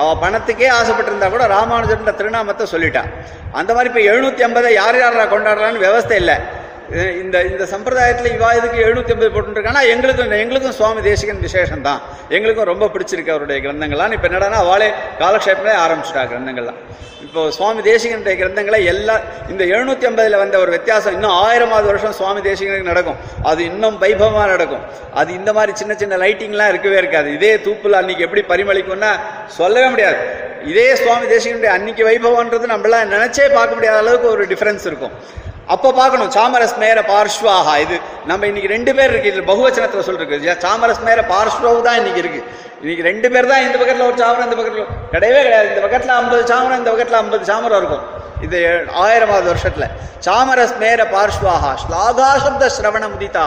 [0.00, 3.10] அவள் பணத்துக்கே ஆசைப்பட்டிருந்தா கூட ராமானுஜர்ன்ற திருநாமத்தை சொல்லிட்டான்
[3.52, 6.36] அந்த மாதிரி இப்போ எழுநூற்றி ஐம்பதை யார் யாரா கொண்டாடுறான்னு விவஸ்தை இல்லை.
[7.22, 9.82] இந்த இந்த சம்பிரதாயத்தில் இவா இதுக்கு எழுநூத்தி ஐம்பது போட்டுருக்கானா?
[9.92, 12.00] எங்களுக்கும் எங்களுக்கும் சுவாமி தேசிகன் விசேஷம் தான்
[12.36, 14.14] எங்களுக்கும் ரொம்ப பிடிச்சிருக்கு அவருடைய கிரந்தங்கள்லாம்.
[14.16, 14.88] இப்போ என்னடானா அவளே
[15.22, 16.80] காலக்ஷேபமே ஆரம்பிச்சிட்டா கிரந்தங்கள்லாம்.
[17.24, 19.14] இப்போ சுவாமி தேசிகனுடைய கிரந்தங்களை எல்லா
[19.52, 23.18] இந்த எழுநூத்தி ஐம்பதுல வந்த ஒரு வித்தியாசம் இன்னும் ஆயிரமாவது வருஷம் சுவாமி தேசிகனுக்கு நடக்கும்.
[23.50, 24.84] அது இன்னும் வைபவமாக நடக்கும்.
[25.20, 27.30] அது இந்த மாதிரி சின்ன சின்ன லைட்டிங்லாம் இருக்கவே இருக்காது.
[27.38, 29.12] இதே தூப்புல அன்னைக்கு எப்படி பரிமளிக்கும்னா
[29.58, 30.20] சொல்லவே முடியாது.
[30.72, 35.16] இதே சுவாமி தேசிகனுடைய அன்னைக்கு வைபவம்ன்றது நம்மளாம் நினைச்சே பார்க்க முடியாத அளவுக்கு ஒரு டிஃபரன்ஸ் இருக்கும்.
[35.72, 37.96] அப்போ பார்க்கணும் சாமரஸ் மேர பார்ஷ்வாஹா இது.
[38.30, 42.40] நம்ம இன்னைக்கு ரெண்டு பேர் இருக்கு இதில் பகுவச்சனத்தில் சொல்லிருக்கு சாமரஸ் மேர பார்ஷ்வாவு தான் இன்னைக்கு இருக்கு.
[42.82, 45.68] இன்னைக்கு ரெண்டு பேர் தான் இந்த பக்கத்தில் ஒரு சாமரம் இந்த பக்கத்தில் கிடையவே கிடையாது.
[45.72, 48.04] இந்த பக்கத்தில் ஐம்பது சாமரம் இந்த பக்கத்தில் ஐம்பது சாமரம் இருக்கும்.
[48.46, 48.58] இது
[49.04, 49.86] ஆயிரமாவது வருஷத்துல.
[50.26, 53.46] சாமரஸ் மேர பார்ஷ்வாஹா ஸ்லாகா சப்த சிரவண முதிதா.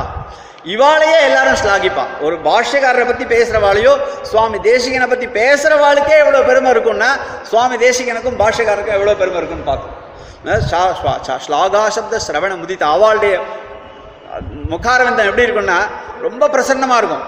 [0.76, 2.06] இவாளையே எல்லாரும் ஸ்லாகிப்பா.
[2.26, 3.94] ஒரு பாஷ்யக்காரரை பத்தி பேசுறவாளையோ
[4.32, 7.12] சுவாமி தேசிகனை பத்தி பேசுறவாளுக்கே எவ்வளவு பெருமை இருக்கும்னா
[7.52, 9.70] சுவாமி தேசிகனுக்கும் பாஷ்யக்காரருக்கும் எவ்வளவு பெருமை இருக்குன்னு
[11.46, 13.36] ஸ்லாகா சப்த சிரவண முதித்த அவளுடைய
[14.74, 15.80] முகாரவந்தன் எப்படி இருக்கும்னா
[16.26, 17.26] ரொம்ப பிரசன்னமாக இருக்கும்.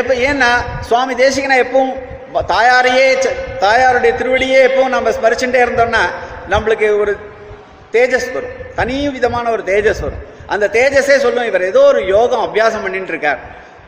[0.00, 0.50] எப்போ ஏன்னா
[0.88, 1.92] சுவாமி தேசிகனா எப்பவும்
[2.54, 3.06] தாயாரையே
[3.64, 6.02] தாயாருடைய திருவடியே எப்பவும் நம்ம ஸ்மரிச்சுட்டே இருந்தோம்னா
[6.52, 7.12] நம்மளுக்கு ஒரு
[7.94, 8.56] தேஜஸ் வரும்.
[8.78, 10.24] தனி விதமான ஒரு தேஜஸ் வரும்.
[10.54, 13.40] அந்த தேஜஸே சொல்லும் இவர் ஏதோ ஒரு யோகம் அபியாசம் பண்ணிட்டு இருக்கார்.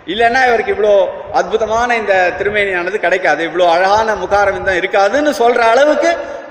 [0.07, 0.93] இல்லைன்னா இவருக்கு இவ்வளோ
[1.39, 3.43] அற்புதமான இந்த திருமேனியானது கிடைக்காது.
[3.49, 6.11] இவ்வளோ அழகான முகாரவிந்தம் இருக்காதுன்னு சொல்கிற அளவுக்கு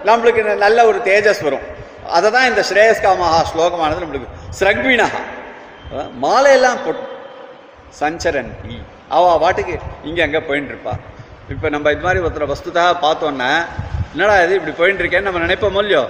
[0.09, 1.65] நம்மளுக்கு நல்ல ஒரு தேஜஸ் வரும்.
[2.17, 4.29] அதை தான் இந்த ஸ்ரேயஸ்காமஹா ஸ்லோகமானது நம்மளுக்கு.
[4.59, 5.21] ஸ்ரக்வீனஹா.
[6.23, 7.05] மாலையெல்லாம் போட்டு
[7.99, 8.51] சஞ்சரன்.
[8.71, 8.77] ஈ
[9.17, 9.75] அவா பாட்டுக்கு
[10.09, 10.93] இங்கே அங்கே போயின்னு இருப்பா
[11.53, 13.49] இப்போ நம்ம இது மாதிரி ஒருத்தரை வஸ்துதாக பார்த்தோன்னா
[14.13, 16.03] என்னடா இது இப்படி போயின்னு இருக்கேன்னு நம்ம நினைப்போம் இல்லையோ?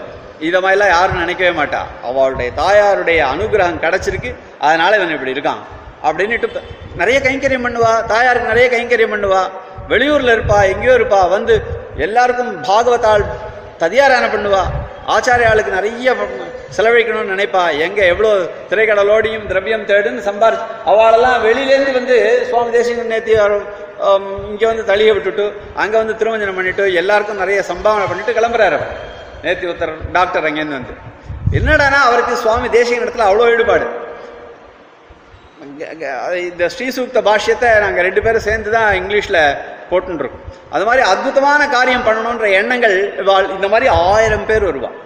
[0.48, 1.82] இதை மாதிரிலாம் யாரும் நினைக்கவே மாட்டா.
[2.08, 4.32] அவளுடைய தாயாருடைய அனுகிரகம் கிடச்சிருக்கு.
[4.60, 5.62] அதனால இவன் இப்படி இருக்கான்.
[6.08, 6.62] அப்படின்னுட்டு
[7.02, 7.94] நிறைய கைங்கரியம் பண்ணுவா.
[8.12, 9.42] தாயாருக்கு நிறைய கைங்கரியம் பண்ணுவா.
[9.92, 11.56] வெளியூர்ல இருப்பா எங்கேயோ இருப்பா வந்து
[12.06, 13.26] எல்லாருக்கும் பாகவத்தால்
[13.84, 14.64] ததியாரான பண்ணுவா.
[15.14, 16.10] ஆச்சாரியாளுக்கு நிறைய
[16.76, 17.64] செலவழிக்கணும்னு நினைப்பா.
[17.86, 18.32] எங்க எவ்வளோ
[18.72, 20.58] திரைக்கடலோடியும் திரவியம் தேடுன்னு சம்பாரி
[20.92, 22.18] அவளெல்லாம் வெளியிலேருந்து வந்து
[22.50, 23.34] சுவாமி தேசிகன் நேத்தி
[24.52, 25.44] இங்கே வந்து தளிய விட்டுட்டு
[25.82, 28.94] அங்கே வந்து திருமஞ்சனம் பண்ணிட்டு எல்லாருக்கும் நிறைய சம்பாவனை பண்ணிட்டு கிளம்புறாரு அவர்.
[29.44, 30.96] நேத்தி ஒருத்தர் டாக்டர் அங்கேருந்து வந்து.
[31.58, 33.88] என்னடானா அவருக்கு சுவாமி தேசிகன் இடத்துல அவ்வளோ ஈடுபாடு.
[36.50, 39.40] இந்த ஸ்ரீசூக்த பாஷ்யத்தை நாங்கள் ரெண்டு பேரும் சேர்ந்து தான் இங்கிலீஷில்
[39.90, 42.96] போட்டுருக்கோம் அது மாதிரி அற்புதமான காரியம் பண்ணணுன்ற எண்ணங்கள்
[43.56, 44.98] இந்த மாதிரி ஆயிரம் பேர் வருவாள்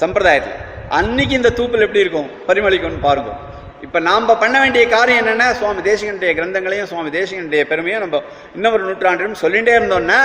[0.00, 0.56] சம்பிரதாயத்தில்.
[0.98, 2.28] அன்னைக்கு இந்த தூப்பில் எப்படி இருக்கும்?
[2.48, 3.38] பரிமளிக்கும்னு பாருங்கள்
[3.86, 8.20] இப்போ நாம் பண்ண வேண்டிய காரியம் என்னென்ன சுவாமி தேசிகனுடைய கிரந்தங்களையும் சுவாமி தேசிகனுடைய பெருமையும் நம்ம
[8.56, 10.18] இன்னொரு நூற்றாண்டிலும் சொல்லிகிட்டே இருந்தோம்னா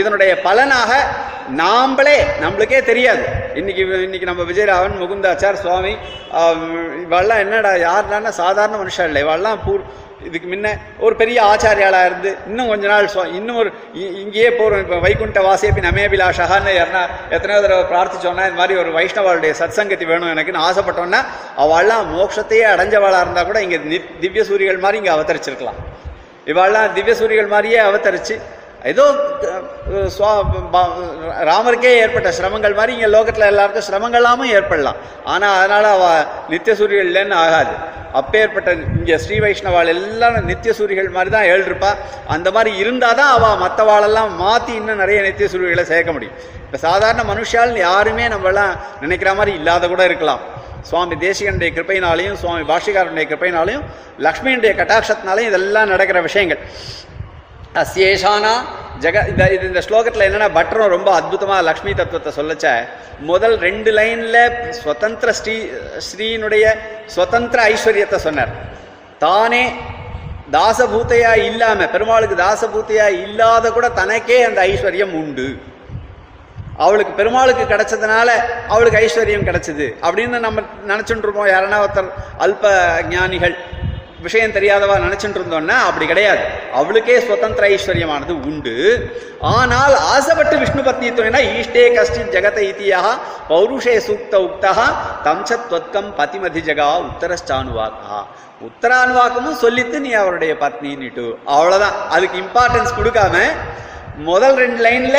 [0.00, 0.90] இதனுடைய பலனாக
[1.60, 3.24] நாம்பளே நம்மளுக்கே தெரியாது.
[3.60, 5.92] இன்னைக்கு இன்னைக்கு நம்ம விஜயராவன் முகுந்தாச்சார் சுவாமி
[7.04, 9.22] இவெல்லாம் என்னடா யாருன்னா சாதாரண மனுஷன் இல்லை.
[9.26, 9.84] இவெல்லாம் பூர்
[10.20, 14.78] இதுக்கு முன்ன ஒரு பெரிய ஆச்சாரியாளா இருந்து இன்னும் கொஞ்ச நாள் இன்னும் ஒரு இ- இங்கேயே போறோம்.
[14.78, 20.32] இப்போ வைகுண்ட வாசியை பின் அமேபிலாஷகான்னு யாருன்னா எத்தனையோ தடவை பிரார்த்திச்சோன்னா இந்த மாதிரி ஒரு வைஷ்ணவாளுடைய சத்சங்கத்தி வேணும்
[20.34, 21.20] எனக்குன்னு ஆசைப்பட்டோன்னா
[21.56, 23.78] அவள்லாம் மோட்சத்தையே அடைஞ்சவாளா இருந்தா கூட இங்க
[24.20, 25.78] திவ்ய சூரியகள் மாதிரி இங்க அவதரிச்சிருக்கலாம்.
[26.46, 28.36] இவாள்லாம் திவ்ய சூரியகள் மாதிரியே அவதரிச்சு
[28.90, 29.04] ஏதோ
[31.48, 34.98] ராமருக்கே ஏற்பட்ட சிரமங்கள் மாதிரி இங்கே லோகத்தில் எல்லாருக்கும் சிரமங்களாமும் ஏற்படலாம்.
[35.32, 36.04] ஆனால் அதனால் அவ
[36.52, 37.72] நித்திய சூரியர்கள் இல்லைன்னு ஆகாது.
[38.18, 41.90] அப்பேற்பட்ட இங்கே ஸ்ரீ வைஷ்ணவாள் எல்லாம் நித்தியசூரிகள் மாதிரி தான் ஏழ்ருப்பா.
[42.34, 46.36] அந்த மாதிரி இருந்தால் தான் அவள் மற்றவாளெல்லாம் மாற்றி இன்னும் நிறைய நித்திய சூரியர்களை சேர்க்க முடியும்.
[46.66, 50.42] இப்போ சாதாரண மனுஷால் யாருமே நம்மளாம் நினைக்கிற மாதிரி இல்லாத கூட இருக்கலாம்.
[50.90, 53.84] சுவாமி தேசிகனுடைய கிருப்பையினாலையும் சுவாமி பாஷிகாரனுடைய கிருப்பையினாலையும்
[54.26, 56.62] லக்ஷ்மியுடைய கட்டாட்சத்தினாலையும் இதெல்லாம் நடக்கிற விஷயங்கள்.
[57.82, 58.54] அஸ்யேஷானா
[59.02, 62.66] ஜெக இந்த இது இந்த ஸ்லோகத்தில் என்னென்னா பட்டரும் ரொம்ப அற்புதமாக லக்ஷ்மி தத்துவத்தை சொல்லச்ச.
[63.30, 64.40] முதல் ரெண்டு லைனில்
[64.78, 65.54] ஸ்வதந்திர ஸ்ரீ
[66.08, 66.64] ஸ்ரீனுடைய
[67.16, 68.52] சுதந்திர ஐஸ்வர்யத்தை சொன்னார்.
[69.24, 69.62] தானே
[70.56, 75.48] தாசபூத்தையா இல்லாமல் பெருமாளுக்கு தாசபூத்தையா இல்லாத கூட தனக்கே அந்த ஐஸ்வர்யம் உண்டு.
[76.84, 78.28] அவளுக்கு பெருமாளுக்கு கிடைச்சதுனால
[78.72, 79.86] அவளுக்கு ஐஸ்வர்யம் கிடைச்சது.
[80.06, 82.10] அப்படின்னு நம்ம நினச்சிட்டு இருப்போம் யாரனா ஒருத்தர்
[82.46, 82.72] அல்ப
[83.14, 83.56] ஞானிகள்.
[84.26, 86.44] விஷயம் தெரியாதவா நினைச்சுட்டு இருந்தோம்னா அப்படி கிடையாது.
[86.78, 88.74] அவளுக்கே சுதந்திர ஐஸ்வர்யமானது உண்டு.
[89.54, 93.14] ஆனால் ஆசைப்பட்டு விஷ்ணு பத்னித்துவனா ஈஷ்டே கஷ்டின் ஜெகத இத்தியாக
[93.50, 94.86] பௌருஷே சூக்த உக்தா
[95.26, 98.18] தம்சத்வத்கம் பதிமதி ஜகா உத்தரஸ்டானுவாக்கா
[98.68, 101.98] உத்தரானுவாக்கமும் சொல்லித்து நீ அவருடைய பத்னின்னுட்டு அவ்வளவுதான்.
[102.14, 103.36] அதுக்கு இம்பார்ட்டன்ஸ் கொடுக்காம
[104.30, 105.18] முதல் ரெண்டு லைன்ல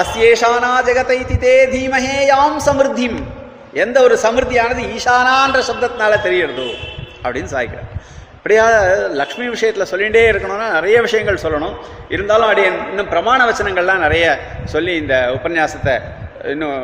[0.00, 3.18] அஸ்யேஷானா ஜெகத இதி தே தீமஹே யாம் சமிருத்திம்.
[3.84, 6.68] எந்த ஒரு சமிருத்தியானது ஈசானான்ற சப்தத்தினால தெரியறதோ
[7.24, 7.90] அப்படின்னு சாய்க்கிறார்.
[8.40, 8.66] அப்படியா
[9.20, 11.74] லக்ஷ்மி விஷயத்தில் சொல்லிகிட்டே இருக்கணும்னா நிறைய விஷயங்கள் சொல்லணும்.
[12.08, 14.26] இருந்தாலும் அப்படி இன்னும் பிரமாண வச்சனங்கள்லாம் நிறைய
[14.64, 15.94] சொல்லி இந்த உபன்யாசத்தை
[16.44, 16.76] இன்னும்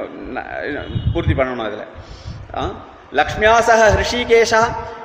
[1.15, 1.87] பூர்த்தி பண்ணணும் அதில்.
[3.13, 4.63] லக்ஷ்மியாசக ஹிருஷிகேஷா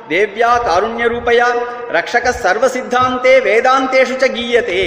[0.10, 1.48] தேவ்யா காருண்யரூபையா
[1.98, 4.84] ரக்ஷக சர்வ சித்தாந்தே வேதாந்தேஷு ச கீயத்தே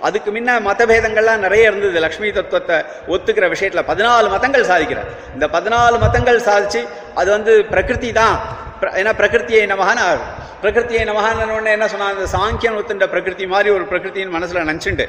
[0.00, 2.00] அதுக்கு முன்ன மதபேதங்கள்லாம் நிறைய இருந்தது.
[2.00, 2.76] லக்ஷ்மி தத்துவத்தை
[3.08, 5.06] ஒத்துக்கிற விஷயத்துல பதினாலு மதங்கள் சாதிக்கிறார்.
[5.32, 8.38] இந்த பதினாலு மதங்கள் சாதிச்சு அது வந்து பிரகிருதி தான்.
[8.80, 10.18] ஏன்னா பிரகிருத்தியை நமகான
[10.62, 15.08] பிரகிருத்தியை நமகான என்ன சொன்னா அந்த சாங்கியன் ஒத்துண்ட பிரகிருதி மாதிரி ஒரு பிரகிருத்தின்னு மனசுல நினச்சுண்டு.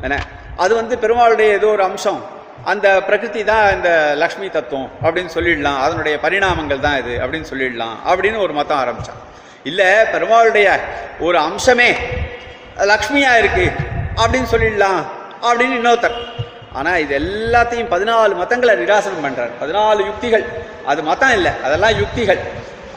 [0.00, 0.26] என்ன?
[0.56, 2.24] அது வந்து பெருமாளுடைய ஏதோ ஒரு அம்சம்.
[2.64, 5.78] அந்த பிரகிருதி தான் இந்த லக்ஷ்மி தத்துவம் அப்படின்னு சொல்லிடலாம்.
[5.78, 7.96] அதனுடைய பரிணாமங்கள் தான் இது அப்படின்னு சொல்லிடலாம்.
[8.06, 9.20] அப்படின்னு ஒரு மதம் ஆரம்பிச்சான்.
[9.64, 10.80] இல்ல பெருமாளுடைய
[11.20, 11.94] ஒரு அம்சமே
[12.92, 13.66] லக்ஷ்மியா இருக்கு
[14.20, 15.02] அப்படின்னு சொல்லிடலாம்
[15.48, 16.16] அப்படின்னு இன்னொருத்தர்.
[16.78, 19.52] ஆனா இது எல்லாத்தையும் பதினாலு மதங்களை நிராசனம் பண்றார்.
[19.62, 20.44] பதினாலு யுக்திகள்.
[20.90, 22.40] அது மதம் இல்லை அதெல்லாம் யுக்திகள்.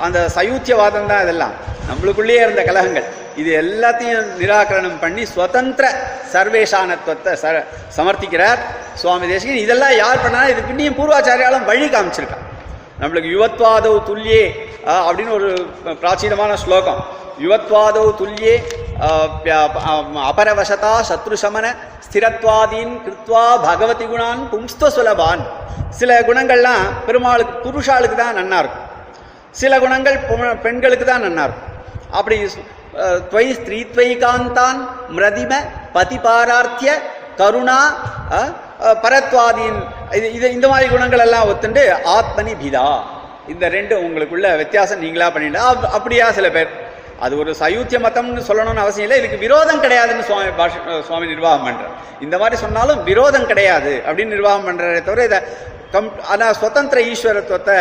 [0.06, 1.54] அந்த சயூத்தியவாதம் தான் இதெல்லாம்.
[1.90, 3.08] நம்மளுக்குள்ளேயே இருந்த கலகங்கள்.
[3.42, 5.86] இது எல்லாத்தையும் நிராகரணம் பண்ணி சுதந்திர
[6.34, 7.64] சர்வேஷானத்துவத்தை ச
[7.98, 8.60] சமர்த்திக்கிறார்
[9.02, 10.42] சுவாமி தேசிகன் இதெல்லாம் யார் பண்ணா?
[10.52, 12.46] இது பின்னியும் பூர்வாச்சாரியாலும் வழி காமிச்சிருக்கான்.
[13.02, 14.44] நம்மளுக்கு யுவத்வாதவ் துல்லியே
[15.08, 15.50] அப்படின்னு ஒரு
[16.02, 17.02] பிராச்சீனமான ஸ்லோகம்.
[17.40, 18.56] யுவத்வாதோ துல்லியே
[20.30, 21.66] அபரவசதா சத்ருசமன
[22.06, 25.44] ஸ்திரத்வாதீன் கிருத்வா பகவதி குணான் பும்ஸ்த சுலபான்
[25.90, 28.86] சில குணங்கள்லாம் பெருமாளுக்கு புருஷாளுக்கு தான் நன்னா இருக்கும்.
[29.56, 31.66] சில குணங்கள் பொ- பெண்களுக்கு தான் நன்னா இருக்கும்.
[32.12, 32.38] அப்படி
[32.98, 34.80] அஹ், துவை ஸ்திரீத்வைகாந்தான்
[35.10, 35.52] மிரதிம
[35.94, 36.92] பதிபாரார்த்திய
[37.38, 37.80] கருணா
[39.04, 39.80] பரத்வாதீன்
[40.14, 42.86] இது இது இந்த மாதிரி குணங்கள் எல்லாம் ஒத்துண்டு ஆத்மனி பிதா
[43.48, 46.72] இந்த ரெண்டு உங்களுக்குள்ள வித்தியாசம் நீங்களா பண்ணிட்டு அப்- அப்படியா சில பேர்.
[47.26, 49.18] அது ஒரு சயூத்திய மதம்னு சொல்லணும்னு அவசியம் இல்லை.
[49.22, 50.74] இதுக்கு விரோதம் கிடையாதுன்னு சுவாமி பாஷ
[51.08, 51.96] சுவாமி நிர்வாகம் பண்றார்.
[52.26, 55.42] இந்த மாதிரி சொன்னாலும் விரோதம் கிடையாது அப்படின்னு நிர்வாகம் பண்றாரே தவிர இதை
[55.94, 57.78] கம் ஆனால் சுதந்திர ஈஸ்வரத்துவத்தை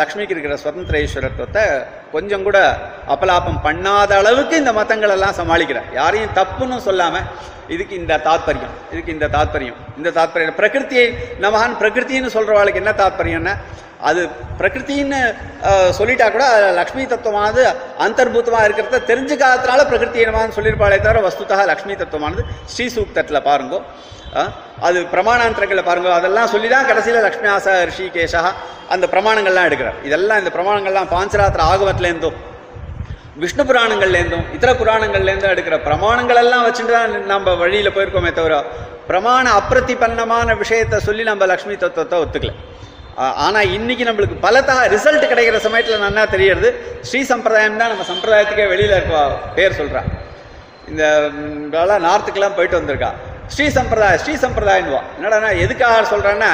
[0.00, 1.64] லக்ஷ்மிக்கு இருக்கிற சுதந்திர ஈஸ்வரத்துவத்தை
[2.12, 2.58] கொஞ்சம் கூட
[3.14, 5.88] அபலாபம் பண்ணாத அளவுக்கு இந்த மதங்கள் எல்லாம் சமாளிக்கிறார்.
[6.00, 7.24] யாரையும் தப்புன்னு சொல்லாம
[7.74, 10.56] இதுக்கு இந்த தாத்பரியம் இதுக்கு இந்த தாத்பரியம் இந்த தாத்பரியம்.
[10.60, 11.06] பிரகிருத்தியை
[11.44, 13.54] நமகான் பிரகிருத்தின்னு சொல்றவாளுக்கு என்ன தாத்பரியம்னா
[14.08, 14.20] அது
[14.60, 15.20] பிரகிருத்தின்னு
[15.98, 16.44] சொல்லிட்டா கூட
[16.78, 17.64] லக்ஷ்மி தத்துவமானது
[18.06, 20.26] அந்தர்பூத்தமாக இருக்கிறத தெரிஞ்சுக்காததுனால பிரகிருத்தி
[20.58, 22.44] சொல்லியிருப்பாளே தவிர வஸ்துதாக லக்ஷ்மி தத்துவமானது
[22.74, 23.80] ஸ்ரீ சூக்தத்தில் பாருங்கோ
[24.86, 26.08] அது பிரமாணாந்திரங்களை பாருங்க.
[26.18, 28.40] அதெல்லாம் சொல்லி தான் கடைசியில் லக்ஷ்மியாச ரிஷிகேஷா
[28.94, 29.98] அந்த பிரமாணங்கள்லாம் எடுக்கிறார்.
[30.08, 32.38] இதெல்லாம் இந்த பிரமாணங்கள்லாம் பாஞ்சராத்திர ஆகவத்துலேருந்தும்
[33.42, 38.56] விஷ்ணு புராணங்கள்லேருந்தும் இதர புராணங்கள்லேருந்தும் எடுக்கிற பிரமாணங்கள் எல்லாம் வச்சுட்டு தான் நம்ம வழியில் போயிருக்கோமே தவிர
[39.10, 42.52] பிரமாண அப்பிரதிபன்னமான விஷயத்தை சொல்லி நம்ம லக்ஷ்மி தத்துவத்தை ஒத்துக்கல.
[43.16, 46.68] ஆனால் இன்றைக்கி இன்னைக்கு நம்மளுக்கு பலத்தக ரிசல்ட் கிடைக்கிற சமயத்தில் நல்லா தெரியறது?
[47.02, 49.18] ஸ்ரீ சம்பிரதாயம் தான் நம்ம சம்பிரதாயத்துக்கே வெளியில் இருக்க
[49.54, 50.08] பேர் சொல்கிறான்
[50.88, 51.02] இந்த
[51.34, 51.68] ம்,
[52.04, 53.10] நார்த்துக்கெல்லாம் போயிட்டு வந்திருக்கா.
[53.48, 56.50] ஸ்ரீ சம்பிரதாயம் ஸ்ரீ சம்பிரதாயம்வா என்னடா எதுக்காக சொல்கிறான்னா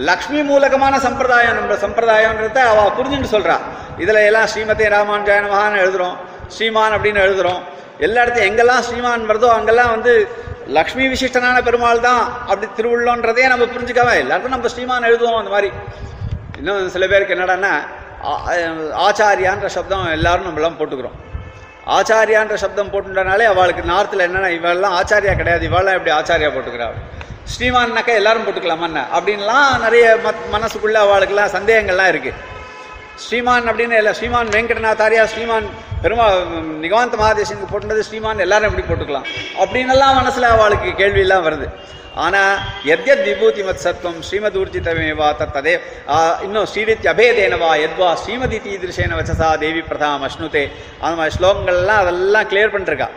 [0.00, 3.64] லக்ஷ்மி மூலகமான சம்பிரதாயம் நம்ம சம்பிரதாயம்ன்றத அவ புரிஞ்சுட்டு சொல்கிறான்
[3.98, 6.16] இதுல எல்லாம் ஸ்ரீமதி ராமானுஜாய நமகான்னு எழுதுறோம்.
[6.50, 7.60] ஸ்ரீமான் அப்படின்னு எழுதுறோம்.
[7.98, 10.12] எல்லா இடத்தையும் எங்கெல்லாம் ஸ்ரீமான் வருதோ அங்கெல்லாம் வந்து
[10.68, 15.70] லக்ஷ்மி விசிஷ்டனான பெருமாள் தான் அப்படி திருவுள்ளோன்றதே நம்ம புரிஞ்சுக்காம எல்லாருக்கும் நம்ம ஸ்ரீமான் எழுதுவோம் அந்த மாதிரி.
[16.58, 17.72] இன்னும் சில பேருக்கு என்னடான்னா
[19.06, 21.16] ஆச்சாரியான்ற சப்தம் எல்லாரும் நம்மளாம் போட்டுக்கிறோம்.
[21.86, 26.96] ஆச்சாரியான்ற சப்தம் போட்டுட்டனாலே அவளுக்கு நார்த்தில் என்னென்ன இவெல்லாம் ஆச்சாரியா கிடையாது இவெல்லாம் எப்படி ஆச்சாரியா போட்டுக்கிறாள்
[27.54, 32.52] ஸ்ரீமான்னாக்கா எல்லாரும் போட்டுக்கலாமா அப்படின்லாம் நிறைய மத் மனசுக்குள்ள அவளுக்குலாம் சந்தேகங்கள்லாம் இருக்குது
[33.24, 35.66] ஸ்ரீமான் அப்படின்னு இல்லை ஸ்ரீமான் வெங்கடநாத்தாரியா ஸ்ரீமான்
[36.04, 36.26] பெருமா
[36.84, 39.26] நிகாந்த மகாதேசனுக்கு போட்டுனது ஸ்ரீமான் எல்லாரும் எப்படி போட்டுக்கலாம்?
[39.62, 41.66] அப்படின்னெல்லாம் மனசுல அவளுக்கு கேள்வி எல்லாம் வருது.
[42.24, 42.58] ஆனால்
[42.94, 45.74] எத்யத் விபூதி மத் சத்வம் ஸ்ரீமத் ஊர்ஜிதமேவா தத்ததே
[46.46, 50.64] இன்னும் ஸ்ரீரித் அபேதேனவா எத்வா ஸ்ரீமதி தீதிருஷேன வச்சசா தேவி பிரதாம் அஷ்ணுதே.
[51.00, 53.08] அந்த மாதிரி ஸ்லோகங்கள்லாம் அதெல்லாம் கிளியர் பண்ணிருக்கா.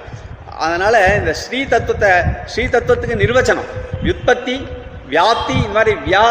[0.66, 2.12] அதனால இந்த ஸ்ரீ தத்துவத்தை
[2.54, 3.70] ஸ்ரீ தத்துவத்துக்கு நிர்வச்சனம்.
[4.12, 4.56] உற்பத்தி
[5.08, 6.26] வியாப்தி இந்த மாதிரி வியா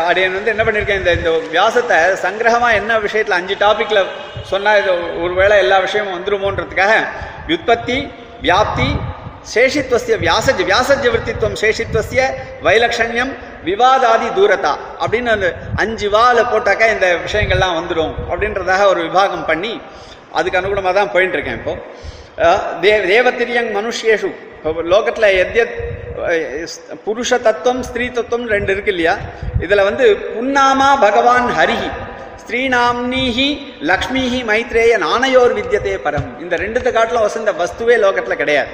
[0.00, 4.10] அப்படின்னு வந்து என்ன பண்ணியிருக்கேன் இந்த இந்த வியாசத்தை சங்கிரகமாக என்ன விஷயத்தில் அஞ்சு டாப்பிக்கில்
[4.50, 4.92] சொன்னால் இது
[5.22, 6.94] ஒருவேளை எல்லா விஷயமும் வந்துருமோன்றதுக்காக
[7.48, 7.96] வியுற்பத்தி
[8.42, 8.88] வியாப்தி
[9.52, 12.22] சேஷித்வசிய வியாசஜ வியாசஜ விற்த்தித்வம் சேஷித்வசிய
[12.66, 13.32] வைலக்ஷண்யம்
[13.64, 15.48] விவாதாதி தூரதா அப்படின்னு அந்த
[15.78, 19.72] அஞ்சு வால போட்டாக்கா இந்த விஷயங்கள்லாம் வந்துடும் அப்படின்றதாக ஒரு விபாகம் பண்ணி
[20.32, 21.74] அதுக்கு அனுகுணமாக தான் போயிட்டு இருக்கேன் இப்போ
[22.44, 22.62] அஹ்,
[23.08, 24.30] தேவத்திரியங் மனுஷேஷு
[24.64, 25.76] லோகத்தில் எத்யத்
[27.04, 29.14] புருஷ தத்துவம் ஸ்திரீ தத்துவம் ரெண்டு இருக்கு இல்லையா?
[29.64, 30.04] இதில் வந்து
[30.36, 31.90] புன்னாமா பகவான் ஹரிஹி
[32.42, 33.48] ஸ்ரீநாம்னிஹி
[33.90, 36.28] லக்ஷ்மிஹி மைத்ரேய நானையோர் வித்யதே பரம்.
[36.40, 38.70] இந்த ரெண்டுத்த காட்டிலும் வசந்த வஸ்துவே லோகத்தில் கிடையாது.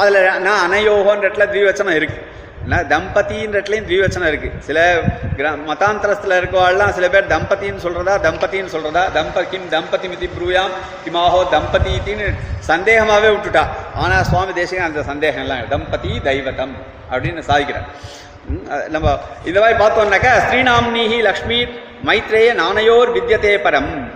[0.00, 2.20] அதில் நான் அனயோகன்ற இடத்துல த்விவச்சனம் இருக்கு.
[2.66, 4.52] நான் தம்பதின்ற இடத்துலையும் இருக்குது இருக்கு.
[4.58, 5.00] சில
[5.36, 10.70] கிர மதாந்தரத்தில் இருக்கவாள்லாம் சில பேர் தம்பதின்னு சொல்றதா தம்பதின்னு சொல்றதா தம்ப கிம் தம்பதி மிதி ப்ரூயாம்
[11.04, 12.34] கிமாஹோ தம்பதின்னு
[12.66, 13.66] சந்தேகமாவே விட்டுட்டா.
[13.94, 16.76] ஆனா சுவாமி தேசிகன் அந்த சந்தேகம்லாம் தம்பதி தெய்வதம்
[17.10, 18.88] அப்படின்னு சாதிக்கிறார்.
[18.88, 21.62] நம்ம இந்த மாதிரி பார்த்தோம்னாக்கா ஸ்ரீநாம்னிஹி லக்ஷ்மி
[22.04, 24.10] மைத்ரேய நானையோர் வித்யதே பரம்.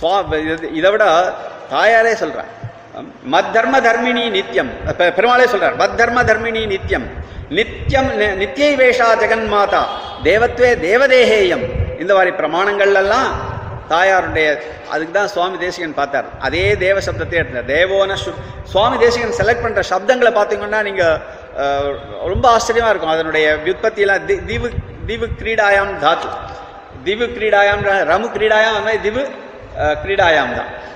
[0.00, 1.32] சுவா இது- இதை விட
[1.70, 2.67] தாயாரே சொல்றார்.
[3.32, 4.70] மத் தர்ம தர்மிணி நித்யம்.
[4.86, 7.04] பெ- பெருமாளே சொல்றார் மத் தர்ம தர்மிணி நித்யம்.
[7.50, 9.82] நித்யம் நி- வேஷா வேஷா ஜெகன்மாதா
[10.24, 11.70] தேவத்வே தேவதேகேயம்
[12.00, 13.28] இந்த மாதிரி பிரமாணங்கள்லாம்
[13.90, 14.58] தாயாருடைய
[14.90, 16.24] அதுக்கு தான் சுவாமி தேசிகன் பார்த்தார்.
[16.38, 18.34] அதே தேவ சப்தத்தை எடுத்தார் தேவோன சு
[18.64, 21.20] சுவாமி தேசிகன் செலக்ட் பண்ற சப்தங்களை பார்த்தீங்கன்னா நீங்க
[22.24, 23.10] ரொம்ப ஆச்சரியமா இருக்கும்.
[23.10, 24.70] அதனுடைய வியுற்பத்தியெல்லாம் தி- திவு
[25.06, 26.28] திவு கிரீடாயாம் தாத்து.
[27.04, 29.28] திவு கிரீடாயாம் ர- ரமு கிரீடாயாம் அந்த மாதிரி திவு
[29.78, 30.86] கிரீடாயாம் தான்.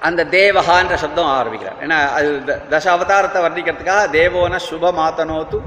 [0.00, 1.86] அந்த தேவஹான்ற சப்தம் ஆரம்பிக்கிறார்.
[1.86, 5.58] ஏன்னா அது த- தச அவதாரத்தை வர்ணிக்கிறதுக்காக தேவோன சுப மாத்தனோத்து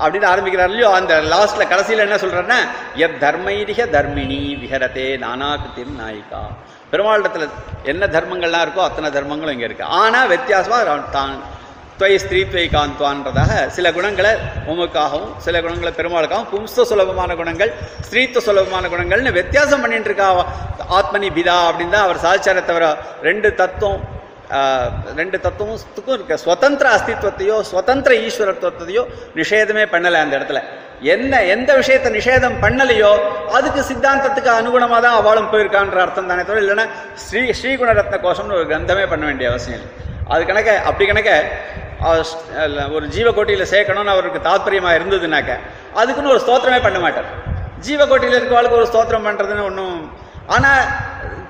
[0.00, 2.58] அப்படின்னு ஆரம்பிக்கிறார் இல்லையோ அந்த லாஸ்ட்ல கடைசியில் என்ன சொல்கிறேன்னா
[2.94, 6.42] எத் தர்மைரிக தர்மிணி விஹரதே நானாகிருத்தின் நாயிகா.
[6.92, 7.48] பெருமாளிடத்துல
[7.82, 9.84] என்ன தர்மங்கள்லாம் இருக்கோ அத்தனை தர்மங்களும் இங்கே இருக்கு.
[9.84, 11.42] ஆனால் வித்தியாசமாக தான்
[11.98, 14.32] துவை ஸ்திரீத்வை காந்த்வான்றதாக சில குணங்களை
[14.72, 17.70] உமக்காகவும் சில குணங்களை பெருமாளுக்காகவும் பும்ச சுலபமான குணங்கள்
[18.06, 20.28] ஸ்திரீத்துவ சுலபமான குணங்கள்னு வித்தியாசம் பண்ணிட்டு இருக்கா
[20.98, 22.86] ஆத்மனி பிதா அப்படின்னு தான் அவர் சாதிச்சாரே தவிர
[23.28, 24.02] ரெண்டு தத்துவம்
[25.20, 29.02] ரெண்டு தத்துவத்துக்கும் இருக்க சுதந்திர அஸ்தித்வத்தையோ சுதந்திர ஈஸ்வரத்துவத்தையோ
[29.38, 30.60] நிஷேதமே பண்ணலை அந்த இடத்துல.
[31.14, 33.12] என்ன எந்த விஷயத்தை நிஷேதம் பண்ணலையோ
[33.56, 36.86] அதுக்கு சித்தாந்தத்துக்கு அனுகுணமாக தான் அவளும் போயிருக்கான்ற அர்த்தம் தானே தவிர இல்லைன்னா
[37.24, 39.90] ஸ்ரீ ஸ்ரீகுணரத்ன கோஷம்னு ஒரு கிரந்தமே பண்ண வேண்டிய அவசியம் இல்லை.
[40.34, 41.30] அது கணக்க அப்படி கணக்க
[42.94, 45.50] ஒரு ஜீவகோட்டியில் சேர்க்கணும்னு அவருக்கு தாத்பரியமாக இருந்ததுனாக்க
[45.94, 47.28] அதுக்குன்னு ஒரு ஸ்தோத்திரமே பண்ண மாட்டார்.
[47.80, 49.98] ஜீவகோட்டியில் இருக்கவாளுக்கு ஒரு ஸ்தோத்திரம் பண்ணுறதுன்னு ஒன்றும்
[50.46, 50.84] ஆனால்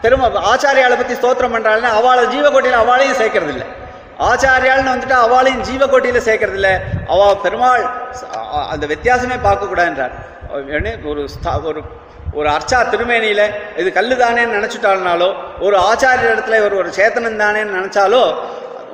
[0.01, 3.66] பெருமை ஆச்சாரியாவை பற்றி ஸ்தோத்திரம் பண்ணுறாள்னா அவளை ஜீவகோட்டியில் அவளையும் சேர்க்கறது இல்லை
[4.20, 6.74] ஆச்சாரியாள்னு வந்துட்டு அவளையும் ஜீவகோட்டியில சேர்க்கறது இல்லை
[7.09, 7.84] அவ பெருமாள்
[8.68, 10.14] அந்த வித்தியாசமே பார்க்கக்கூடாதுன்றார்
[11.05, 11.80] ஒரு ஸ்தா- ஒரு
[12.34, 13.42] ஒரு அர்ச்சா திருமேனியில
[13.76, 15.28] இது கல்லு தானேன்னு நினைச்சுட்டாள்னாலோ
[15.61, 18.22] ஒரு ஆச்சாரிய இடத்துல இவர் ஒரு சேத்தனம் தானேன்னு நினைச்சாலோ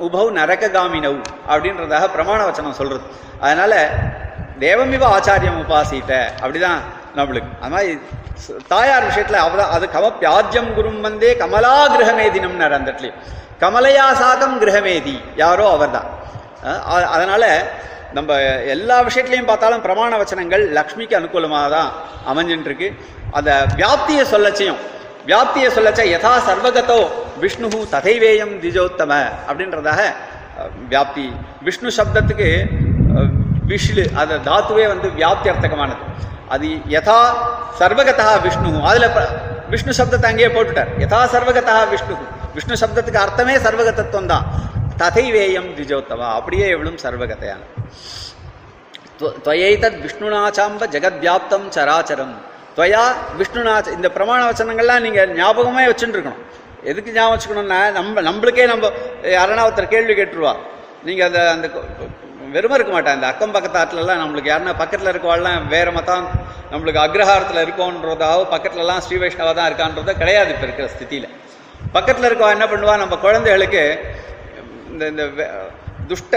[0.01, 3.01] உபவ் நரககாமினவ் அப்படின்றதாக பிரமாண வச்சனம் சொல்றது.
[3.39, 3.89] அதனால
[4.59, 6.79] தேவமிவ ஆச்சாரியம் உபாசித்த அப்படிதான்
[7.15, 7.49] நம்மளுக்கு.
[7.61, 7.99] அது மாதிரி
[8.67, 12.91] தாயார் விஷயத்துல அவதான் அது கமப்பியாஜ்யம் குரும் வந்தே கமலா கிரகமேதினம்னார் அந்த
[13.59, 16.05] கமலையா சாகம் கிரகமேதி யாரோ அவர்தான்.
[16.65, 17.63] அஹ் அதனால
[18.13, 18.33] நம்ம
[18.65, 21.91] எல்லா விஷயத்துலையும் பார்த்தாலும் பிரமாண வச்சனங்கள் லக்ஷ்மிக்கு அனுகூலமாக தான்
[22.27, 22.93] அமைஞ்சுட்டு இருக்கு
[23.31, 24.77] அந்த வியாப்தியை சொல்லச்சையும்
[25.29, 26.99] வியாப்தியை சொல்லச்ச யதா சர்வகதோ
[27.43, 29.11] விஷ்ணு ததைவேயம் திஜோத்தம
[29.49, 30.01] அப்படின்றதாக
[30.91, 31.25] வியாப்தி.
[31.67, 32.49] விஷ்ணு சப்தத்துக்கு
[33.71, 36.03] விஷ்ணு விஷ்லு அந்த தாத்துவே வந்து வியாப்தி அர்த்தகமானது.
[36.53, 37.19] அது யதா
[37.79, 39.07] சர்வகதா விஷ்ணு அதுல
[39.73, 40.91] விஷ்ணு சப்தத்தை அங்கேயே போட்டுட்டார்.
[41.03, 42.15] யதா சர்வகதா விஷ்ணு
[42.55, 44.45] விஷ்ணு சப்தத்துக்கு அர்த்தமே சர்வகதத்துவம் தான்.
[45.01, 47.61] ததைவேயம் திஜோத்தவா அப்படியே எவ்வளவும் சர்வகதையான.
[49.45, 52.35] துவையைதத் விஷ்ணுநாச்சாம்ப ஜெகத்வியாப்தம் சராச்சரம்.
[52.77, 53.03] துவயா
[53.39, 56.41] விஷ்ணுநாச்ச இந்த பிரமாண வச்சனங்கள்லாம் நீங்கள் ஞாபகமே வச்சுட்டுருக்கணும்
[56.83, 58.91] எதுக்கு ஞாபகம் வச்சுக்கணும்னா நம்ம நம்மளுக்கே நம்ம
[59.33, 60.53] யாரனா ஒருத்தர் கேள்வி கேட்டுருவா.
[61.05, 61.67] நீங்கள் அந்த அந்த
[62.55, 66.25] வெறுமை இருக்க மாட்டேன் அந்த அக்கம் பக்கத்து பக்கத்தாட்டுலலாம் நம்மளுக்கு யாருன்னா பக்கத்தில் இருக்கவாள்லாம் வேற மதம்
[66.71, 71.29] நம்மளுக்கு அக்ரஹாரத்தில் இருக்கோன்றதாவோ பக்கத்துலலாம் ஸ்ரீ வைஷ்ணவா தான் இருக்கான்றதோ கிடையாது இப்போ இருக்கிற ஸ்தித்தியில்
[71.93, 72.95] பக்கத்தில் இருக்கவா என்ன பண்ணுவா?
[72.97, 73.83] நம்ம குழந்தைகளுக்கு
[74.91, 75.23] இந்த இந்த
[76.07, 76.35] துஷ்ட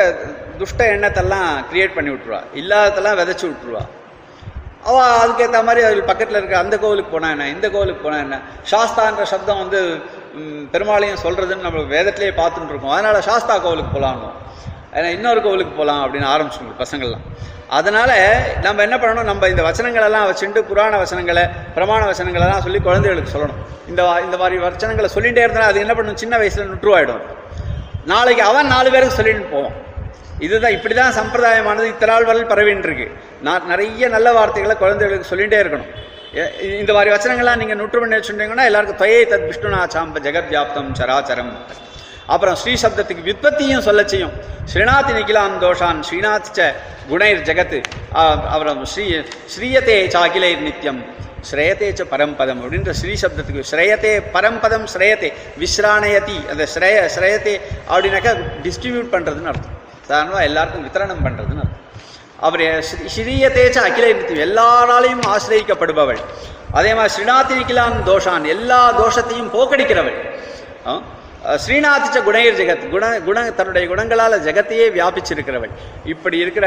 [0.59, 3.83] துஷ்ட எண்ணத்தெல்லாம் கிரியேட் பண்ணி விட்ருவா இல்லாததெல்லாம் விதைச்சி விட்ருவா
[4.85, 8.41] அவ அதுக்கேற்ற மாதிரி அதில் பக்கத்தில் இருக்கிற அந்த கோவிலுக்கு போனா என்ன இந்த கோவிலுக்கு போனா என்ன?
[8.71, 10.01] சாஸ்தான்ற சப்தம் வந்து
[10.73, 12.91] பெருமாளையும் சொல்றதுன்னு நம்ம வேதத்திலேயே பார்த்துட்டு இருக்கோம்.
[12.91, 14.33] அதனால சாஸ்தா கோவிலுக்கு போகலான்னு
[14.93, 17.39] ஏன்னா இன்னொரு கோவிலுக்கு போகலாம் அப்படின்னு ஆரம்பிச்சுங்க பசங்கள்லாம்.
[17.69, 19.23] அதனால நம்ம என்ன பண்ணணும்?
[19.23, 21.43] நம்ம இந்த வச்சனங்கள் எல்லாம் வச்சுட்டு புராண வசனங்களை
[21.75, 23.89] பிரமாண வசனங்களை எல்லாம் சொல்லி குழந்தைகளுக்கு சொல்லணும்.
[23.89, 27.21] இந்த வா- இந்த மாதிரி வச்சனங்களை சொல்லிகிட்டே இருந்தாலும் அது என்ன பண்ணணும் சின்ன வயசில் நுற்றுவாயிடும்
[28.07, 29.84] நாளைக்கு அவன் நாலு பேருக்கு சொல்லிட்டு போவான்.
[30.47, 33.05] இதுதான் இப்படி தான் சம்பிரதாயமானது இத்திராழ்வரல் நாள்
[33.47, 35.91] நான் நிறைய நல்ல வார்த்தைகளை குழந்தைகளுக்கு சொல்லிகிட்டே இருக்கணும்.
[36.83, 41.53] இந்த மாதிரி வச்சனங்கள்லாம் நீங்கள் நுற்று பண்ணி வச்சுட்டீங்கன்னா எல்லாருக்கும் தொயை தத் விஷ்ணுநாச்சாம்ப ஜெகத் வியாப்தம் சராச்சரம்.
[42.35, 44.35] அப்புறம் ஸ்ரீ சப்தத்துக்கு விற்பத்தியும் சொல்ல செய்யும்
[44.73, 46.71] ஸ்ரீநாத் நிகிலான் தோஷான் ஸ்ரீநாத் ச
[47.11, 47.79] குணைர் ஜெகத்
[48.55, 49.07] அப்புறம் ஸ்ரீ
[49.55, 51.01] ஸ்ரீயதே சாகிலைர் நித்யம்.
[51.51, 55.31] ஸ்ரேயத்தே ச பரம்பதம் அப்படின்ற ஸ்ரீ சப்தத்துக்கு ஸ்ரேயத்தே பரம்பதம் ஸ்ரேயத்தே
[55.63, 57.55] விஸ்ராணயதி அந்த ஸ்ரேய ஸ்ரேயத்தே
[57.93, 58.35] அப்படின்னாக்கா
[58.67, 59.75] டிஸ்ட்ரிபியூட் பண்ணுறதுன்னு அர்த்தம்.
[60.07, 61.63] சாதாரணமாக எல்லாருக்கும் வித்தரணம் பண்ணுறதுன்னு
[62.41, 66.19] அவர் ஸ்ரீ- ஸ்ரீயத்தேச்ச அகில நித்தியம் எல்லாராலையும் ஆசிரியக்கப்படுபவள்.
[66.73, 70.41] அதே மாதிரி ஸ்ரீநாத்தினிக்கிலான் தோஷான் எல்லா தோஷத்தையும் போக்கடிக்கிறவள்.
[71.65, 75.73] ஸ்ரீநாதிச்ச குணையர் ஜெகத் குண குண தன்னுடைய குணங்களால் ஜெகத்தையே வியாபிச்சிருக்கிறவள்.
[76.13, 76.67] இப்படி இருக்கிற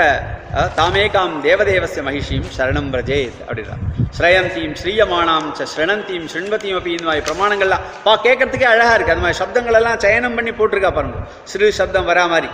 [0.80, 3.84] தாமேகாம் தேவதேவசிய மகிஷியும் சரணம் பிரஜேத் அப்படிதான்
[4.18, 9.16] ஸ்ரயந்தீம் ஸ்ரீயமானாம் ச ஸ்ரணந்தீம் ஸ்ருண்வதியும் அப்படி இந்த மாதிரி பிரமாணங்கள்லாம் பா கேட்கறதுக்கே அழகா இருக்கு.
[9.16, 11.20] அது மாதிரி சப்தங்கள் எல்லாம் சயனம் பண்ணி போட்டிருக்கா பாருங்க.
[11.54, 12.52] சிறு சப்தம் வரா மாதிரி.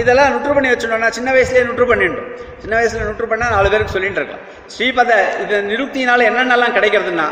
[0.00, 2.26] இதெல்லாம் நுற்று பண்ணி வச்சுட்டோம்னா சின்ன வயசுலேயே நுற்று பண்ணிட்டோம்
[2.62, 4.44] சின்ன வயசுல நுற்று பண்ணா நாலு பேருக்கு சொல்லிட்டு இருக்கலாம்.
[4.74, 5.10] ஸ்ரீபத
[5.42, 7.26] இது நிருப்தினால என்னென்னலாம் கிடைக்கிறதுன்னா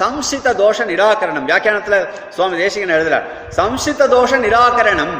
[0.00, 1.46] சம்சித தோஷ நிராகரணம்.
[1.50, 1.96] வியாக்கியானத்துல
[2.36, 3.26] சுவாமி தேசிகன் எழுதுறார்
[3.56, 5.14] சம்சித்த தோஷ நிராகரணம்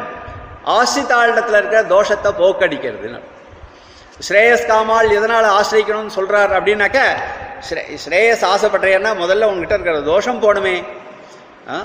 [0.67, 3.21] ஆசிரித்தாளிடத்தில் இருக்கிற தோஷத்தை போக்கடிக்கிறதுன்னு
[4.29, 6.99] ஸ்ரேயஸ் காமால் எதனால ஆசிரியக்கணும்னு சொல்றாரு அப்படின்னாக்க
[7.69, 10.85] ஸ்ரே- ஸ்ரேயஸ் ஆசைப்படுறேன்னா முதல்ல உங்ககிட்ட இருக்கிற தோஷம் போடுமே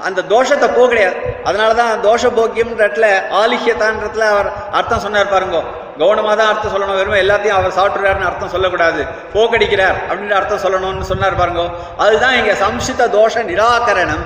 [0.01, 1.15] அந்த தோஷத்தை போக கிடையாது.
[1.43, 5.61] அதனாலதான் தோஷ போக்கியம்ன்றதுல ஆலிஹியத்தான்றதுல அவர் அர்த்தம் சொன்னார் பாருங்க.
[5.99, 9.05] கவனமாக தான் அர்த்தம் சொல்லணும் வெறும் எல்லாத்தையும் அவர் சாப்பிட்றாருன்னு அர்த்தம் சொல்லக்கூடாது.
[9.33, 11.69] போக்கடிக்கிறார் அப்படின்ற அர்த்தம் சொல்லணும்னு சொன்னார் பாருங்க.
[11.97, 14.23] அதுதான் இங்க சம்சித தோஷ நிராகரணம்.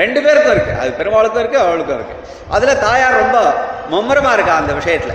[0.00, 0.72] ரெண்டு பேருக்கும் இருக்கு.
[0.82, 2.14] அது பெருமாளுக்கும் இருக்கு அவளுக்கும் இருக்கு.
[2.54, 3.38] அதுல தாயார் ரொம்ப
[3.92, 5.14] மும்முரமா இருக்கா அந்த விஷயத்துல?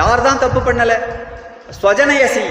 [0.00, 0.94] யார் தான் தப்பு பண்ணல?
[1.80, 2.44] ஸ்வஜனயசி.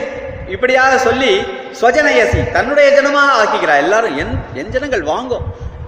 [0.55, 1.31] இப்படியாக சொல்லி
[1.79, 3.75] ஸ்வஜனயசி தன்னுடைய ஜனமாக ஆக்கிக்கிறா.
[3.83, 5.39] எல்லாரும் என் என் ஜனங்கள் வாங்கோ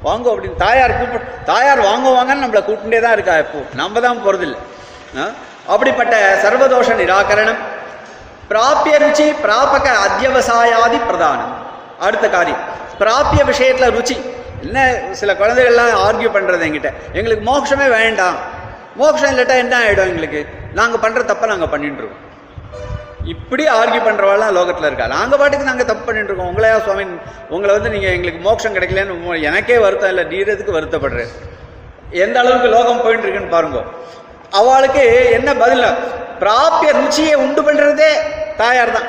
[0.07, 3.59] வாங்கோ அப்படின்னு தாயார் கூப்பிட்டு தாயார் வாங்குவாங்கன்னு நம்மளை கூப்பிட்டே தான் இருக்கா இப்போ.
[3.81, 4.59] நம்ம தான் போறதில்லை.
[5.73, 7.61] அப்படிப்பட்ட சர்வதோஷ நிராகரணம்
[8.49, 11.53] பிராபிய ருச்சி பிராபக அத்தியவசாயாதி பிரதானம்.
[11.99, 12.61] அடுத்த காரியம்.
[12.99, 14.17] பிராபிய விஷயத்துல ருச்சி.
[14.65, 14.79] என்ன
[15.21, 16.91] சில குழந்தைகள்லாம் ஆர்கியூ பண்ணுறது என்கிட்ட.
[17.13, 18.37] எங்களுக்கு மோட்சமே வேண்டாம்.
[19.01, 20.41] மோட்சம் இல்லாட்டா என்ன ஆகிடும் எங்களுக்கு?
[20.79, 22.15] நாங்கள் பண்ணுற தப்பை நாங்கள் பண்ணிட்டு
[23.33, 25.07] இப்படி ஆர்கியூ பண்ணுறவாள்லாம் லோகத்தில் இருக்கா?
[25.07, 27.05] நாங்கள் பாட்டுக்கு நாங்கள் தப்பு பண்ணிட்டு இருக்கோம் உங்களையா சுவாமி
[27.55, 30.23] உங்களை வந்து நீங்கள் எங்களுக்கு மோட்சம் கிடைக்கலன்னு எனக்கே வருத்தம் இல்லை.
[30.33, 31.31] நீரதுக்கு வருத்தப்படுறேன்
[32.23, 33.79] எந்த அளவுக்கு லோகம் போயிட்டு இருக்குன்னு பாருங்க.
[34.59, 35.03] அவளுக்கு
[35.37, 35.87] என்ன பதில்?
[36.41, 38.11] பிராபிய ருச்சியை உண்டு பண்ணுறதே
[38.57, 39.07] தாயார் தான்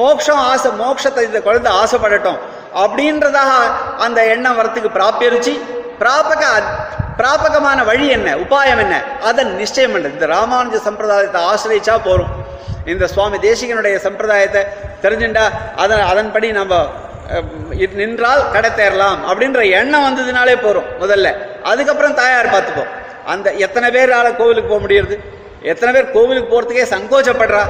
[0.00, 2.40] மோட்சம் ஆசை மோட்சத்தை இந்த குழந்தை ஆசைப்படட்டும்.
[2.74, 3.52] அப்படின்றதாக
[3.98, 5.30] அந்த எண்ணம் வரத்துக்கு பிராபிய
[5.98, 6.44] பிராபக
[7.18, 12.32] பிராபகமான வழி என்ன உபாயம் என்ன அதை நிச்சயம் பண்றது இந்த ராமானுஜ சம்பிரதாயத்தை ஆசிரியச்சா போகிறோம்
[12.84, 14.62] இந்த சுவாமி தேசிகனுடைய சம்பிரதாயத்தை
[15.02, 15.44] தெரிஞ்சுண்டா
[15.76, 16.74] அதன் அதன்படி நம்ம
[17.94, 21.28] நின்றால் கடை தேரலாம் அப்படின்ற எண்ணம் வந்ததுனாலே போகிறோம் முதல்ல.
[21.62, 22.88] அதுக்கப்புறம் தாயார் பார்த்துப்போம்.
[23.26, 25.18] அந்த எத்தனை பேரால கோவிலுக்கு போக முடியறது?
[25.62, 27.64] எத்தனை பேர் கோவிலுக்கு போகிறதுக்கே சங்கோச்சப்படுறா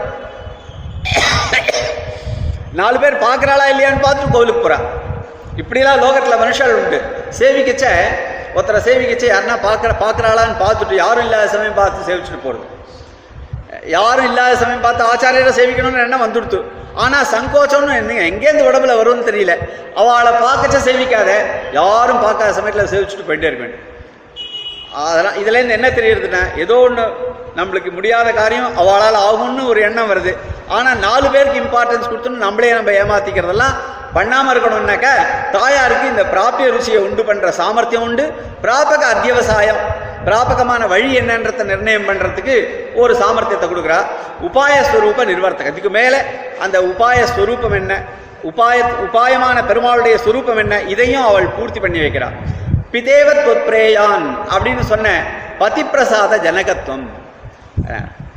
[2.79, 4.85] நாலு பேர் பார்க்கறாளா இல்லையான்னு பார்த்துட்டு கோவிலுக்கு போகிறான்
[5.61, 6.99] இப்படிலாம் லோகத்தில் மனுஷால் உண்டு.
[7.39, 7.87] சேவிக்கச்ச
[8.57, 12.67] ஒருத்தரை சேவிக்கச்ச யாருன்னா பார்க்கற பார்க்குறாளான்னு பார்த்துட்டு யாரும் இல்லாத சமயம் பார்த்து சேவிச்சுட்டு போகிறது
[13.97, 16.59] யாரும் இல்லாத சமயம் பார்த்து ஆச்சாரியரை சேவிக்கணும்னு எண்ணம் வந்துடுத்து.
[17.03, 19.55] ஆனால் சங்கோச்சம்னு என்ன எங்கேருந்து உடம்புல வரும்னு தெரியல.
[20.01, 21.31] அவளை பார்க்கச்ச சேவிக்காத
[21.81, 23.87] யாரும் பார்க்காத சமயத்தில் சேவிச்சுட்டு போயிட்டே இருக்க வேண்டும்
[24.93, 27.05] அதெல்லாம் இதுல இருந்து என்ன தெரியறதுன்னா ஏதோ ஒண்ணு
[27.59, 30.33] நம்மளுக்கு முடியாத காரியம் அவளால் ஆகும்னு ஒரு எண்ணம் வருது.
[30.69, 33.77] ஆனா நாலு பேருக்கு இம்பார்ட்டன்ஸ் கொடுத்துன்னு நம்மளே நம்ம ஏமாத்திக்கிறதெல்லாம்
[34.15, 35.09] பண்ணாம இருக்கணும்னாக்க
[35.53, 38.25] தாயாருக்கு இந்த பிராபிய ருச்சியை உண்டு பண்ற சாமர்த்தியம் உண்டு.
[38.63, 39.81] பிராபக அத்தியவசாயம்
[40.25, 42.55] பிராபகமான வழி என்னன்றதை நிர்ணயம் பண்றதுக்கு
[42.95, 44.01] ஒரு சாமர்த்தியத்தை கொடுக்குறா.
[44.49, 45.73] உபாய ஸ்வரூப நிர்வர்த்தகம்.
[45.75, 46.25] இதுக்கு மேல
[46.59, 48.03] அந்த உபாய ஸ்வரூபம் என்ன?
[48.51, 50.83] உபாய உபாயமான பெருமாளுடைய ஸ்வரூபம் என்ன?
[50.83, 52.37] இதையும் அவள் பூர்த்தி பண்ணி வைக்கிறாள்
[52.93, 55.09] பிதேவத் தொத்ரேயான் அப்படின்னு சொன்ன
[55.61, 57.07] பதிப்பிரசாத ஜனகத்துவம்.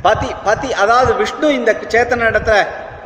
[0.06, 2.58] பதி பதி அதாவது விஷ்ணு இந்த சேத்தன இடத்துல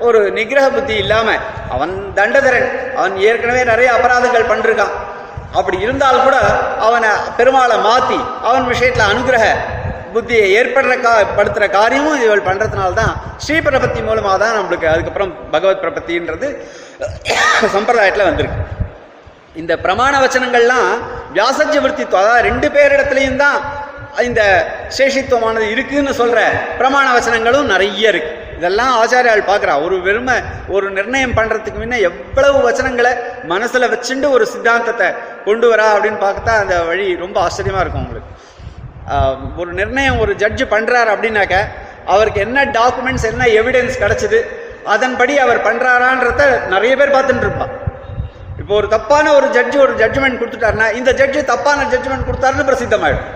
[0.07, 1.29] ஒரு நிகிரக புத்தி இல்லாம
[1.75, 2.69] அவன் தண்டதரன்.
[2.99, 4.95] அவன் ஏற்கனவே நிறைய அபராதங்கள் பண்ணிருக்கான்.
[5.59, 6.37] அப்படி இருந்தால் கூட
[6.87, 8.19] அவனை பெருமாளை மாத்தி
[8.49, 9.47] அவன் விஷயத்துல அனுகிரக
[10.15, 13.15] புத்தியை ஏற்படுற கா படுத்துற காரியமும் இவள் பண்ணுறதுனால தான்
[13.45, 14.01] ஸ்ரீ பிரபத்தி
[14.45, 16.49] தான் நம்மளுக்கு அதுக்கப்புறம் பகவத் பிரபத்தின்றது
[17.77, 18.61] சம்பிரதாயத்தில் வந்திருக்கு.
[19.57, 20.91] இந்த பிரமாண வச்சனங்கள்லாம்
[21.37, 23.59] வியாசஜ விற்த்தித்துவம் அதாவது ரெண்டு பேரிடத்துலையும் தான்
[24.29, 24.43] இந்த
[24.99, 26.39] சேஷித்துவமானது இருக்குன்னு சொல்ற
[26.79, 28.31] பிரமாண வச்சனங்களும் நிறைய இருக்கு.
[28.59, 29.75] இதெல்லாம் ஆச்சாரியால் பார்க்குறா.
[29.87, 30.37] ஒரு வெறுமை
[30.75, 33.12] ஒரு நிர்ணயம் பண்ணுறதுக்கு முன்னே எவ்வளவு வச்சனங்களை
[33.53, 35.09] மனசில் வச்சுண்டு ஒரு சித்தாந்தத்தை
[35.45, 38.33] கொண்டு வரா அப்படின்னு பார்த்தா அந்த வழி ரொம்ப ஆச்சரியமா இருக்கும் உங்களுக்கு.
[39.57, 41.59] ஒரு நிர்ணயம் ஒரு ஜட்ஜு பண்ணுறாரு அப்படின்னாக்க
[42.15, 44.41] அவருக்கு என்ன டாக்குமெண்ட்ஸ் என்ன எவிடன்ஸ் கிடச்சிது
[44.95, 46.43] அதன்படி அவர் பண்ணுறாரான்றத
[46.75, 47.73] நிறைய பேர் பார்த்துட்டு இருப்பான்
[48.69, 53.28] இப்போ ஒரு தப்பான ஒரு ஜட்ஜு ஒரு ஜட்ஜ்மெண்ட் கொடுத்துட்டாருன்னா இந்த ஜட்ஜு தப்பான ஜட்ஜ்மெண்ட் கொடுத்தாருன்னு பிரசித்தமாயிடும்.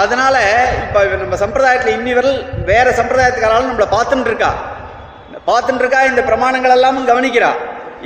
[0.00, 0.36] அதனால
[0.84, 2.38] இப்போ நம்ம சம்பிரதாயத்தில் இன்னி வரல்
[2.70, 4.50] வேற சம்பிரதாயத்துக்காராலும் நம்மளை பார்த்துட்டு இருக்கா
[5.50, 7.50] பார்த்துட்டு இருக்கா இந்த பிரமாணங்கள் எல்லாமும் கவனிக்கிறா.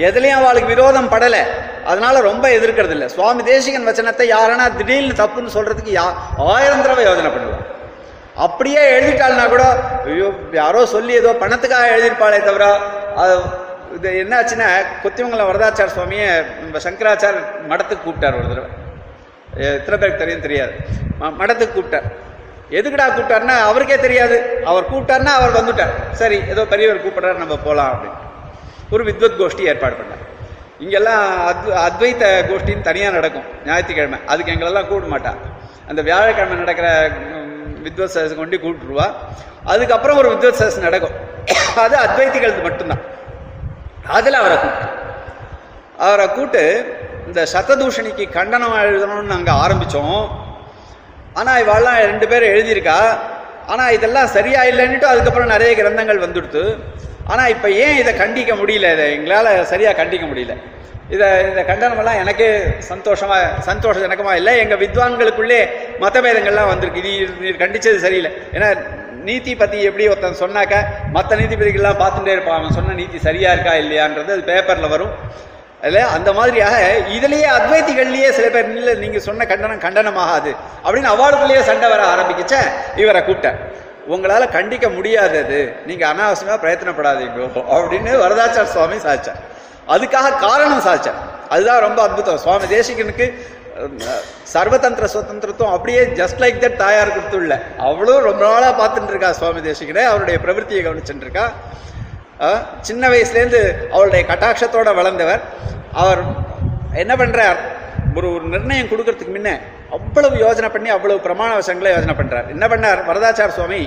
[0.09, 1.45] எதுலேயும் அவளுக்கு விரோதம் படலை.
[1.93, 3.11] அதனால ரொம்ப எதிர்க்கிறது இல்லை.
[3.17, 6.07] சுவாமி தேசிகன் வச்சனத்தை யாரனா திடீர்னு தப்புன்னு சொல்றதுக்கு யா
[6.51, 7.65] ஆயிரம் தடவை யோஜனை பண்ணுவோம்
[8.49, 9.65] அப்படியே எழுதிட்டாள்னா கூட
[10.11, 10.29] ஐயோ
[10.63, 12.67] யாரோ சொல்லி ஏதோ பணத்துக்காக எழுதியிருப்பாளே தவிர
[13.23, 13.35] அது
[13.95, 17.35] இது என்னாச்சுன்னா கொத்திமங்கலம் வரதாச்சார சுவாமியை நம்ம சங்கராச்சார்
[17.69, 18.71] மடத்துக்கு கூப்பிட்டார் ஒரு தடவை.
[19.57, 20.41] எத்தனை பேருக்கு தெரியும்?
[20.41, 20.73] தெரியாது.
[21.21, 22.13] ம- மடத்துக்கு கூப்பிட்டார்.
[22.71, 24.63] எதுக்குடா கூப்பிட்டாருன்னா அவருக்கே தெரியாது.
[24.65, 26.13] அவர் கூப்பிட்டாருன்னா அவர் வந்துட்டார்.
[26.13, 28.93] சரி ஏதோ பெரியவர் கூப்பிட்றாரு நம்ம போகலாம் அப்படின்னு.
[28.93, 30.29] ஒரு வித்வத் கோஷ்டி ஏற்பாடு பண்ணார்.
[30.79, 33.43] இங்கெல்லாம் அத் அத்வைத்த கோஷ்டின்னு தனியாக நடக்கும்.
[33.67, 34.19] ஞாயிற்றுக்கிழமை.
[34.27, 35.37] அதுக்கு எங்களெல்லாம் கூப்பிட மாட்டான்
[35.89, 37.11] அந்த வியாழக்கிழமை நடக்கிற
[37.85, 39.13] வித்வத் சதஸ் கொண்டு கூப்பிட்டுருவா.
[39.65, 41.11] அதுக்கப்புறம் ஒரு வித்வத் சதஸ் நடக்கும்.
[41.77, 43.10] அது அத்வைத்திகளுக்கு மட்டும்தான்.
[44.17, 44.89] அதில் அவரை கூப்பிட்டு.
[46.07, 46.63] அவரை கூட்டு
[47.29, 50.21] இந்த சத்ததூஷணிக்கு கண்டனம் எழுதணும்னு நாங்கள் ஆரம்பித்தோம்
[51.41, 52.99] ஆனால் இவெல்லாம் ரெண்டு பேரும் எழுதியிருக்கா?
[53.73, 56.63] ஆனால் இதெல்லாம் சரியா இல்லைன்னுட்டு அதுக்கப்புறம் நிறைய கிரந்தங்கள் வந்துடுத்து.
[57.33, 58.87] ஆனால் இப்போ ஏன் இதை கண்டிக்க முடியல?
[58.97, 60.55] இதை எங்களால் சரியாக கண்டிக்க முடியல.
[61.15, 62.49] இதை இந்த கண்டனமெல்லாம் எனக்கே
[62.89, 63.37] சந்தோஷமா
[63.69, 64.53] சந்தோஷஜனகமா இல்லை.
[64.63, 65.61] எங்கள் வித்வான்களுக்குள்ளே
[66.05, 67.03] மதபேதங்கள்லாம் வந்திருக்கு.
[67.45, 68.33] இது கண்டித்தது சரியில்லை.
[68.57, 68.69] ஏன்னா
[69.29, 70.75] நீதி பத்தி எப்படி ஒருத்தன் சொன்னாக்க
[71.17, 72.59] மற்ற நீதிபதிகள்லாம் பார்த்துட்டே இருப்பான்.
[72.61, 75.15] அவன் சொன்ன நீதி சரியா இருக்கா இல்லையான்றது அது பேப்பர்ல வரும்.
[75.83, 76.77] அதில் அந்த மாதிரியாக
[77.17, 80.51] இதுலேயே அத்வைத்திகள்லேயே சில பேர் இல்லை நீங்கள் சொன்ன கண்டனம் கண்டனமாகாது.
[80.85, 82.57] அப்படின்னு அவார்டுக்குள்ளேயே சண்டை வர ஆரம்பிக்கச்ச
[83.03, 83.61] இவரை கூப்பிட்டேன்
[84.15, 87.41] உங்களால் கண்டிக்க முடியாதது நீங்கள் அனாவசியமாக பிரயத்தனப்படாதீங்க
[87.77, 89.41] அப்படின்னு வரதாச்சார சுவாமி சாதிச்சார்.
[89.95, 91.19] அதுக்காக காரணம் சாதிச்சார்.
[91.55, 92.43] அதுதான் ரொம்ப அற்புதம்.
[92.45, 93.27] சுவாமி தேசிகனுக்கு
[94.53, 97.57] சர்வதந்திர சுதந்திரத்துவம் அப்படியே ஜஸ்ட் லைக் தட் தாயார் கொடுத்துள்ள.
[97.89, 101.47] அவளும் ரொம்ப நாளாக பார்த்துட்டு இருக்கா சுவாமி தேசிகனை அவருடைய பிரவருத்தியை கவனிச்சுட்டு இருக்கா
[102.89, 103.61] சின்ன வயசுலேருந்து
[103.97, 105.43] அவருடைய கட்டாட்சத்தோட வளர்ந்தவர்.
[106.03, 106.23] அவர்
[107.03, 107.61] என்ன பண்ணுறார்
[108.19, 109.51] ஒரு ஒரு நிர்ணயம் கொடுக்கறதுக்கு முன்ன
[109.97, 113.01] அவ்வளவு யோஜனை பண்ணி அவ்வளவு பிரமாண வசங்களை யோசனை பண்ணுறார் என்ன பண்ணார்?
[113.09, 113.81] வரதாச்சார் சுவாமி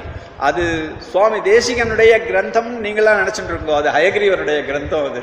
[0.47, 0.64] அது
[1.11, 5.22] சுவாமி தேசிகனுடைய கிரந்தம் நீங்களாம் நினச்சிட்டு இருக்கோம் அது ஹயகிரிவருடைய கிரந்தம் அது.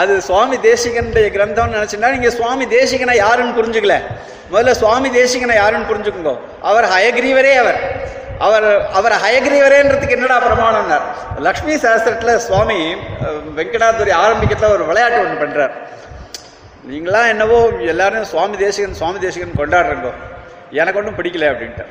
[0.00, 3.96] அது சுவாமி தேசிகனுடைய கிரந்தம்னு நினைச்சுட்டா நீங்க சுவாமி தேசிகனை யாருன்னு புரிஞ்சுக்கல.
[4.52, 6.32] முதல்ல சுவாமி தேசிகனை யாருன்னு புரிஞ்சுக்கோங்க.
[6.70, 7.80] அவர் ஹயகிரீவரே அவர்.
[8.46, 8.66] அவர்
[8.98, 11.04] அவர் ஹயகிரீவரேன்றதுக்கு என்னடா பிரமாணம்னார்?
[11.38, 12.78] லக்ஷ்மி சாஸ்திரத்துல சுவாமி
[13.58, 15.74] வெங்கடாதுரி ஆரம்பிக்கிறதுல ஒரு விளையாட்டு ஒன்று பண்றார்.
[16.90, 17.58] நீங்களாம் என்னவோ
[17.92, 20.10] எல்லாரும் சுவாமி தேசிகன் சுவாமி தேசிகன் கொண்டாடுறீங்க.
[20.80, 21.86] எனக்கு ஒன்றும் பிடிக்கல அப்படின்ட்டு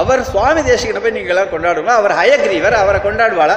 [0.00, 3.56] அவர் சுவாமி தேசிகனை போய் நீங்களாம் கொண்டாடுங்க அவர் ஹயக்ரீவர் அவரை கொண்டாடுவாளா?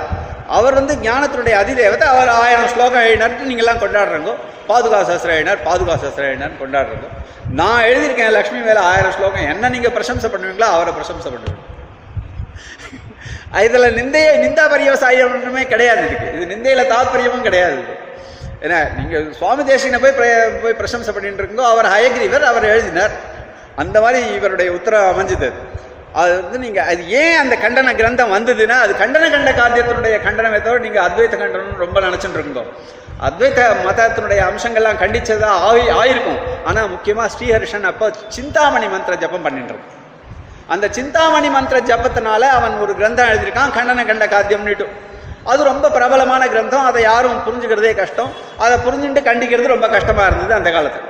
[0.58, 4.34] அவர் வந்து ஞானத்தினுடைய அதிதேவத்தை அவர் ஆயிரம் ஸ்லோகம் எழுதினார்ட்டு நீங்கள்லாம் கொண்டாடுறங்க.
[4.70, 7.08] பாதுகா சாஸ்திரம் எழுதினார் பாதுகா சாஸ்திரம் எழுதினார் கொண்டாடுறீங்க.
[7.60, 9.48] நான் எழுதியிருக்கேன் லக்ஷ்மி மேலே ஆயிரம் ஸ்லோகம்.
[9.54, 11.64] என்ன நீங்கள் பிரசம்சை பண்ணுவீங்களோ அவரை பிரசம்சை பண்ணுவீங்க.
[13.68, 16.28] இதில் நிந்தைய நிந்தா பரியவசாயமே கிடையாது இதுக்கு.
[16.38, 17.80] இது நிந்தையில தாத்பரியமும் கிடையாது
[18.66, 20.16] ஏன்னா நீங்கள் சுவாமி தேசிகனை போய்
[20.64, 23.14] போய் பிரசம்சை பண்ணிட்டு இருக்கோ அவர் ஹயக்ரீவர் அவர் எழுதினார்.
[23.82, 25.50] அந்த மாதிரி இவருடைய உத்தரவு அமைஞ்சது.
[26.14, 26.34] அது.
[26.42, 31.02] வந்து நீங்க அது ஏன் அந்த கண்டன கிரந்தம் வந்ததுன்னா அது கண்டன கண்ட காரியத்தினுடைய கண்டனமே தவிர நீங்க
[31.08, 32.70] அத்வைத கண்டனம் ரொம்ப நினைச்சுட்டு இருந்தோம்
[33.28, 36.40] அத்வைத மதத்தினுடைய அம்சங்கள்லாம் கண்டிச்சதா ஆகி ஆயிருக்கும்.
[36.66, 39.96] ஆனா முக்கியமா ஸ்ரீஹரிஷன் அப்போ சிந்தாமணி மந்திர ஜபம் பண்ணிட்டு
[40.68, 44.88] அந்த சிந்தாமணி மந்திர ஜபத்தினால அவன் ஒரு கிரந்தம் எழுதியிருக்கான் கண்டன கண்ட காத்தியம்னுட்டு.
[45.44, 48.32] அது ரொம்ப பிரபலமான கிரந்தம் அதை யாரும் புரிஞ்சுக்கிறதே கஷ்டம்.
[48.58, 51.06] அதை புரிஞ்சுட்டு கண்டிக்கிறது ரொம்ப கஷ்டமா இருந்தது அந்த காலத்துல.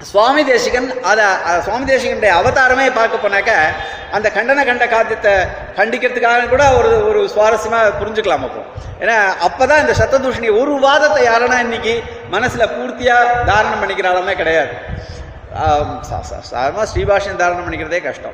[0.00, 1.24] சுவாமி தேசிகன் அதை
[1.62, 3.52] சுவாமி தேசிகனுடைய அவதாரமே பார்க்க போனாக்க
[4.10, 5.32] அந்த கண்டன கண்ட காத்தியத்தை
[5.76, 8.62] கண்டிக்கிறதுக்காக கூட ஒரு ஒரு சுவாரஸ்யமாக புரிஞ்சுக்கலாம் அப்போ.
[9.00, 9.16] ஏன்னா
[9.46, 14.70] அப்பதான் இந்த சத்ததூஷணி ஒரு வாதத்தை யாருன்னா இன்னைக்கு மனசில் பூர்த்தியாக தாரணம் பண்ணிக்கிறாலுமே கிடையாது.
[16.02, 18.32] சாதாரணமாக சா- ஸ்ரீபாஷன் தாரணம் பண்ணிக்கிறதே கஷ்டம்.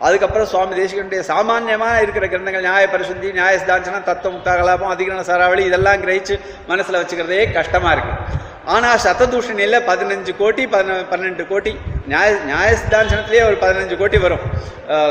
[0.00, 6.02] அதுக்கப்புறம் சுவாமி தேசிகனுடைய சாமான்யமா இருக்கிற கிரந்தங்கள் நியாய பரிசுத்தி நியாய சிதாஞ்சனம் தத்துவ முக்தாகலாபம் அதிகரண சாராவளி இதெல்லாம்
[6.02, 8.44] கிரகிச்சு மனசில் வச்சுக்கிறதே கஷ்டமாக இருக்குது
[8.74, 11.72] ஆனால் சத்ததூஷணியில் பதினஞ்சு கோடி பதின பன்னெண்டு கோடி.
[12.10, 14.44] நியாய நியாய ஒரு பதினஞ்சு கோடி வரும்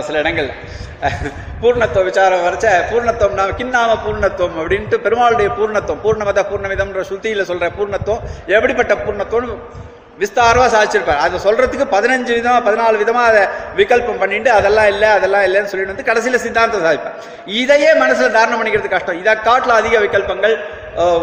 [0.07, 0.53] சில இடங்கள்ல.
[1.61, 8.23] பூர்ணத்துவ விசாரம் வரைச்ச பூர்ணத்துவம் நாம் கிண்ணாம பூர்ணத்துவம் அப்படின்ட்டு பெருமாளுடைய பூர்ணத்துவம் பூர்ணமத பூர்ணமிதம்ன்ற சுத்தியில் சொல்கிற பூர்ணத்துவம்
[8.55, 9.51] எப்படிப்பட்ட பூர்ணத்துவம்
[10.21, 11.21] விஸ்தாரமாக சாதிச்சிருப்பார்.
[11.23, 13.41] அதை சொல்கிறதுக்கு பதினஞ்சு விதமாக பதினாலு விதமாக அதை
[13.79, 17.17] விகல்பம் பண்ணிட்டு அதெல்லாம் இல்லை அதெல்லாம் இல்லைன்னு சொல்லிட்டு வந்து கடைசியில் சித்தாந்தம் சாதிப்பார்.
[17.61, 19.19] இதையே மனசில் தாரணம் பண்ணிக்கிறது கஷ்டம்.
[19.23, 20.55] இதை காட்டில் அதிக விகல்பங்கள்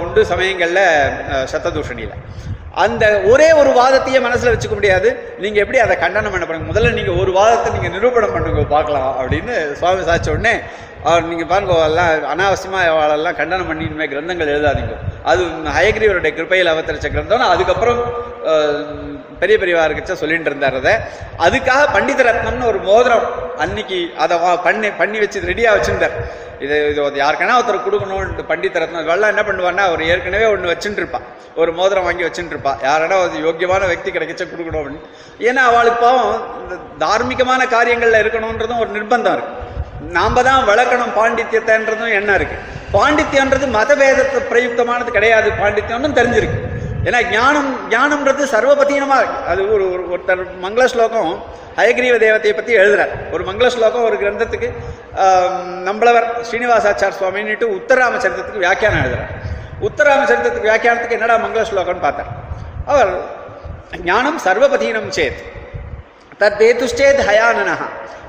[0.03, 0.85] உண்டு சமயங்களில்
[1.53, 2.15] சத்ததூஷணியில்.
[2.85, 5.09] அந்த ஒரே ஒரு வாதத்தையே மனசில் வச்சுக்க முடியாது.
[5.43, 9.57] நீங்கள் எப்படி அதை கண்டனம் பண்ண பண்ணுங்க முதல்ல நீங்கள் ஒரு வாதத்தை நீங்கள் நிரூபணம் பண்ணுங்க பார்க்கலாம் அப்படின்னு
[9.81, 10.55] சுவாமி சாச்ச உடனே
[11.09, 12.11] அவர் நீங்கள் பாருங்க எல்லாம்
[12.93, 14.97] அவளெல்லாம் கண்டனம் பண்ணி கிரந்தங்கள் எழுதாதீங்க.
[15.31, 15.43] அது
[15.79, 18.01] ஹயக்ரீவருடைய கிருப்பையில் அவதரிச்ச கிரந்தம் அதுக்கப்புறம்
[19.43, 20.95] பெரிய பெரியவார் கிட்ட சொல்லிட்டு இருந்தார் அதை
[21.47, 23.27] அதுக்காக பண்டித ரத்னம்னு ஒரு மோதிரம்
[23.65, 24.37] அன்னைக்கு அதை
[24.67, 26.17] பண்ணி பண்ணி வச்சு ரெடியாக வச்சுருந்தார்.
[26.65, 29.07] இது இது யாருக்கான ஒருத்தர் கொடுக்கணும்னு பண்டித ரத்னம்.
[29.11, 31.25] வெள்ளம் என்ன பண்ணுவார்னா அவர் ஏற்கனவே ஒன்று வச்சுட்டு இருப்பான்
[31.63, 35.09] ஒரு மோதிரம் வாங்கி வச்சுட்டு இருப்பான் யாரோட ஒரு யோக்கியமான வக்தி கிடைக்கச்ச கொடுக்கணும் அப்படின்னு
[35.49, 39.61] ஏன்னா அவளுக்கு பாவம் இந்த தார்மீகமான காரியங்களில் இருக்கணுன்றதும் ஒரு நிர்பந்தம் இருக்குது
[40.17, 42.63] நாம் தான் வளர்க்கணும் பாண்டித்யத்தைன்றதும் என்ன இருக்குது
[42.95, 45.49] பாண்டித்யன்றது மதபேதத்தை பிரயுக்தமானது கிடையாது.
[45.61, 46.59] பாண்டித்யம்னு தெரிஞ்சிருக்கு.
[47.05, 51.43] ஏன்னா ஞானம் ஞானம்ன்றது சர்வபதீனமாக அது ஒரு ஒரு- ஒருத்தர் மங்கள ஸ்லோகம்
[51.77, 53.31] ஹயக்ரீவ தேவத்தையை பற்றி எழுதுறார்.
[53.31, 54.73] ஒரு மங்கள ஸ்லோகம் ஒரு கிரந்தத்துக்கு
[55.85, 59.29] நம்மளவர் ஸ்ரீனிவாசாச்சார் சுவாமின்னுட்டு உத்தராமச்சரித்திரத்துக்கு வியாக்கியானம் எழுதுறார்.
[59.81, 62.27] உத்தராமச்சரித்திரத்துக்கு வியாக்கியானத்துக்கு என்னடா மங்கள ஸ்லோகம்னு பார்த்தார்.
[62.87, 63.21] அவர்
[64.03, 65.43] ஞானம் சர்வபதீனம் சேத்.
[66.39, 67.85] தத்தேதுஷ்டேத் ஹயானனஹ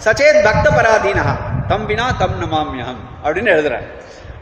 [0.05, 1.35] சச்சேத் பக்த பராதீனஹ
[1.67, 3.87] தம் வினா தம் நமாமியம் அப்படின்னு எழுதுறார்.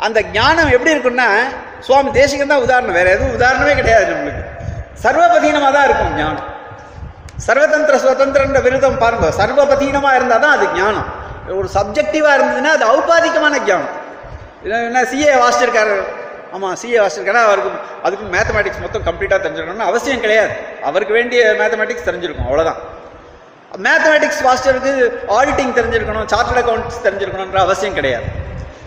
[0.05, 1.27] அந்த ஞானம் எப்படி இருக்குன்னா
[1.87, 2.95] சுவாமி தேசிகன் தான் உதாரணம்.
[2.99, 4.43] வேற எதுவும் உதாரணமே கிடையாது நம்மளுக்கு.
[5.03, 6.47] சர்வபதீனமாக தான் இருக்கும் ஞானம்.
[7.47, 9.27] சர்வதந்திர சுதந்திரன்ற விருதம் பாருங்க.
[9.39, 11.07] சர்வபதீனமாக இருந்தால் தான் அது ஞானம்.
[11.59, 13.93] ஒரு சப்ஜெக்டிவாக இருந்ததுன்னா அது ஔபாதிகமான ஞானம்.
[14.87, 15.95] என்ன சிஏ வாசிச்சிருக்காரு.
[16.55, 17.41] ஆமாம் சிஏ வாசிச்சிருக்காரு.
[17.47, 17.71] அவருக்கு
[18.07, 20.53] அதுக்கும் மேத்தமேட்டிக்ஸ் மொத்தம் கம்ப்ளீட்டாக தெரிஞ்சிருக்கணும்னு அவசியம் கிடையாது.
[20.89, 22.79] அவருக்கு வேண்டிய மேத்தமேட்டிக்ஸ் தெரிஞ்சிருக்கும் அவ்வளோதான்
[23.87, 24.93] மேத்தமேட்டிக்ஸ் வாசிச்சருக்கு
[25.39, 28.27] ஆடிட்டிங் தெரிஞ்சிருக்கணும் சார்ட்டர்ட் அக்கௌண்ட்ஸ் தெரிஞ்சிருக்கணுன்ற அவசியம் கிடையாது.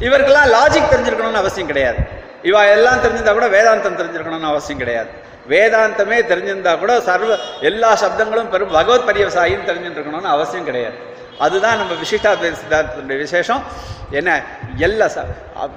[0.00, 1.96] இவருக்கெல்லாம் லாஜிக் தெரிஞ்சிருக்கணும்னு அவசியம் கிடையாது.
[2.42, 5.08] இவா எல்லாம் தெரிஞ்சிருந்தா கூட வேதாந்தம் தெரிஞ்சிருக்கணும்னு அவசியம் கிடையாது.
[5.48, 10.94] வேதாந்தமே தெரிஞ்சிருந்தா கூட சர்வ எல்லா சப்தங்களும் பெரும் பகவத் பரியவசாயின்னு தெரிஞ்சிருக்கணும்னு அவசியம் கிடையாது.
[11.38, 13.62] அதுதான் நம்ம விசிஷ்டாத்வைத சித்தாந்தத்தினுடைய விசேஷம்.
[14.10, 14.42] என்ன?
[14.76, 15.24] எல்லா ச-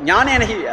[0.06, 0.68] ஞானேனகி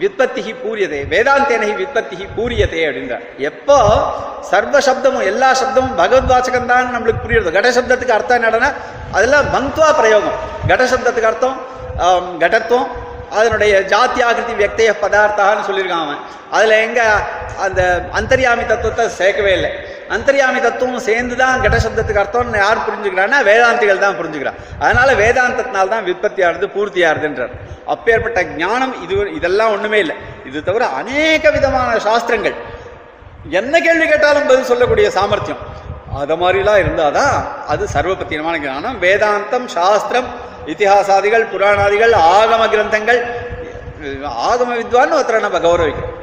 [0.00, 4.02] வித்பத்திகி பூரியதே வேதாந்தேனகி வித்பத்திகி பூரியதே அப்படின்ற எப்போ
[4.40, 8.72] சர்வ சப்தமும் எல்லா சப்தமும் பகவத் வாசகம் தான் நம்மளுக்கு புரியுது கட சப்தத்துக்கு அர்த்தம் என்னடனா
[9.12, 10.54] அதெல்லாம் பங்க்வா பிரயோகம்.
[10.68, 11.74] கடசப்தத்துக்கு அர்த்தம்
[12.42, 12.88] கடத்துவம்
[13.38, 16.22] அதனுடைய ஜாத்தி ஆகிருதி வியக்தேய பதார்த்தான்னு சொல்லியிருக்கான் அவன்.
[16.56, 17.00] அதில் எங்க
[17.64, 17.80] அந்த
[18.18, 19.70] அந்தரியாமி தத்துவத்தை சேர்க்கவே இல்லை.
[20.14, 24.58] அந்தரியாமி தத்துவம் சேர்ந்து தான் கட சப்தத்துக்கு அர்த்தம்னு யார் புரிஞ்சுக்கிறான்னா வேதாந்திகள் தான் புரிஞ்சுக்கிறான்.
[24.82, 27.54] அதனால வேதாந்தத்தினால தான் விற்பத்தியானது பூர்த்தியானதுன்றார்.
[27.94, 30.16] அப்பேற்பட்ட ஞானம் இது இதெல்லாம் ஒன்றுமே இல்லை.
[30.48, 32.56] இது தவிர அநேக விதமான சாஸ்திரங்கள்.
[33.60, 35.62] என்ன கேள்வி கேட்டாலும் பதில் சொல்லக்கூடிய சாமர்த்தியம்.
[36.22, 37.34] அதை மாதிரிலாம் இருந்தால் தான்
[37.72, 38.96] அது சர்வபத்தியமான ஞானம்.
[39.04, 40.28] வேதாந்தம் சாஸ்திரம்
[40.66, 43.22] இத்திஹாசாதிகள் புராணாதிகள் ஆகம கிரந்தங்கள்
[44.22, 46.14] ஆகம வித்வான்னு ஒருத்தரை நம்ம கௌரவிக்கிறோம்.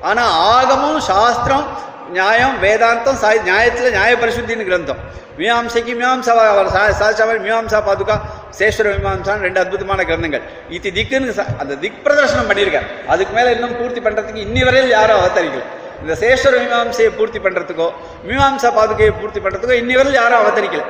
[0.00, 1.66] ஆனால் ஆகமும் சாஸ்திரம்
[2.12, 4.96] நியாயம் வேதாந்தம் சாய் நியாயத்தில் நியாய பரிசுத்தின்னு கிரந்தம்.
[5.38, 8.20] மீமாம்சைக்கு மீமாம்சா அவர் சா- மீமாம்சா பாதுகா
[8.58, 10.42] சேஸ்வர மீமாம்சான்னு ரெண்டு அற்புதமான கிரந்தங்கள்.
[10.68, 15.62] இது திக்குன்னு அந்த திக் பிரதர்சனம் பண்ணியிருக்கார் அதுக்கு மேலே இன்னும் பூர்த்தி பண்ணுறதுக்கு இன்னி வரையில் யாரும் அவதரிக்கல.
[16.02, 17.92] இந்த சேஸ்வர மீமாம்சையை பூர்த்தி பண்ணுறதுக்கோ
[18.28, 20.84] மீமாம்சா பாதுகையை பூர்த்தி பண்ணுறதுக்கோ இன்னி வரையில் யாரும் அவதரிக்கல.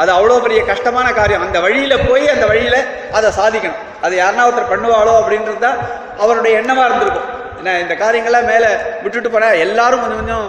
[0.00, 1.44] அது அவ்வளோ பெரிய கஷ்டமான காரியம்.
[1.46, 2.80] அந்த வழியில் போய் அந்த வழியில்
[3.16, 3.80] அதை சாதிக்கணும்.
[4.04, 5.78] அது யாருன்னா ஒருத்தர் பண்ணுவாளோ அப்படின்றது தான்
[6.22, 7.28] அவருடைய எண்ணமாக இருந்திருக்கும்.
[7.60, 8.70] என்ன இந்த காரியங்கள்லாம் மேலே
[9.04, 10.46] விட்டுட்டு போனால் எல்லாரும் கொஞ்சம் கொஞ்சம்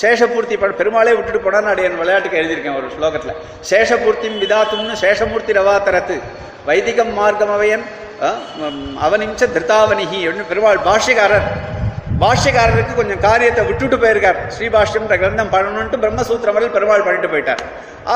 [0.00, 3.38] சேஷபூர்த்தி பண்ண பெருமாளே விட்டுட்டு போனான்னு அடியன் விளையாட்டுக்கு எழுதியிருக்கேன் ஒரு ஸ்லோகத்தில்.
[3.70, 6.16] சேஷபூர்த்தி விதாத்தும்னு சேஷமூர்த்தி ரவாத்தரத்து.
[6.68, 7.86] வைதிகம் மார்க்கம் அவையன்
[9.06, 11.48] அவனிஞ்ச திருத்தாவனிகி அப்படின்னு பெருமாள் பாஷ்யக்காரர்.
[12.22, 14.38] பாஷ்யக்காரருக்கு கொஞ்சம் காரியத்தை விட்டுட்டு போயிருக்கார்.
[14.54, 17.62] ஸ்ரீபாஷ்யம்ன்ற கிரந்தம் பண்ணணும்ட்டு பிரம்மசூத்திரம் வரையில் பெருமாள் பண்ணிட்டு போயிட்டார்.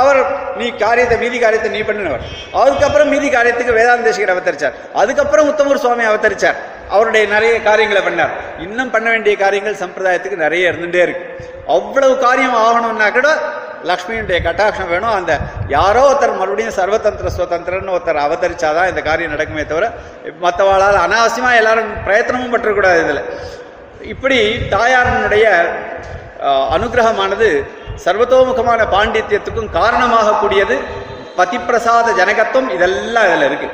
[0.00, 0.20] அவர்
[0.60, 2.22] நீ காரியத்தை மீதி காரியத்தை நீ பண்ணினவர்.
[2.62, 4.76] அதுக்கப்புறம் மீதி காரியத்துக்கு வேதாந்த தேசிகர் அவதரிச்சார்.
[5.00, 6.58] அதுக்கப்புறம் உத்தமூர் சுவாமி அவதரிச்சார்.
[6.94, 8.32] அவருடைய நிறைய காரியங்களை பண்ணார்.
[8.66, 11.24] இன்னும் பண்ண வேண்டிய காரியங்கள் சம்பிரதாயத்துக்கு நிறைய இருந்துட்டே இருக்கு.
[11.76, 13.28] அவ்வளவு காரியம் ஆகணும்னா கூட
[13.90, 15.14] லக்ஷ்மியுடைய கட்டாட்சம் வேணும்.
[15.18, 15.32] அந்த
[15.76, 19.86] யாரோ ஒருத்தர் மறுபடியும் சர்வதந்திர சுதந்திரன்னு ஒருத்தர் அவதரிச்சாதான் இந்த காரியம் நடக்குமே தவிர
[20.44, 23.24] மற்றவாளால் அனாவசியமாக எல்லாரும் பிரயத்தனமும் பற்றக்கூடாது இதில்.
[24.12, 24.38] இப்படி
[24.74, 25.46] தாயாரனுடைய
[26.76, 27.48] அனுகிரகமானது
[28.04, 30.76] சர்வதோமுகமான பாண்டித்யத்துக்கும் காரணமாக கூடியது
[31.36, 33.68] பதிப்பிரசாத ஜனகத்துவம் இதெல்லாம் இதில் இருக்கு.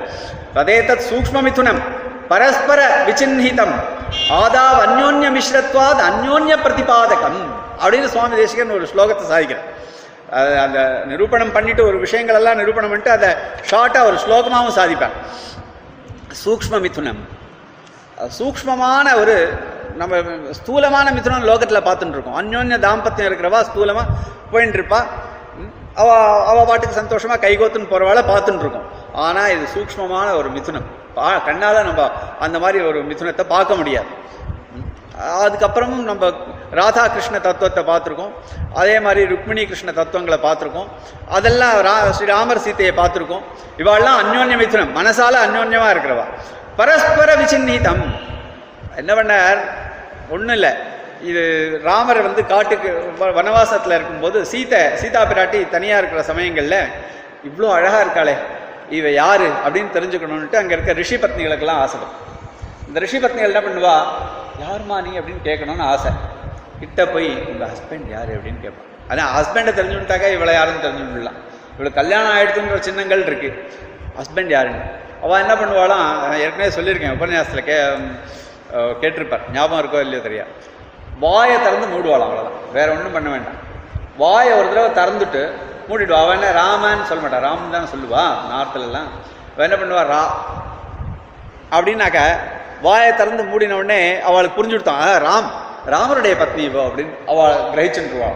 [0.56, 1.80] ததேதத் சூக்ஷ்ம மிதுனம்
[2.28, 3.74] பரஸ்பர விசின்ஹிதம்
[4.40, 7.40] ஆதாவ் அந்யோன்ய மிஸ்ரத்வாத் அந்யோன்ய பிரதிபாதகம்
[7.82, 9.66] அப்படின்னு சுவாமி தேசிகன் ஒரு ஸ்லோகத்தை சாதிக்கிறார்.
[10.64, 10.78] அந்த
[11.10, 13.30] நிரூபணம் பண்ணிட்டு ஒரு விஷயங்கள் எல்லாம் நிரூபணம் பண்ணிட்டு அதை
[13.70, 15.16] ஷார்ட்டாக ஒரு ஸ்லோகமாகவும் சாதிப்பார்.
[16.44, 17.22] சூக்ஷ்ம மிதுனம்
[18.38, 19.36] சூக்ஷ்மமான ஒரு
[20.00, 20.20] நம்ம
[20.58, 24.06] ஸ்தூலமான மிதுனம் லோகத்தில் பார்த்துட்டு இருக்கோம் அந்யோன்ய தாம்பத்தியம் இருக்கிறவா ஸ்தூலமாக
[24.52, 25.00] போயின்னு இருப்பா
[26.02, 26.08] அவ
[26.50, 28.86] அவ பாட்டுக்கு சந்தோஷமாக கைகோத்துன்னு போறவாள பார்த்துட்டு இருக்கோம்
[29.54, 30.86] இது சூக்ஷ்மமான ஒரு மிதுனம்.
[31.16, 32.02] பா கண்ணால் நம்ம
[32.44, 34.10] அந்த மாதிரி ஒரு மிதுனத்தை பார்க்க முடியாது.
[35.44, 36.24] அதுக்கப்புறமும் நம்ம
[36.78, 38.32] ராதா கிருஷ்ண தத்துவத்தை பார்த்துருக்கோம்.
[38.80, 40.88] அதே மாதிரி ருக்மிணி கிருஷ்ண தத்துவங்களை பார்த்துருக்கோம்.
[41.36, 43.44] அதெல்லாம் ரா ஸ்ரீராமர் சீதையை பார்த்துருக்கோம்.
[43.82, 44.94] இவாள்லாம் அந்யோன்ய மிதுனம்.
[45.00, 46.26] மனசால அந்யோன்யமாக இருக்கிறவா.
[46.80, 48.04] பரஸ்பர விசின்னிதம்
[49.02, 49.60] என்ன பண்ணார்?
[50.30, 50.72] ஒன்றும் இல்லை
[51.20, 51.42] இது
[51.82, 52.88] ராமர் வந்து காட்டுக்கு
[53.38, 56.80] வனவாசத்தில் இருக்கும்போது சீதை சீதா பிராட்டி தனியாக இருக்கிற சமயங்களில்
[57.44, 58.34] இவ்வளோ அழகாக இருக்காளே
[58.90, 62.16] இவ யாரு அப்படின்னு தெரிஞ்சுக்கணும்னுட்டு அங்கே இருக்க ரிஷி பத்னிகளுக்கெல்லாம் ஆசைப்படும்
[62.88, 63.96] இந்த ரிஷி பத்னிகள் என்ன பண்ணுவா?
[64.62, 65.10] யாருமா நீ?
[65.20, 66.10] அப்படின்னு கேட்கணும்னு ஆசை.
[66.80, 68.30] கிட்ட போய் உங்கள் ஹஸ்பண்ட் யார்?
[68.36, 71.38] அப்படின்னு கேட்பான் ஆனால் ஹஸ்பண்டை தெரிஞ்சுட்டாக்கா இவளை யாருன்னு தெரிஞ்சுடலாம்
[71.74, 73.59] இவ்வளோ கல்யாணம் ஆயிடுச்சுங்கிற சின்னங்கள் இருக்குது
[74.18, 74.82] ஹஸ்பண்ட் யாருன்னு?
[75.22, 76.09] அவள் என்ன பண்ணுவாளாம்?
[76.22, 77.76] நான் ஏற்கனவே சொல்லியிருக்கேன் உபன்யாசத்தில் கே
[79.02, 79.44] கேட்டிருப்பார்.
[79.56, 80.44] ஞாபகம் இருக்கோ இல்லையோ தெரியா
[81.24, 83.58] வாயை திறந்து மூடுவாளாம் அவ்வளோதான் வேற ஒன்றும் பண்ண வேண்டாம்.
[84.22, 85.42] வாயை ஒரு தடவை திறந்துட்டு
[85.88, 89.08] மூடிடுவா அவன் என்ன ராமன்னு சொல்ல மாட்டா ராமன் தானே சொல்லுவா நார்த்துலலாம்
[89.66, 90.22] என்ன பண்ணுவா ரா.
[91.76, 92.20] அப்படின்னாக்க
[92.86, 95.02] வாயை திறந்து மூடின உடனே அவளுக்கு புரிஞ்சு கொடுத்தான்.
[95.26, 95.48] ராம்
[95.94, 98.30] ராமருடைய பத்னி இவோ அப்படின்னு அவள் கிரகிச்சுருவா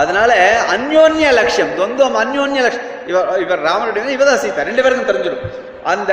[0.00, 0.30] அதனால
[0.74, 2.88] அந்யோன்ய லட்சியம் தொந்தம் அந்யோன்ய லட்சியம்.
[3.10, 5.44] இவர் இவர் ராமருடைய இவதான் சீதா ரெண்டு பேருக்கும் தெரிஞ்சிடும்.
[5.92, 6.12] அந்த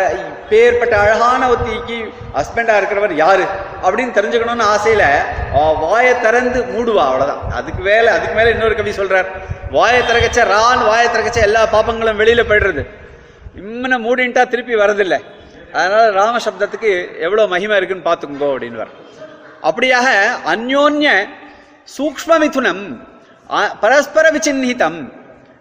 [0.50, 1.98] பேர்பட்ட அழகான ஒத்திக்கு
[2.38, 3.46] ஹஸ்பண்டா இருக்கிறவர் யாரு?
[3.86, 5.04] அப்படின்னு தெரிஞ்சுக்கணும்னு ஆசையில
[5.84, 7.42] வாயை திறந்து மூடுவா அவ்வளவுதான்.
[7.60, 9.30] அதுக்கு மேல அதுக்கு மேல இன்னொரு கவி சொல்றார்
[9.72, 12.84] வாயை திறக்கச்ச ரான் வாயை திறக்கச்ச எல்லா பாப்பங்களும் வெளியில போயிடுறது.
[13.64, 15.20] இம்மனை மூடின்ட்டா திருப்பி வரதில்லை
[15.74, 16.92] அதனால ராம சப்தத்துக்கு
[17.26, 18.88] எவ்வளவு மகிமை இருக்குன்னு பார்த்துக்கோங்க அப்படின்னு
[19.70, 20.08] அப்படியாக
[20.54, 21.12] அந்யோன்ய
[21.98, 22.84] சூக்ம மிதுனம்
[23.82, 25.00] பரஸ்பர விசின்னிதம்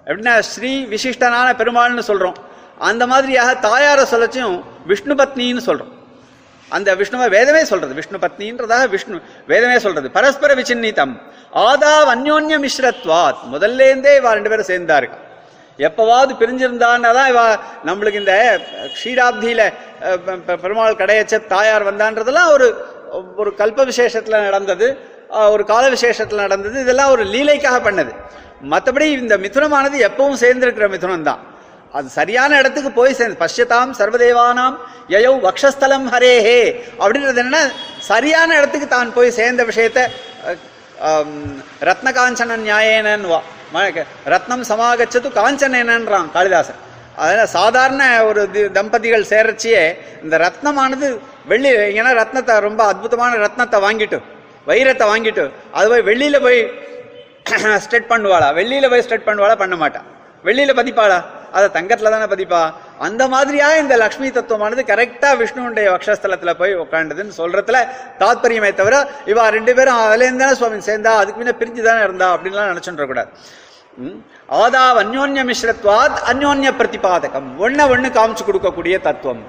[0.07, 2.37] எப்படின்னா ஸ்ரீ விசிஷ்டனான பெருமாள்னு சொல்றோம்.
[2.79, 4.57] அந்த மாதிரியாக தாயாரை சொல்லச்சும்
[4.91, 5.93] விஷ்ணு பத்னின்னு சொல்கிறோம்
[6.69, 7.93] அந்த விஷ்ணுவை வேதமே சொல்றது.
[7.99, 9.17] விஷ்ணு பத்னின்றதாக விஷ்ணு
[9.53, 10.09] வேதமே சொல்றது.
[10.17, 11.15] பரஸ்பர விசின்னிதம்
[11.69, 15.19] ஆதாவ் அந்யோன்ய மிஸ்ரத்வாத் முதல்ல இருந்தே இவா ரெண்டு பேரும் சேர்ந்தாருக்கா
[15.79, 17.47] எப்பவாவது பிரிஞ்சிருந்தான்னா தான் இவா
[17.89, 18.35] நம்மளுக்கு இந்த
[18.99, 19.63] க்ஷீராப்தியில
[20.63, 22.69] பெருமாள் கடையச்ச தாயார் வந்தான்றதெல்லாம் ஒரு
[23.41, 24.87] ஒரு கல்ப விசேஷத்துல நடந்தது.
[25.55, 26.77] ஒரு கால விசேஷத்துல நடந்தது.
[26.81, 28.13] இதெல்லாம் ஒரு லீலைக்காக பண்ணது.
[28.73, 31.43] மற்றபடி இந்த மிதுனமானது எப்பவும் சேர்ந்திருக்கிற மிதுனம் தான்
[31.97, 34.77] அது சரியான இடத்துக்கு போய் சேர்ந்து பஷ்யதாம் சர்வதேவானாம்
[35.09, 36.61] யயௌ வக்ஷஸ்தலம் ஹரேஹே.
[36.99, 37.63] அப்படின்றது என்னன்னா
[38.03, 40.01] சரியான இடத்துக்கு தான் போய் சேர்ந்த விஷயத்த
[41.83, 43.39] ரத்னகாஞ்சன நியாயேனன் வா
[44.27, 46.81] ரத்னம் சமாகச்சது காஞ்சனேனன்றான் காளிதாசன்.
[47.17, 49.83] அதனால் சாதாரண ஒரு தி- தம்பதிகள் சேர்றச்சியே
[50.23, 51.07] இந்த ரத்னமானது
[51.45, 54.19] வெள்ளி ஏன்னா ரத்னத்தை ரொம்ப அற்புதமான ரத்னத்தை வாங்கிட்டு
[54.67, 56.61] வைரத்தை வாங்கிட்டு அது போய் வெள்ளியில் போய்
[57.85, 58.55] ஸ்ட்ரெட் பண்ணுவாளா?
[58.55, 59.55] வெள்ளியில் போய் ஸ்ட்ரெட் பண்ணுவாளா?
[59.55, 60.01] பண்ண மாட்டா.
[60.45, 61.19] வெள்ளியில் பதிப்பாளா?
[61.53, 62.73] அதை தங்கத்துல தானே பதிப்பா?
[62.99, 69.75] அந்த மாதிரியா இந்த லக்ஷ்மி தத்துவமானது கரெக்டா விஷ்ணுடைய வக்ஷஸ்தலத்துல போய் உட்காண்டதுன்னு சொல்றதுல தாத்பரியமே தவிர இவா ரெண்டு
[69.75, 73.29] பேரும் அதுல சுவாமி சேர்ந்தா அதுக்கு முன்ன பிரிஞ்சு தானே இருந்தா அப்படின்லாம் நினைச்சுட்டு கூடாது.
[73.97, 74.25] ம்.
[74.53, 77.49] ஆதாவ் அந்யோன்ய மிஸ்ரத்வாத் அந்யோன்ய பிரதிபாதகம்.
[77.61, 79.43] ஒன்ன ஒண்ணு காமிச்சு கொடுக்கக்கூடிய தத்துவம்.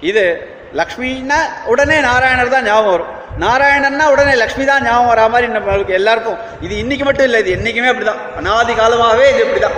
[0.00, 3.06] இது லக்ஷ்மின்னா உடனே நாராயணர் தான் ஞாபகம் வரும்.
[3.40, 6.36] நாராயணன்னா உடனே லக்ஷ்மி தான் ஞாபகம் வரா மாதிரி நம்மளுக்கு எல்லாருக்கும்.
[6.60, 8.36] இது இன்னைக்கு மட்டும் இல்லை இது என்னைக்குமே அப்படிதான்.
[8.36, 9.76] அனாதி காலமாகவே இது இப்படிதான்.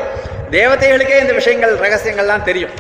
[0.51, 2.71] தேவதைகளுக்கே இந்த விஷயங்கள் ரகசியங்கள்லாம் தெரியும்.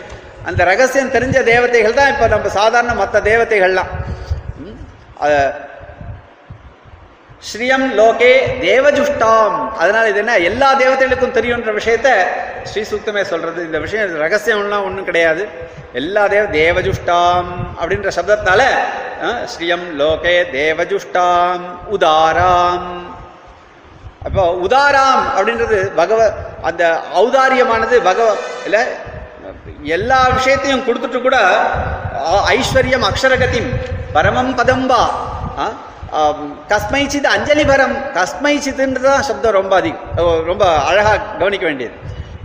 [0.44, 3.88] அந்த ரகசியம் தெரிஞ்ச தேவதைகள் தான் இப்போ நம்ம சாதாரண மற்ற தேவதைகள்லாம்.
[4.56, 5.28] ம்.
[7.52, 9.70] ஸ்ரீயம் லோகே தேவஜுஷ்டாம்.
[9.70, 10.38] அதனால இது என்ன?
[10.38, 12.08] எல்லா தேவதைகளுக்கும் தெரியுன்ற விஷயத்த
[12.62, 13.64] ஸ்ரீ சூக்தமே சொல்றது.
[13.64, 15.48] இந்த விஷயம் ரகசியம்லாம் ஒன்றும் கிடையாது.
[15.92, 17.44] எல்லா தேவ தேவஜுஷ்டாம்
[17.80, 18.62] அப்படின்ற சப்தத்தால
[19.22, 21.60] ஸ்ரீயம் லோகே தேவஜுஷ்டாம்.
[21.92, 23.09] உதாராம்.
[24.22, 26.20] அப்போ உதாராம் அப்படின்றது பகவ
[26.62, 26.82] அந்த
[27.20, 28.26] ஔதாரியமானது பகவ
[28.66, 28.82] இல்லை
[29.90, 31.36] எல்லா விஷயத்தையும் கொடுத்துட்டு கூட
[32.52, 33.70] ஐஸ்வர்யம் அக்ஷரகதிம்
[34.12, 35.02] பரமம் பதம்பா
[35.58, 35.66] ஆ,
[36.70, 40.06] கஸ்மைச்சித் அஞ்சலி பரம் கஸ்மைச்சித்துன்றது தான் சப்தம் ரொம்ப அதிகம்
[40.48, 41.94] ரொம்ப அழகாக கவனிக்க வேண்டியது.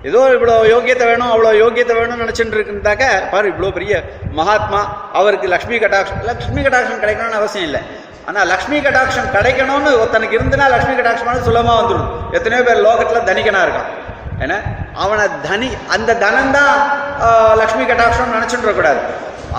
[0.03, 3.93] ஏதோ இவ்வளோ யோக்கியத்தை வேணும் அவ்வளோ யோக்கியத்தை வேணும்னு நினச்சிட்டு இருக்குந்தாக்க பாரு இவ்வளோ பெரிய
[4.34, 4.81] மகாத்மா
[5.14, 7.81] அவருக்கு லக்ஷ்மி கடாட்சம் லக்ஷ்மி கடாட்சம் கிடைக்கணும்னு அவசியம் இல்லை.
[8.30, 12.10] ஆனால் லக்ஷ்மி கடாட்சம் கிடைக்கணும்னு ஒருத்தனுக்கு இருந்துனா லக்ஷ்மி கடாட்சமானது சுலபமாக வந்துடும்.
[12.38, 13.89] எத்தனையோ பேர் லோகத்தில் தனிக்கனா இருக்கான்.
[14.43, 14.57] ஏன்னா
[15.03, 16.73] அவனை தனி அந்த தனம்தான்
[17.61, 19.02] லக்ஷ்மி கடாட்சம் நினைச்சுட்டு கூடாது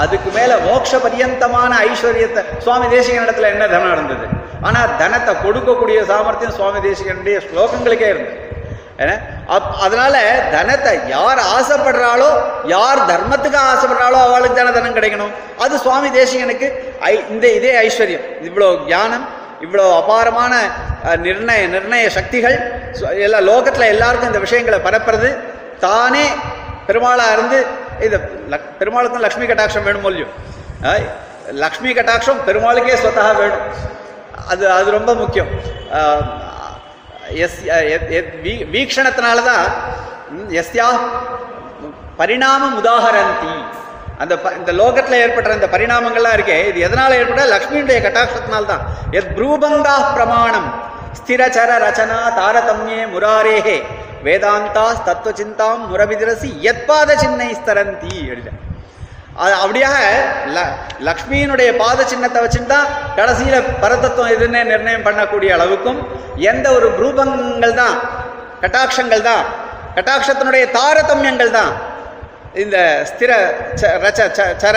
[0.03, 4.27] அதுக்கு மேலே மோட்ச பரியந்தமான ஐஸ்வர்யத்தை சுவாமி தேசிகன் இடத்துல என்ன தனம் இருந்தது
[4.69, 8.43] ஆனால் தனத்தை கொடுக்கக்கூடிய சாமர்த்தியம் சுவாமி தேசிகனுடைய ஸ்லோகங்களுக்கே இருந்தது.
[9.49, 15.33] அப்- அதனால தனத்தை யார் ஆசைப்படுறாளோ யார் தர்மத்துக்கு ஆசைப்படுறாளோ அவளுக்கு தானே தனம் கிடைக்கணும்.
[15.59, 18.45] அது சுவாமி தேசிகனுக்கு ஐ- இந்த இதே ஐஸ்வர்யம்.
[18.45, 19.29] இவ்வளோ ஞானம்
[19.63, 20.71] இவ்வளோ அபாரமான
[21.05, 25.39] நிர்ணய நிர்ணய சக்திகள் எல்லா லோகத்தில் எல்லாருக்கும் இந்த விஷயங்களை பரப்புறது
[25.81, 26.25] தானே
[26.87, 27.67] பெருமாளாக இருந்து
[28.01, 28.21] இது
[28.51, 30.27] லக்- பெருமாளுக்கும் லக்ஷ்மி கட்டாட்சம் வேணும் இல்லையோ?
[31.51, 33.61] லக்ஷ்மி கட்டாட்சம் பெருமாளுக்கே சொத்தாக வேணும்.
[34.49, 35.47] அது அது ரொம்ப முக்கியம்.
[37.31, 39.65] எஸ் எத்- எத் வீக்ஷணத்தினால தான்
[40.49, 40.87] எஸ்யா
[42.17, 43.65] பரிணாமம் உதாகரந்தி.
[44.19, 48.79] அந்த ப- இந்த லோகத்துல ஏற்படுற இந்த பரிணாமங்கள்லாம் இருக்கே இது எதனால ஏற்பட லக்ஷ்மியுடைய கட்டாட்சத்தினால்தான்.
[49.11, 50.75] எத் புரூபங்கா பிரமாணம்.
[51.13, 53.83] ஸ்திரச்சர ரச்சனா தாரதமியே முராரேகே.
[54.25, 58.66] வேதாந்தா தத்துவ சிந்தாம் முரவிதிரசி எத்பாத சின்னை ஸ்தரந்தி அப்படின்னா
[59.37, 59.97] அப்படியாக
[61.05, 62.79] லக்ஷ்மியினுடைய பாத சின்னத்தை வச்சுட்டு
[63.17, 65.99] கடைசியில பரதத்துவம் எதுன்னு நிர்ணயம் பண்ணக்கூடிய அளவுக்கும்
[66.37, 67.97] எந்த ஒரு குரூபங்கள் தான்
[68.61, 69.45] கட்டாட்சங்கள் தான்
[69.95, 71.73] கட்டாட்சத்தினுடைய தாரதமியங்கள் தான்
[72.55, 73.31] இந்த ஸ்திர
[73.75, 74.77] ச- ரச்ச ச- சர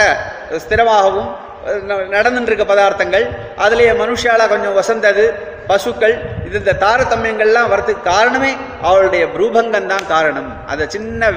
[0.57, 1.29] ஸ்திரமாகவும்
[1.83, 3.25] ந- பதார்த்தங்கள்.
[3.57, 5.33] அதுலேயே மனுஷால கொஞ்சம் வசந்தது
[5.67, 10.63] பசுக்கள் இது இந்த தாரதமியங்கள்லாம் வரதுக்கு காரணமே அவளுடைய ரூபங்கம் தான் காரணம்.
[10.67, 11.31] அதை சின்ன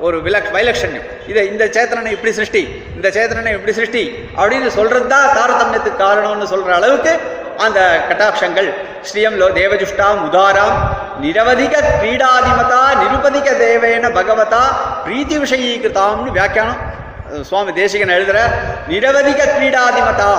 [0.00, 5.28] ஒரு விலக் வைலட்சண்யம் இதை இந்த சேத்தனனை இப்படி சிருஷ்டி இந்த சேத்தனனை இப்படி சிருஷ்டி அப்படின்னு சொல்றது தான்
[5.28, 7.20] தாரதமியத்துக்கு காரணம்னு சொல்ற அளவுக்கு
[7.56, 8.68] அந்த கட்டாட்சங்கள்.
[9.08, 10.76] ஸ்ரீயம் லோ தேவஜுஷ்டாம் உதாராம்.
[11.22, 14.62] நிரவதிக கிரீடாதிமதா நிருபதிக தேவேன பகவதா
[15.06, 16.80] பிரீத்தி விஷயீகிருதாம்னு வியாக்கியானம்
[17.42, 18.38] சுவாமி தேசிகன் எழுதுற
[18.88, 20.32] நிரவதிக கிரீடாதிமதா.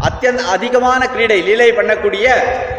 [0.00, 2.26] அத்தியந்த அதிகமான கிரீடை லீலை பண்ணக்கூடிய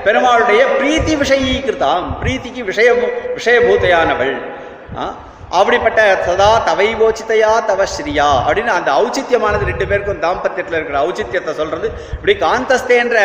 [0.06, 2.91] பெருமாளுடைய பிரீத்தி விஷயீகிருதாம் பிரீத்திக்கு விஷய
[3.38, 4.36] விஷயபூத்தையானவள்.
[4.98, 5.14] ஆ?
[5.56, 11.91] அப்படிப்பட்ட சதா தவைவோச்சிதையா தவ ஸ்ரீயா அப்படின்னு அந்த ஔச்சித்யமானது ரெண்டு பேருக்கும் தாம்பத்தியத்தில் இருக்கிற ஔச்சித்யத்தை சொல்றது.
[12.11, 13.18] இப்படி காந்தஸ்தேன்ற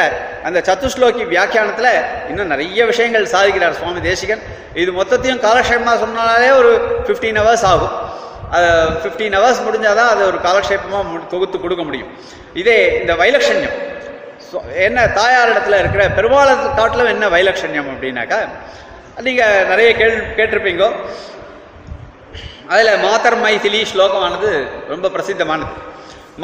[0.44, 4.42] அந்த சத்துஸ்லோகி வியாக்கியானத்தில் இன்னும் நிறைய விஷயங்கள் சாதிக்கிறார் சுவாமி தேசிகன்.
[4.74, 8.08] இது மொத்தத்தையும் காலக்ஷேபமாக சொன்னாலே ஒரு 15 ஹவர்ஸ் ஆகும்.
[8.52, 12.08] ஃபிஃப்டீன் ஹவர்ஸ் முடிஞ்சாதான் அது ஒரு காலக்ஷேபமாக மு- தொகுத்து கொடுக்க முடியும்.
[12.54, 13.88] இதே இந்த வைலட்சண்யம்
[14.76, 18.48] என்ன தாயாரிடத்தில் இருக்கிற பெருமாள் காட்டிலும் என்ன வைலட்சண்யம் அப்படின்னாக்கா
[19.20, 20.92] நீங்கள் நிறைய கேள் கேட்டிருப்பீங்கோ.
[22.71, 24.51] அதுல மாதர் மைதிலி ஸ்லோகமானது
[24.89, 25.75] ரொம்ப பிரசித்தமானது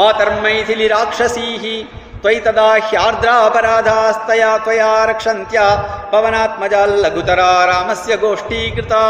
[0.01, 1.75] மாதர் மைதிலி ராட்சசீஹி
[2.23, 5.65] त्वयि तदा ह्यार्द्रा अपराधास्तया त्वया रक्षन्त्या
[6.11, 9.05] பவனாத்மஜால் லகுதரா ராமஸ்ய கோஷ்டீகிருதா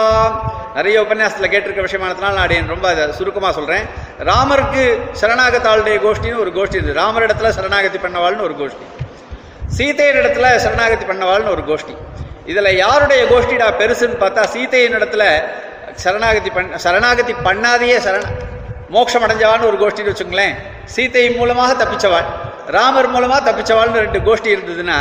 [0.75, 3.85] நிறைய உபன்யாசத்தில் கேட்டிருக்க விஷயமானதுனால நான் அடியேன் ரொம்ப அதை சுருக்கமாக சொல்கிறேன்
[4.29, 4.83] ராமருக்கு
[5.21, 8.85] சரணாகத்தாளுடைய கோஷ்டின்னு ஒரு கோஷ்டி இருக்குது ராமர் இடத்துல சரணாகதி பண்ணவாள்னு ஒரு கோஷ்டி
[9.77, 11.95] சீதையின் இடத்துல சரணாகதி பண்ணவாள்னு ஒரு கோஷ்டி
[12.51, 15.25] இதுல யாருடைய கோஷ்டிடா பெருசுன்னு பார்த்தா சீதையின் இடத்துல
[16.04, 18.24] சரணாகதி பண் சரணாகதி பண்ணாதையே சரண
[18.94, 20.54] மோட்சம் அடைஞ்சவான்னு ஒரு கோஷ்டின்னு வச்சுங்களேன்
[20.94, 22.28] சீதை மூலமாக தப்பிச்சவாள்.
[22.76, 24.98] ராமர் மூலமாக தப்பிச்சவாள்னு ரெண்டு கோஷ்டி இருந்ததுன்னா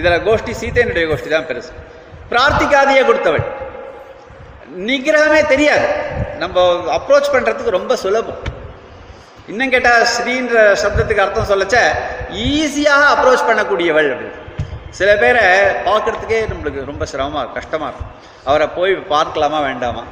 [0.00, 1.72] இதில் கோஷ்டி சீத்தையினுடைய கோஷ்டி தான் பெருசு.
[2.30, 3.44] பிரார்த்திக்காதையே கொடுத்தவள்.
[4.88, 5.86] நிகிரகமே தெரியாது.
[6.42, 6.64] நம்ம
[6.98, 8.40] அப்ரோச் பண்ணுறதுக்கு ரொம்ப சுலபம்.
[9.50, 11.76] இன்னும் கேட்டால் ஸ்ரீன்ற சப்தத்துக்கு அர்த்தம் சொல்லச்ச
[12.48, 14.36] ஈஸியாக அப்ரோச் பண்ணக்கூடியவள் அப்படின்னு
[14.98, 15.44] சில பேரை
[15.88, 18.14] பார்க்குறதுக்கே நம்மளுக்கு ரொம்ப சிரமமாக இருக்கும் இருக்கும்.
[18.48, 20.04] அவரை போய் பார்க்கலாமா வேண்டாமா?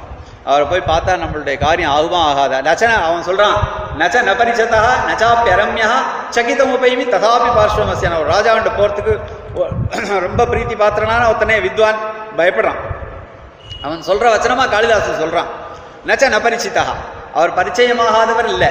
[0.49, 2.57] அவரை போய் பார்த்தா நம்மளுடைய காரியம் ஆகுமா ஆகாதா?
[2.67, 3.55] நச்சன அவன் சொல்றான்
[4.01, 5.87] நச்ச நபரிச்சதா நச்சாப்பி அரம்யா
[6.35, 9.13] சகிதம் உபயமி ததாபி பார்ஸ்வமசியான ஒரு ராஜாவண்ட போறதுக்கு
[10.27, 11.99] ரொம்ப பிரீத்தி பாத்திரனான ஒருத்தனே வித்வான்
[12.39, 12.79] பயப்படுறான்.
[13.85, 15.49] அவன் சொல்ற வச்சனமா காளிதாசன் சொல்றான்
[16.09, 16.83] நச்ச நபரிச்சிதா
[17.33, 18.69] அவர் பரிச்சயமாகாதவர் இல்லை.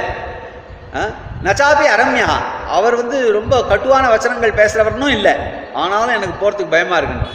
[1.46, 2.28] நச்சாபி அரம்யா
[2.76, 5.34] அவர் வந்து ரொம்ப கட்டுவான வச்சனங்கள் பேசுறவர்னும் இல்லை.
[5.82, 7.28] ஆனாலும் எனக்கு போறதுக்கு பயமா இருக்குன்னு.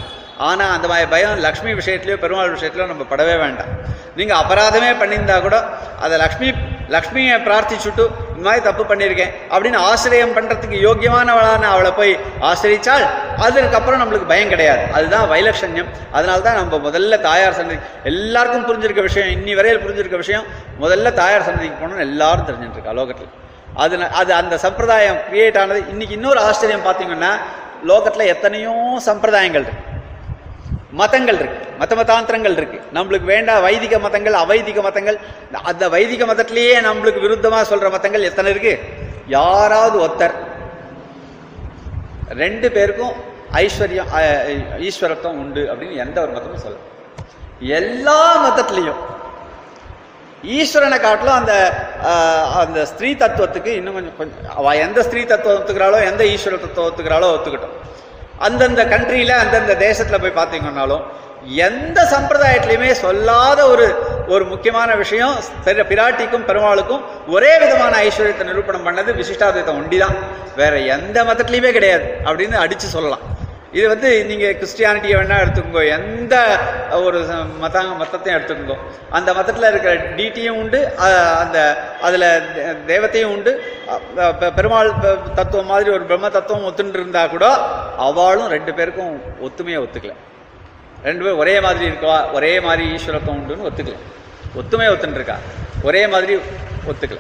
[0.50, 3.72] ஆனால் அந்த மாதிரி பயம் லக்ஷ்மி விஷயத்துலையோ பெருமாள் விஷயத்துலையோ நம்ம படவே வேண்டாம்.
[4.20, 5.58] நீங்கள் அபராதமே பண்ணியிருந்தா கூட
[6.06, 6.50] அதை லக்ஷ்மி
[6.96, 12.14] லக்ஷ்மியை பிரார்த்திச்சுட்டு இந்த மாதிரி தப்பு பண்ணியிருக்கேன் அப்படின்னு ஆசிரியம் பண்ணுறதுக்கு யோக்கியமானவளான அவளை போய்
[12.50, 13.06] ஆசிரிச்சால்
[13.46, 14.84] அதுக்கப்புறம் நம்மளுக்கு பயம் கிடையாது.
[14.98, 15.92] அதுதான் வைலட்சண்யம்.
[16.18, 17.80] அதனால தான் நம்ம முதல்ல தாயார் சன்னதி
[18.12, 20.48] எல்லாருக்கும் புரிஞ்சிருக்க விஷயம் இன்னி வரையில் புரிஞ்சிருக்க விஷயம்
[20.84, 23.32] முதல்ல தாயார் சன்னதிக்கு போகணும்னு எல்லாரும் தெரிஞ்சுட்டுருக்கா லோகத்தில்
[23.84, 25.82] அது அது அந்த சம்பிரதாயம் கிரியேட் ஆனது.
[25.94, 27.32] இன்னைக்கு இன்னொரு ஆச்சரியம் பார்த்தீங்கன்னா
[27.92, 28.74] லோகத்தில் எத்தனையோ
[29.10, 29.88] சம்பிரதாயங்கள் இருக்கு.
[30.92, 31.68] மதங்கள் இருக்கு.
[31.78, 32.80] மத மதாந்திரங்கள் இருக்கு.
[32.94, 35.18] நம்மளுக்கு வேண்டாம் வைதிக மதங்கள் அவைதிக மதங்கள்.
[35.64, 38.74] அந்த வைதிக மதத்திலேயே நம்மளுக்கு விருத்தமா சொல்ற மதங்கள் எத்தனை இருக்கு?
[39.30, 40.36] யாராவது ஒத்தர்
[42.36, 43.14] ரெண்டு பேருக்கும்
[43.60, 44.50] ஐஸ்வர்யம் அஹ்,
[44.82, 46.78] ஈஸ்வரத்துவம் உண்டு அப்படின்னு எந்த ஒரு மதமும் சொல்ல
[47.76, 49.02] எல்லா மதத்திலையும்
[50.52, 51.54] ஈஸ்வரனை காட்டிலும் அந்த
[52.60, 57.28] அந்த ஸ்திரீ தத்துவத்துக்கு இன்னும் கொஞ்சம் கொஞ்சம் அவ எந்த ஸ்திரீ தத்துவம் ஒத்துக்கிறாளோ எந்த ஈஸ்வர தத்துவம் ஒத்துக்கிறாளோ
[57.32, 57.76] ஒத்துக்கிட்டோம்.
[58.46, 61.04] அந்தந்த கண்ட்ரியில அந்தந்த தேசத்துல போய் பார்த்தீங்கன்னாலும்
[61.46, 63.86] எந்த சம்பிரதாயத்திலையுமே சொல்லாத ஒரு
[64.28, 65.36] ஒரு முக்கியமான விஷயம்
[65.66, 70.16] பிராட்டிக்கும் பெருமாளுக்கும் ஒரே விதமான ஐஸ்வர்யத்தை நிரூபணம் பண்ணது விசிஷ்டாத்வைத்தம் ஒண்டிதான்.
[70.56, 73.24] வேற எந்த மதத்திலையுமே கிடையாது அப்படின்னு அடிச்சு சொல்லலாம்.
[73.72, 75.90] இது வந்து நீங்கள் கிறிஸ்டியானிட்டியை வேணால் எடுத்துக்கோங்க.
[75.90, 76.58] எந்த
[76.92, 78.78] ஒரு ச- மதத்தையும் எடுத்துக்கோங்க.
[79.10, 80.96] அந்த மதத்தில் இருக்கிற டிடியும் உண்டு
[81.38, 83.74] அந்த அதில் தெய்வத்தையும் உண்டு.
[84.56, 84.94] பெருமாள்
[85.36, 87.48] தத்துவம் மாதிரி ஒரு பிரம்ம தத்துவம் ஒத்துன்னு இருந்தா கூட
[87.98, 90.14] அவளும் ரெண்டு பேருக்கும் ஒத்துமையை ஒத்துக்கல.
[91.04, 93.96] ரெண்டு பேரும் ஒரே மாதிரி இருக்கா ஒரே மாதிரி ஈஸ்வரத்துவம் உண்டுன்னு ஒத்துக்கல.
[94.58, 95.38] ஒத்துமையை ஒத்துன்னு இருக்கா?
[95.84, 96.36] ஒரே மாதிரி
[96.88, 97.20] ஒத்துக்கலை.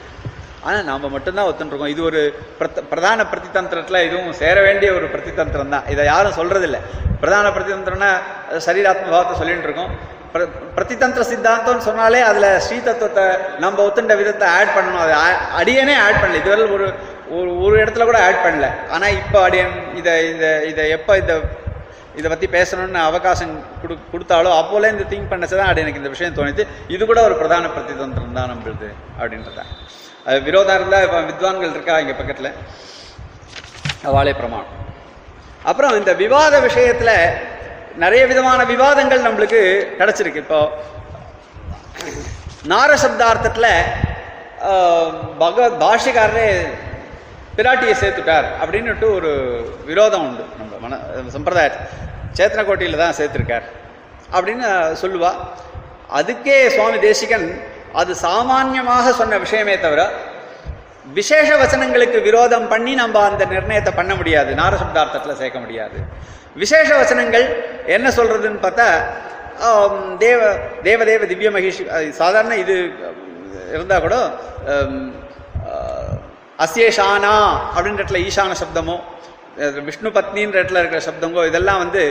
[0.63, 2.19] ஆனால் நாம் மட்டும்தான் ஒத்துன்ட்ருக்கோம் இது ஒரு
[2.59, 6.79] பிரத- பிரதான பிரதிதந்திரத்தில் இதுவும் சேர வேண்டிய ஒரு பிரதிதந்திரம் தான் இதை யாரும் சொல்கிறதில்ல
[7.21, 8.11] பிரதான பிரதிதந்திரம்னா
[8.49, 9.93] அது சரீராத்ம பாவத்தை சொல்லிட்டு இருக்கோம்
[10.33, 13.25] பிர- பிரதிதந்திர சித்தாந்தம்னு சொன்னாலே அதில் ஸ்ரீ தத்துவத்தை
[13.59, 15.01] நம்ம ஒத்துண்ட விதத்தை ஆட் பண்ணணும்.
[15.05, 15.15] அது
[15.61, 16.35] அடியனே ஆட் பண்ணல.
[16.35, 16.85] இதுவரை ஒரு
[17.29, 18.67] ஒரு ஒரு இடத்துல கூட ஆட் பண்ணல.
[18.89, 21.33] ஆனால் இப்போ அடியன் இதை இதை இதை எப்போ இந்த
[22.15, 23.51] இதை பற்றி பேசணும்னு அவகாசம்
[23.81, 27.69] கொடு கொடுத்தாலோ அப்போலே இந்த திங்க் பண்ணச்சதான் அப்படி எனக்கு இந்த விஷயம் தோணுது இது கூட ஒரு பிரதான
[27.69, 28.89] பிரதிதந்திரம் தான் நம்மளுது
[29.19, 29.59] அப்படின்றத.
[30.25, 32.49] அது விரோதம் இருந்தா இப்போ வித்வான்கள் இருக்கா இங்க பக்கத்துல?
[34.07, 34.77] அவாளே பிரமாணம்.
[35.69, 37.11] அப்புறம் இந்த விவாத விஷயத்துல
[38.03, 39.61] நிறைய விதமான விவாதங்கள் நம்மளுக்கு
[39.99, 40.43] கிடைச்சிருக்கு.
[40.43, 40.59] இப்போ
[42.71, 43.67] நாரசப்தார்த்தத்துல
[45.41, 46.47] பகவத் பாஷிகாரரே
[47.57, 49.31] பிராட்டியை சேர்த்துட்டார் அப்படின்னுட்டு ஒரு
[49.89, 50.99] விரோதம் உண்டு நம்ம மன
[51.35, 51.89] சம்பிரதாயத்தில்
[52.37, 53.65] சேத்தனக்கோட்டையில் தான் சேர்த்துருக்கார்.
[54.35, 54.67] அப்படின்னு
[55.03, 55.31] சொல்லுவா.
[56.19, 57.47] அதுக்கே சுவாமி தேசிகன்
[57.93, 60.01] அது சாமான்யமாக சொன்ன விஷயமே தவிர
[61.13, 64.51] விசேஷ வசனங்களுக்கு விரோதம் பண்ணி நம்ம அந்த நிர்ணயத்தை பண்ண முடியாது.
[64.55, 65.97] நாரசப்தார்த்தத்தில் சேர்க்க முடியாது.
[66.55, 67.45] விசேஷ வசனங்கள்
[67.87, 68.87] என்ன சொல்றதுன்னு பார்த்தா
[70.17, 70.39] தேவ
[70.83, 72.75] தேவதேவ திவ்ய மகிஷி சாதாரண இது
[73.69, 74.15] இருந்தால் கூட
[74.71, 75.09] ஆம்,
[76.59, 77.33] அஸ்யேஷானா
[77.75, 78.95] அப்படின்ற இடத்துல ஈசான சப்தமோ
[79.87, 82.03] விஷ்ணு பத்னின்ற இடத்துல இருக்கிற சப்தங்கோ இதெல்லாம் வந்து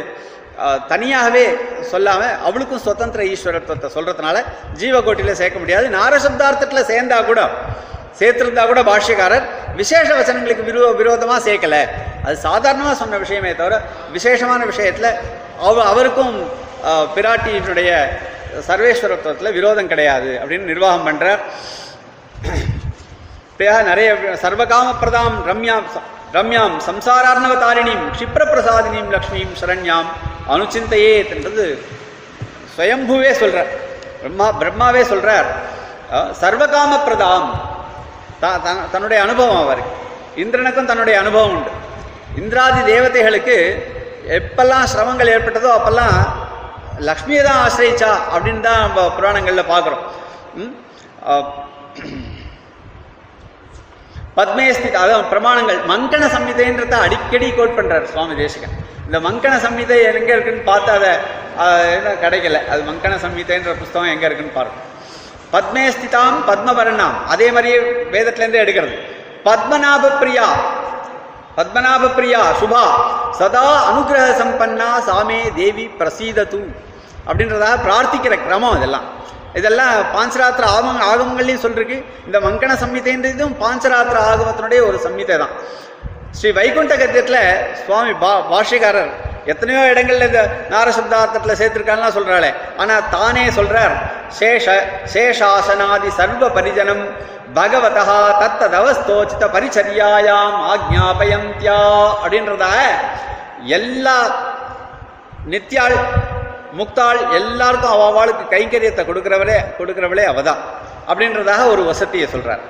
[0.93, 1.45] தனியாகவே
[1.91, 4.39] சொல்லாமல் அவளுக்கும் சுதந்திர ஈஸ்வரத்துவத்தை சொல்கிறதுனால
[4.81, 5.87] ஜீவகோட்டியில் சேர்க்க முடியாது.
[5.99, 7.43] நாரசப்தார்த்தத்தில் சேர்ந்தா கூட
[8.21, 9.47] சேர்த்திருந்தா கூட பாஷ்யக்காரர்
[9.81, 11.77] விசேஷ வசனங்களுக்கு விரோ விரோதமாக சேர்க்கல.
[12.27, 13.77] அது சாதாரணமாக சொன்ன விஷயமே தவிர
[14.17, 15.11] விசேஷமான விஷயத்தில்
[15.69, 16.35] அவ அவருக்கும்
[17.17, 17.91] பிராட்டியினுடைய
[18.69, 21.43] சர்வேஸ்வரத்துவத்தில் விரோதம் கிடையாது அப்படின்னு நிர்வாகம் பண்ணுறார்
[23.53, 24.11] இப்படியாக நிறைய
[24.45, 25.77] சர்வகாம பிரதாம் ரம்யா
[26.33, 30.09] ரம்யாம் சம்சாரார்ணவ தாரிணியும் க்ஷிப்ரபிரசாதினியும் லக்ஷ்மியும் சரண்யாம்.
[30.49, 31.65] அனுச்சிந்தையே என்றது
[32.75, 33.71] ஸ்வயம்புவே சொல்கிறார்
[34.21, 35.49] பிரம்மா பிரம்மாவே சொல்கிறார்
[36.41, 37.49] சர்வகாம பிரதாம்
[38.41, 39.93] த- த- தன்னுடைய அனுபவம் அவருக்கு.
[40.37, 41.71] இந்திரனுக்கும் தன்னுடைய அனுபவம் உண்டு.
[42.37, 43.57] இந்திராதி தேவதைகளுக்கு
[44.29, 46.17] எப்பெல்லாம் சிரமங்கள் ஏற்பட்டதோ அப்பெல்லாம்
[47.01, 50.05] லக்ஷ்மியை தான் ஆசிரியிச்சா அப்படின்னு தான் நம்ம புராணங்களில் பார்க்குறோம்
[54.41, 58.75] பத்மேஸ்தி அதான் பிரமாணங்கள் மங்கன சம்மிதைன்றத அடிக்கடி கோட் பண்றாரு சுவாமி தேசிகன்.
[59.07, 61.11] இந்த மங்கன சம்மிதை எங்க இருக்குன்னு பார்த்து அதை
[61.97, 62.59] என்ன கிடைக்கல.
[62.73, 64.79] அது மங்கன சம்மிதைன்ற புஸ்தகம் எங்க இருக்குன்னு பாருங்க.
[65.55, 67.79] பத்மேஸ்திதாம் பத்மவர்ணாம் அதே மாதிரியே
[68.15, 68.97] வேதத்துல இருந்து எடுக்கிறது.
[69.49, 70.47] பத்மநாப பிரியா
[71.59, 72.85] பத்மநாப பிரியா சுபா.
[73.39, 76.61] சதா அனுகிரக சம்பன்னா சாமே தேவி பிரசீதத்து
[77.29, 79.07] அப்படின்றதாக பிரார்த்திக்கிற கிரமம் இதெல்லாம்.
[79.59, 81.97] இதெல்லாம் பாஞ்சராத்திர ஆகம ஆகமங்கள்லையும் சொல்லிருக்கு.
[82.27, 85.55] இந்த மங்கன சம்ஹிதைன்றதும் பாஞ்சராத்திர ஆகமத்தினுடைய ஒரு சம்ஹிதை தான்.
[86.39, 87.43] ஸ்ரீ வைகுண்ட கத்தியத்தில்
[87.85, 89.11] சுவாமி பா பாஷிகாரர்
[89.53, 92.51] எத்தனையோ இடங்கள்ல இந்த நாரசப்தார்த்தத்தில் சேர்த்திருக்கான்லாம் சொல்றாளே.
[92.81, 93.95] ஆனால் தானே சொல்றார்
[94.39, 94.67] சேஷ
[95.15, 97.05] சேஷாசனாதி சர்வ பரிஜனம்
[97.57, 101.79] பகவதா தத்ததவஸ்தோச்சித பரிச்சரியாயாம் ஆக்ஞாபயந்தியா
[102.23, 102.67] அப்படின்றத
[103.79, 104.19] எல்லா
[105.53, 105.97] நித்யாள்
[106.73, 110.57] முக்தாள் எல்லாருக்கும் அவ அவளுக்கு கைங்கரியத்தை கொடுக்கிறவளே கொடுக்கிறவளே அவதான்.
[111.09, 112.61] அப்படின்றதாக ஒரு வசதியை சொல்றார்.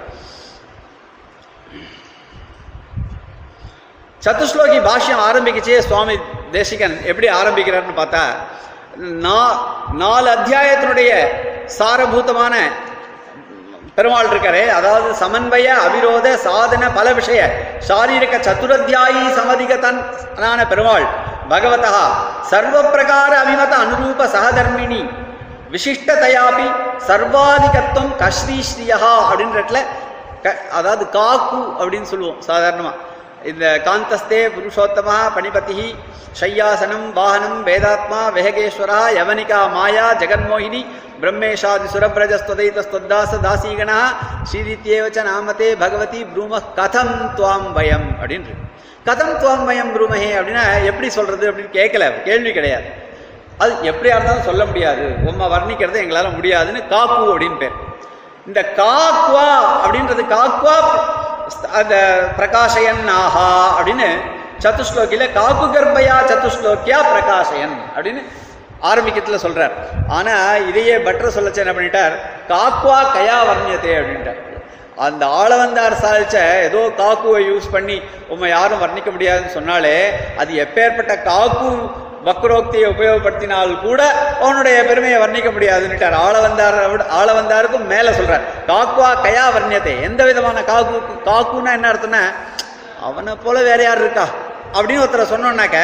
[4.24, 6.18] சத்துஸ்லோகி பாஷ்யம் ஆரம்பிக்கிச்சே சுவாமி
[6.51, 8.22] தேசிகன் எப்படி ஆரம்பிக்கிறார்னு பார்த்தா
[9.01, 9.59] நா-
[9.93, 11.27] நாலு அத்தியாயத்தினுடைய
[11.78, 12.55] சாரபூதமான
[13.94, 21.06] பெருமாள் இருக்காரு அதாவது சமன்வய அவிரோத சாதன பல விஷய சாரீரக சதுரத்தியாயி சமதிகதனான பெருமாள்.
[21.51, 21.94] பகவதா
[22.51, 25.02] சர்வ பிரகார அபிமத அனுரூப சகதர்மிணி
[25.74, 26.68] விசிஷ்டதையாபி
[27.09, 28.98] சர்வாதிகத்துவம் கஸ்ரீஸ்ரீயா
[29.31, 29.81] அப்படின்றட்ல
[30.44, 32.97] க அதாவது காக்கு அப்படின்னு சொல்லுவோம் சாதாரணமாக
[33.51, 35.77] இந்த காந்தஸ்தே புருஷோத்தமா பணிபதி
[36.40, 40.82] ஷையாசனம் வாகனம் வேதாத்மா வெஹகேஸ்வரா யவனிகா மாயா ஜெகன்மோகினி
[41.22, 44.01] பிரம்மேஷாதி சுரபிரஜஸ்வதைதஸ்வத்தாச தாசீகணா
[44.51, 48.66] ஸ்ரீரித்யேவச்ச நாமதே பகவதி ப்ரூம கதம் துவாம் பயம் அப்படின்னு இருக்கு.
[49.11, 52.85] கதம் துவாம் குருமகே அப்படின்னா எப்படி சொல்றது அப்படின்னு கேட்கல கேள்வி கிடையாது.
[53.62, 55.05] அது எப்படியா இருந்தாலும் சொல்ல முடியாது.
[55.28, 57.78] உம்மை வர்ணிக்கிறது எங்களால் முடியாதுன்னு காக்கு அப்படின்னு பேர்.
[58.47, 59.47] இந்த காக்வா
[59.85, 60.74] அப்படின்றது காக்வா
[61.81, 61.97] அந்த
[62.39, 64.09] பிரகாஷயன் ஆஹா அப்படின்னு
[64.65, 68.23] சத்துஸ்லோக்கியில காக்கு கர்ப்பையா சத்துஸ்லோக்கியா பிரகாஷயன் அப்படின்னு
[68.91, 69.74] ஆரம்பிக்கத்துல சொல்றார்.
[70.09, 72.15] ஆனா இதையே பட்டர் சொல்லச்சு என்ன பண்ணிட்டார்?
[72.53, 74.41] காக்வா கயா வர்ணியத்தை அப்படின்ட்டார்.
[75.06, 76.36] அந்த ஆளவந்தார் சாதிச்ச
[76.66, 77.97] ஏதோ காக்குவை யூஸ் பண்ணி
[78.28, 79.97] உண்மை யாரும் வர்ணிக்க முடியாதுன்னு சொன்னாலே
[80.36, 81.70] அது எப்பேற்பட்ட காக்கு
[82.27, 84.01] வக்ரோக்தியை உபயோகப்படுத்தினால் கூட
[84.40, 86.16] அவனுடைய பெருமையை வர்ணிக்க முடியாதுன்னுட்டார்.
[86.27, 86.77] ஆளவந்தார்
[87.20, 88.44] ஆளவந்தாருக்கும் மேல சொல்றார்.
[88.66, 89.94] காக்குவா கயா வர்ணியத்தை.
[90.02, 90.98] எந்த விதமான காக்கு
[91.28, 92.22] காக்குன்னா என்ன அர்த்தம்னா
[93.02, 94.27] அவனை போல வேற யார் இருக்கா?
[94.74, 95.78] அப்படின்னு ஒருத்தரை சொன்னோன்னாக்க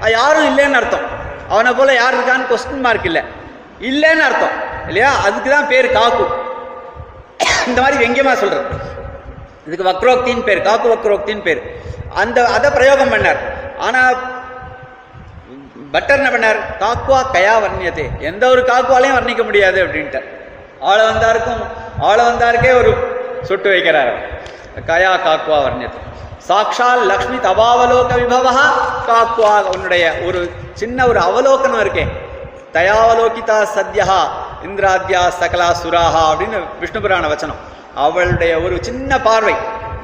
[0.00, 1.06] அது யாரும் இல்லைன்னு அர்த்தம்.
[1.48, 3.22] அவனை போல யார் இருக்கான்னு கொஸ்டின் மார்க் இல்லை.
[3.80, 4.56] இல்லைன்னு அர்த்தம்.
[4.86, 5.12] இல்லையா?
[5.24, 6.26] அதுக்கு தான் பேர் காக்கு.
[7.70, 8.94] இந்த மாதிரி வெங்கியமாக சொல்கிறது
[9.66, 11.60] இதுக்கு வக்ரோக்தின்னு பேர் காக்கு வக்ரோக்தின்னு பேர்.
[12.22, 13.40] அந்த அதை பிரயோகம் பண்ணார்.
[13.86, 14.16] ஆனால்
[15.94, 16.60] பட்டர் என்ன பண்ணார்?
[16.82, 18.06] காக்குவா கயா வர்ணியதே.
[18.28, 20.20] எந்த ஒரு காக்குவாலையும் வர்ணிக்க முடியாது அப்படின்ட்டு.
[20.88, 21.62] ஆள வந்தாருக்கும்
[22.08, 22.90] ஆள வந்தாருக்கே ஒரு
[23.42, 24.12] சுட்டு வைக்கிறார்
[24.90, 25.98] கயா காக்குவா வர்ணியது.
[26.48, 28.66] சாக்ஷால் லக்ஷ்மி தபாவலோக விபவா
[29.10, 29.54] காக்குவா.
[29.74, 30.40] உன்னுடைய ஒரு
[30.80, 32.04] சின்ன ஒரு அவலோகனம் இருக்கே.
[32.76, 34.18] தயாவலோகிதா சத்யா
[34.66, 37.60] இந்திராத்யா சகலா சுராஹா அப்படின்னு விஷ்ணு புராண வச்சனம்.
[37.94, 39.56] அவளுடைய ஒரு சின்ன பார்வை.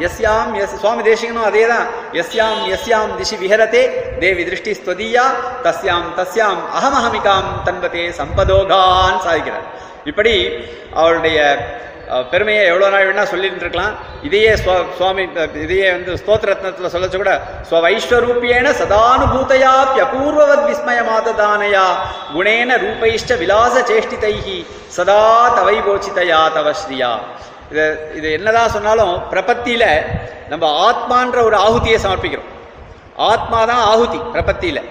[0.07, 1.87] எஸ்யாம் எஸ் சுவாமி தேசிகனும் அதே தான்
[2.21, 3.83] எஸ்யாம் எஸ்யாம் திசி விஹரதே
[4.23, 5.25] தேவி திருஷ்டி ஸ்வதீயா
[5.67, 9.67] தஸ்யாம் தஸ்யாம் அகமஹமிகாம் தன்பதே சம்பதோகான் சாதிக்கிறார்.
[10.05, 10.35] இப்படி
[10.95, 11.39] அவளுடைய
[12.21, 13.95] பெருமையை எவ்வளோ நாள் வேணால் சொல்லிட்டு இருக்கலாம்.
[14.23, 17.41] இதையே சுவா- சுவாமி இதையே வந்து ஸ்தோத்திரத்னத்தில் சொல்லச்சு கூட
[17.71, 21.85] ஸ்வவைஸ்வரூபியேன சதானுபூதையாப்யபூர்வவத் விஸ்மயமாததானயா
[22.35, 27.19] குணேன ரூபைஷ்ட விலாச சேஷ்டிதைஹி சதா தவைவோச்சிதயா தவ ஸ்ரீயா.
[27.71, 30.03] இது இது என்னதான் சொன்னாலும் பிரபத்தியில்
[30.49, 32.51] நம்ம ஆத்மான்ற ஒரு ஆகுதியை சமர்ப்பிக்கிறோம்.
[33.17, 34.89] ஆத்மா தான் ஆகுதி பிரபத்தியில்.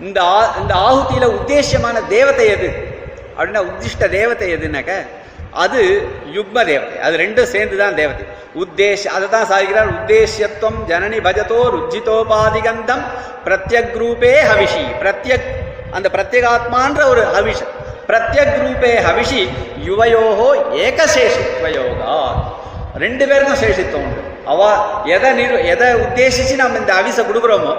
[0.00, 2.98] இந்த ஆ- இந்த ஆகுதியில் உத்தேசியமான தேவத்தை எது?
[3.38, 5.06] அப்படின்னா உத்திஷ்ட தேவத்தை எதுனாக்க
[5.62, 5.80] அது
[6.36, 8.24] யுக்ம தேவதை அது ரெண்டும் சேர்ந்து தான் தேவதை.
[8.62, 9.90] உத்தேச அதை தான் சாதிக்கிறார்.
[9.96, 13.04] உத்தேசியத்துவம் ஜனனி பஜதோ ருஜிதோபாதிகந்தம்
[13.46, 14.84] பிரத்யக் ரூபே ஹவிஷி.
[15.02, 15.48] பிரத்யக்
[15.96, 17.64] அந்த பிரத்யேகாத்மான்ற ஒரு ஹவிஷ்.
[18.08, 19.42] பிரத்யக் ரூபே ஹவிஷி
[19.88, 20.48] யுவயோகோ
[20.86, 22.16] ஏகசேஷித்வயோகா.
[23.04, 24.22] ரெண்டு பேருக்கும் சேஷித்துவம் உண்டு.
[24.52, 24.62] அவ
[25.14, 27.74] எதை நிரு எதை உத்தேசிச்சு நம்ம இந்த அவிசை கொடுக்குறோமோ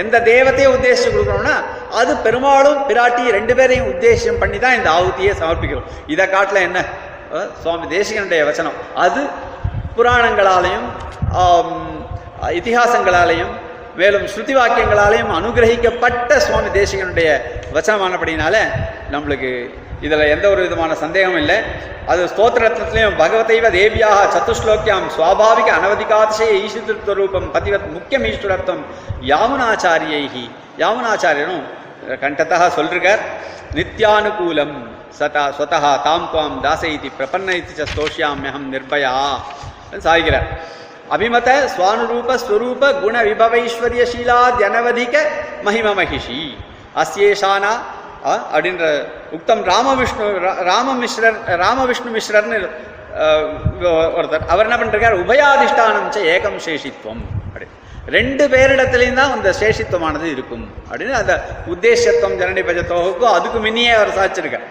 [0.00, 1.54] எந்த தேவத்தையை உத்தேசிச்சு கொடுக்குறோம்னா
[2.00, 5.88] அது பெருமாளும் பிராட்டி ரெண்டு பேரையும் உத்தேசம் பண்ணி தான் இந்த ஆகுதியை சமர்ப்பிக்கிறோம்.
[6.14, 6.80] இதை காட்டில் என்ன?
[7.62, 8.78] சுவாமி தேசிகனுடைய வச்சனம்.
[8.94, 9.20] அது
[9.96, 10.88] புராணங்களாலையும்
[11.42, 11.74] ஆம்,
[12.58, 13.52] இதிகாசங்களாலையும்
[13.96, 17.28] மேலும் ஸ்ருதி வாக்கியங்களாலையும் அனுகிரகிக்கப்பட்ட சுவாமி தேசிகனுடைய
[17.74, 18.54] வச்சனமானபடினால
[19.12, 19.70] நம்மளுக்கு
[20.00, 21.56] இதில் எந்த ஒரு விதமான சந்தேகமும் இல்லை.
[22.06, 28.84] அது ஸ்தோத்திரத்திலையும் பகவதைவ தேவியாக சத்துஸ்லோக்கியாம் சுவாபாவிக அனவதிகாதிசய ஈஸ்வரத்துவ ரூபம் பதிவத் முக்கியம் ஈஸ்வரத்துவம்
[29.32, 30.44] யாமுனாச்சாரியைகி
[30.78, 31.64] யாமுனாச்சாரியனும்
[32.22, 33.22] கண்டத்தா சொல்றார்
[33.74, 34.76] நித்யானுகூலம்.
[35.18, 39.14] சதா ஸ்வதா தாம் துவாம் தாச இதி பிரபன்ன இத்தி ச ஸ்தோஷ்யாமியகம் நிர்பயா
[40.06, 40.48] சாதிக்கிறார்
[41.14, 44.60] அபிமத சுவானுரூப ஸ்வரூப குண விபவைஸ்வர்ய ஷீலாத்
[45.66, 46.40] மகிம மகிஷி.
[47.02, 47.72] அஸ்யேஷானா
[48.54, 48.84] அப்படின்ற
[49.36, 50.26] உக்தம் ராமவிஷ்ணு
[50.70, 52.58] ராமமிஸ்ரர் ராமவிஷ்ணு மிஸ்ரர்னு
[54.18, 54.44] ஒருத்தர்.
[54.52, 55.16] அவர் என்ன பண்ணிருக்கார்?
[55.24, 57.22] உபயாதிஷ்டானம் ச ஏகம் சேஷித்வம்.
[57.46, 57.66] அப்படி.
[58.16, 60.64] ரெண்டு பேரிடத்துலையும் தான் அந்த சேஷித்துவமானது இருக்கும்.
[60.90, 61.34] அப்படின்னு அந்த
[61.72, 64.66] உத்தேசத்துவம் ஜனனி பஜத்தோகக்கும் அதுக்கு மின்னியே அவர் சாச்சிருக்கார்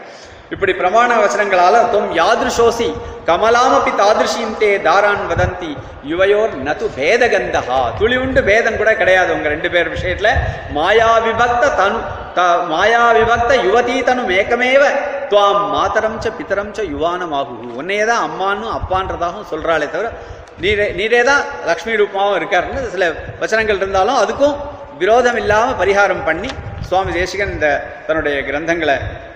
[0.52, 2.88] இப்படி பிரமாண வசனங்களால தொம் யாதிருஷோசி
[3.28, 5.70] கமலாமப்பி தாதிருஷீம் தே தாரான் வதந்தி
[6.04, 7.80] யுவையோர் நது பேதகந்தஹா.
[8.00, 10.30] துளி உண்டு பேதம் கூட கிடையாது உங்க ரெண்டு பேர் விஷயத்துல.
[10.72, 12.00] மாயா விபக்த தனு
[12.34, 14.84] த- மாயா விபக்த யுவதி தனு மேக்கமேவ
[15.32, 17.54] துவாம் மாதரம் ச பிதரம் ச யுவானமாகு.
[17.80, 20.10] உன்னையே தான் அம்மான்னு அப்பான்றதாகவும் சொல்றாளே தவிர
[20.62, 23.04] நீரே நீரே தான் லக்ஷ்மி ரூபமாகவும் இருக்காருன்னு சில
[23.40, 24.56] வசனங்கள் இருந்தாலும் அதுக்கும்
[24.98, 26.50] விரோதம் இல்லாம பரிகாரம் பண்ணி
[26.88, 27.68] சுவாமி தேசிகன் இந்த
[28.08, 28.96] தன்னுடைய கிரந்தங்களை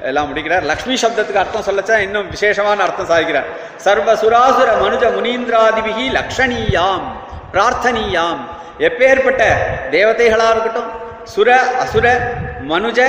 [0.09, 0.63] எல்லாம் முடிக்கிறார்.
[0.71, 3.47] லக்ஷ்மி சப்தத்துக்கு அர்த்தம் சொல்லச்சா இன்னும் விசேஷமான அர்த்தம் சாதிக்கிறார்.
[3.85, 7.05] சர்வ சுராசுர மனுஜ முனீந்திராதிபிகி லக்ஷணீயாம்
[7.53, 8.41] பிரார்த்தனீயாம்.
[8.87, 9.43] எப்பேற்பட்ட
[9.95, 10.91] தேவதைகளாக இருக்கட்டும்
[11.33, 11.49] சுர
[11.83, 12.05] அசுர
[12.71, 12.99] மனுஜ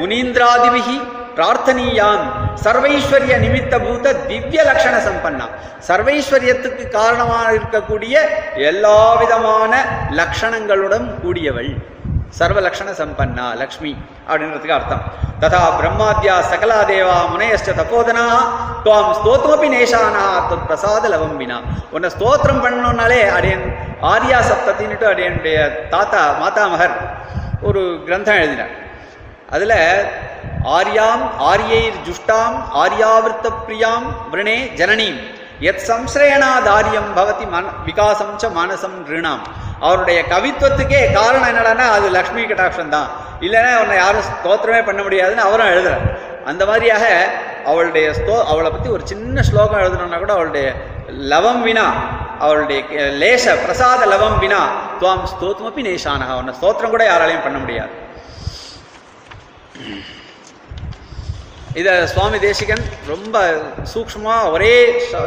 [0.00, 0.96] முனீந்திராதிபிகி
[1.38, 2.24] பிரார்த்தனீயாம்.
[2.64, 5.46] சர்வைஸ்வரிய நிமித்த பூத திவ்ய லக்ஷண சம்பன்னா.
[5.88, 8.14] சர்வைஸ்வரியத்துக்கு காரணமாக இருக்கக்கூடிய
[8.70, 9.72] எல்லா விதமான
[10.20, 11.72] லக்ஷணங்களுடன் கூடியவள்.
[12.38, 13.92] சர்வலக்ஷண சம்பன்னா லக்ஷ்மி
[14.28, 15.02] அப்படின்றதுக்கு அர்த்தம்.
[15.42, 18.24] ததா பிரம்மாத்யா சகலா தேவா முனையஸ்ட தபோதனா
[18.84, 20.24] துவாம் ஸ்தோத்ரமபி நேஷானா
[20.68, 21.58] பிரசாத லவம்பினா
[21.94, 23.66] உன்னை ஸ்தோத்திரம் பண்ணணும்னாலே அடையன்
[24.12, 25.58] ஆரியா சப்தத்தின்ட்டு அடையனுடைய
[25.94, 26.96] தாத்தா மாதாமகர்
[27.68, 28.74] ஒரு கிரந்தம் எழுதினார்.
[29.54, 29.78] அதில்
[30.78, 35.18] ஆரியாம் ஆரியைர் ஜுஷ்டாம் ஆரியாவிருத்த பிரியாம் விரணே ஜனனீம்.
[35.70, 39.44] எத் சம்ஸ்ரயணாதாரியம் பவதி மன விகாசம் ச மானசம் ரிணாம்.
[39.86, 43.08] அவருடைய கவித்துவத்துக்கே காரணம் என்னடான்னா அது லக்ஷ்மி கடாட்சம் தான்.
[43.46, 46.06] இல்லைன்னா அவனை யாரும் ஸ்தோத்திரமே பண்ண முடியாதுன்னு அவரும் எழுதுறாரு.
[46.50, 47.04] அந்த மாதிரியாக
[47.70, 50.66] அவளுடைய ஸ்தோ அவளை பற்றி ஒரு சின்ன ஸ்லோகம் எழுதணும்னா கூட அவளுடைய
[51.32, 51.86] லவம் வினா
[52.44, 52.80] அவளுடைய
[53.22, 54.60] லேச பிரசாத லவம் வினா
[55.00, 57.92] துவாம் ஸ்தோத்மப்பி நேஷானக அவனை ஸ்தோத்திரம் கூட யாராலையும் பண்ண முடியாது.
[61.80, 63.36] இதை சுவாமி தேசிகன் ரொம்ப
[63.92, 64.74] சூக்ஷமாக ஒரே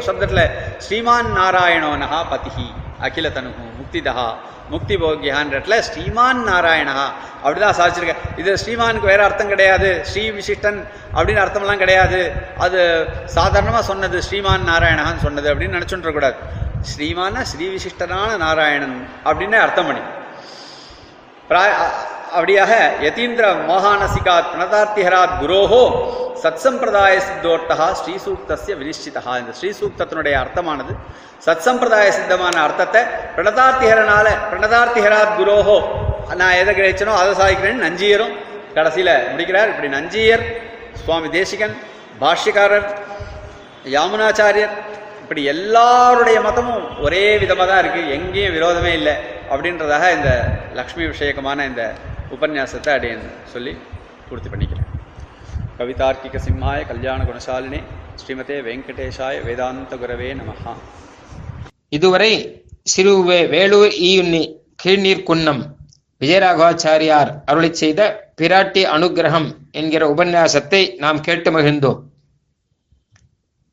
[0.07, 0.43] சப்தத்தில்
[0.85, 2.67] ஸ்ரீமான் நாராயணோனஹா பதிஹி
[3.07, 4.27] அகில தனுகும் முக்திதா
[4.69, 7.05] முக்தி போகியான்றதுல ஸ்ரீமான் நாராயணஹா.
[7.43, 8.13] அப்படிதான் சாதிச்சிருக்க.
[8.37, 10.05] இது ஸ்ரீமானுக்கு வேற அர்த்தம் கிடையாது.
[10.05, 10.79] ஸ்ரீ விசிஷ்டன்
[11.15, 12.31] அப்படின்னு அர்த்தம்லாம் கிடையாது.
[12.57, 12.79] அது
[13.25, 16.35] சாதாரணமாக சொன்னது ஸ்ரீமான் நாராயணஹான்னு சொன்னது அப்படின்னு நினைச்சுட்டு
[16.95, 20.01] ஸ்ரீமான ஸ்ரீ விசிஷ்டனான நாராயணன் அப்படின்னு அர்த்தம் பண்ணி.
[21.49, 21.71] பிராய
[22.35, 22.71] அப்படியாக
[23.05, 25.83] யதீந்திர மோகானசிகாத் பிரணதார்த்திகராத் குரோஹோ
[26.43, 30.93] சத்சம்பிரதாய சித்தோர்த்தா ஸ்ரீசூக்தசிய வினிஷ்டிதா இந்த ஸ்ரீசூக்தத்தினுடைய அர்த்தமானது
[31.45, 33.01] சத்சம்பிரதாய சித்தமான அர்த்தத்தை
[33.35, 35.77] பிரணதார்த்திகரனால பிரணதார்த்திகராத் குரோஹோ
[36.41, 38.33] நான் எதை கிடைச்சனோ அதை சாதிக்கிறேன்னு நஞ்சியரும்
[38.77, 39.69] கடைசியில் முடிக்கிறார்.
[39.73, 40.43] இப்படி நஞ்சியர்
[41.03, 41.75] சுவாமி தேசிகன்
[42.21, 42.87] பாஷ்யக்காரர்
[43.95, 44.75] யாமுனாச்சாரியர்
[45.23, 49.15] இப்படி எல்லாருடைய மதமும் ஒரே விதமாக தான் இருக்குது எங்கேயும் விரோதமே இல்லை.
[49.53, 50.29] அப்படின்றதாக இந்த
[50.79, 51.83] லக்ஷ்மி விஷயகமான இந்த
[52.35, 53.73] உபன்யாசத்தை அடையன் சொல்லி
[54.29, 54.89] பூர்த்தி பண்ணிக்கிறேன்.
[55.79, 57.79] கவிதார்க்கிக சிம்மாய கல்யாண குணசாலினே
[58.21, 60.73] ஸ்ரீமதே வெங்கடேஷாய வேதாந்த குரவே நமஹா.
[61.89, 62.31] இதுவரை
[62.95, 64.43] சிறுவே வேலூர் ஈயுன்னி
[64.83, 65.61] கீழ்நீர் குன்னம்
[66.21, 71.99] விஜயராகவாச்சாரியார் அருளை செய்த பிராட்டி அனுகிரகம் என்கிற உபன்யாசத்தை நாம் கேட்டு மகிழ்ந்தோம்.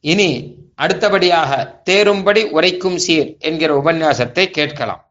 [0.01, 0.31] இனி
[0.75, 5.04] அடுத்தபடியாக தேரும்படி உரைக்கும் சீர் என்கிற உபன்யாசத்தை கேட்கலாம்.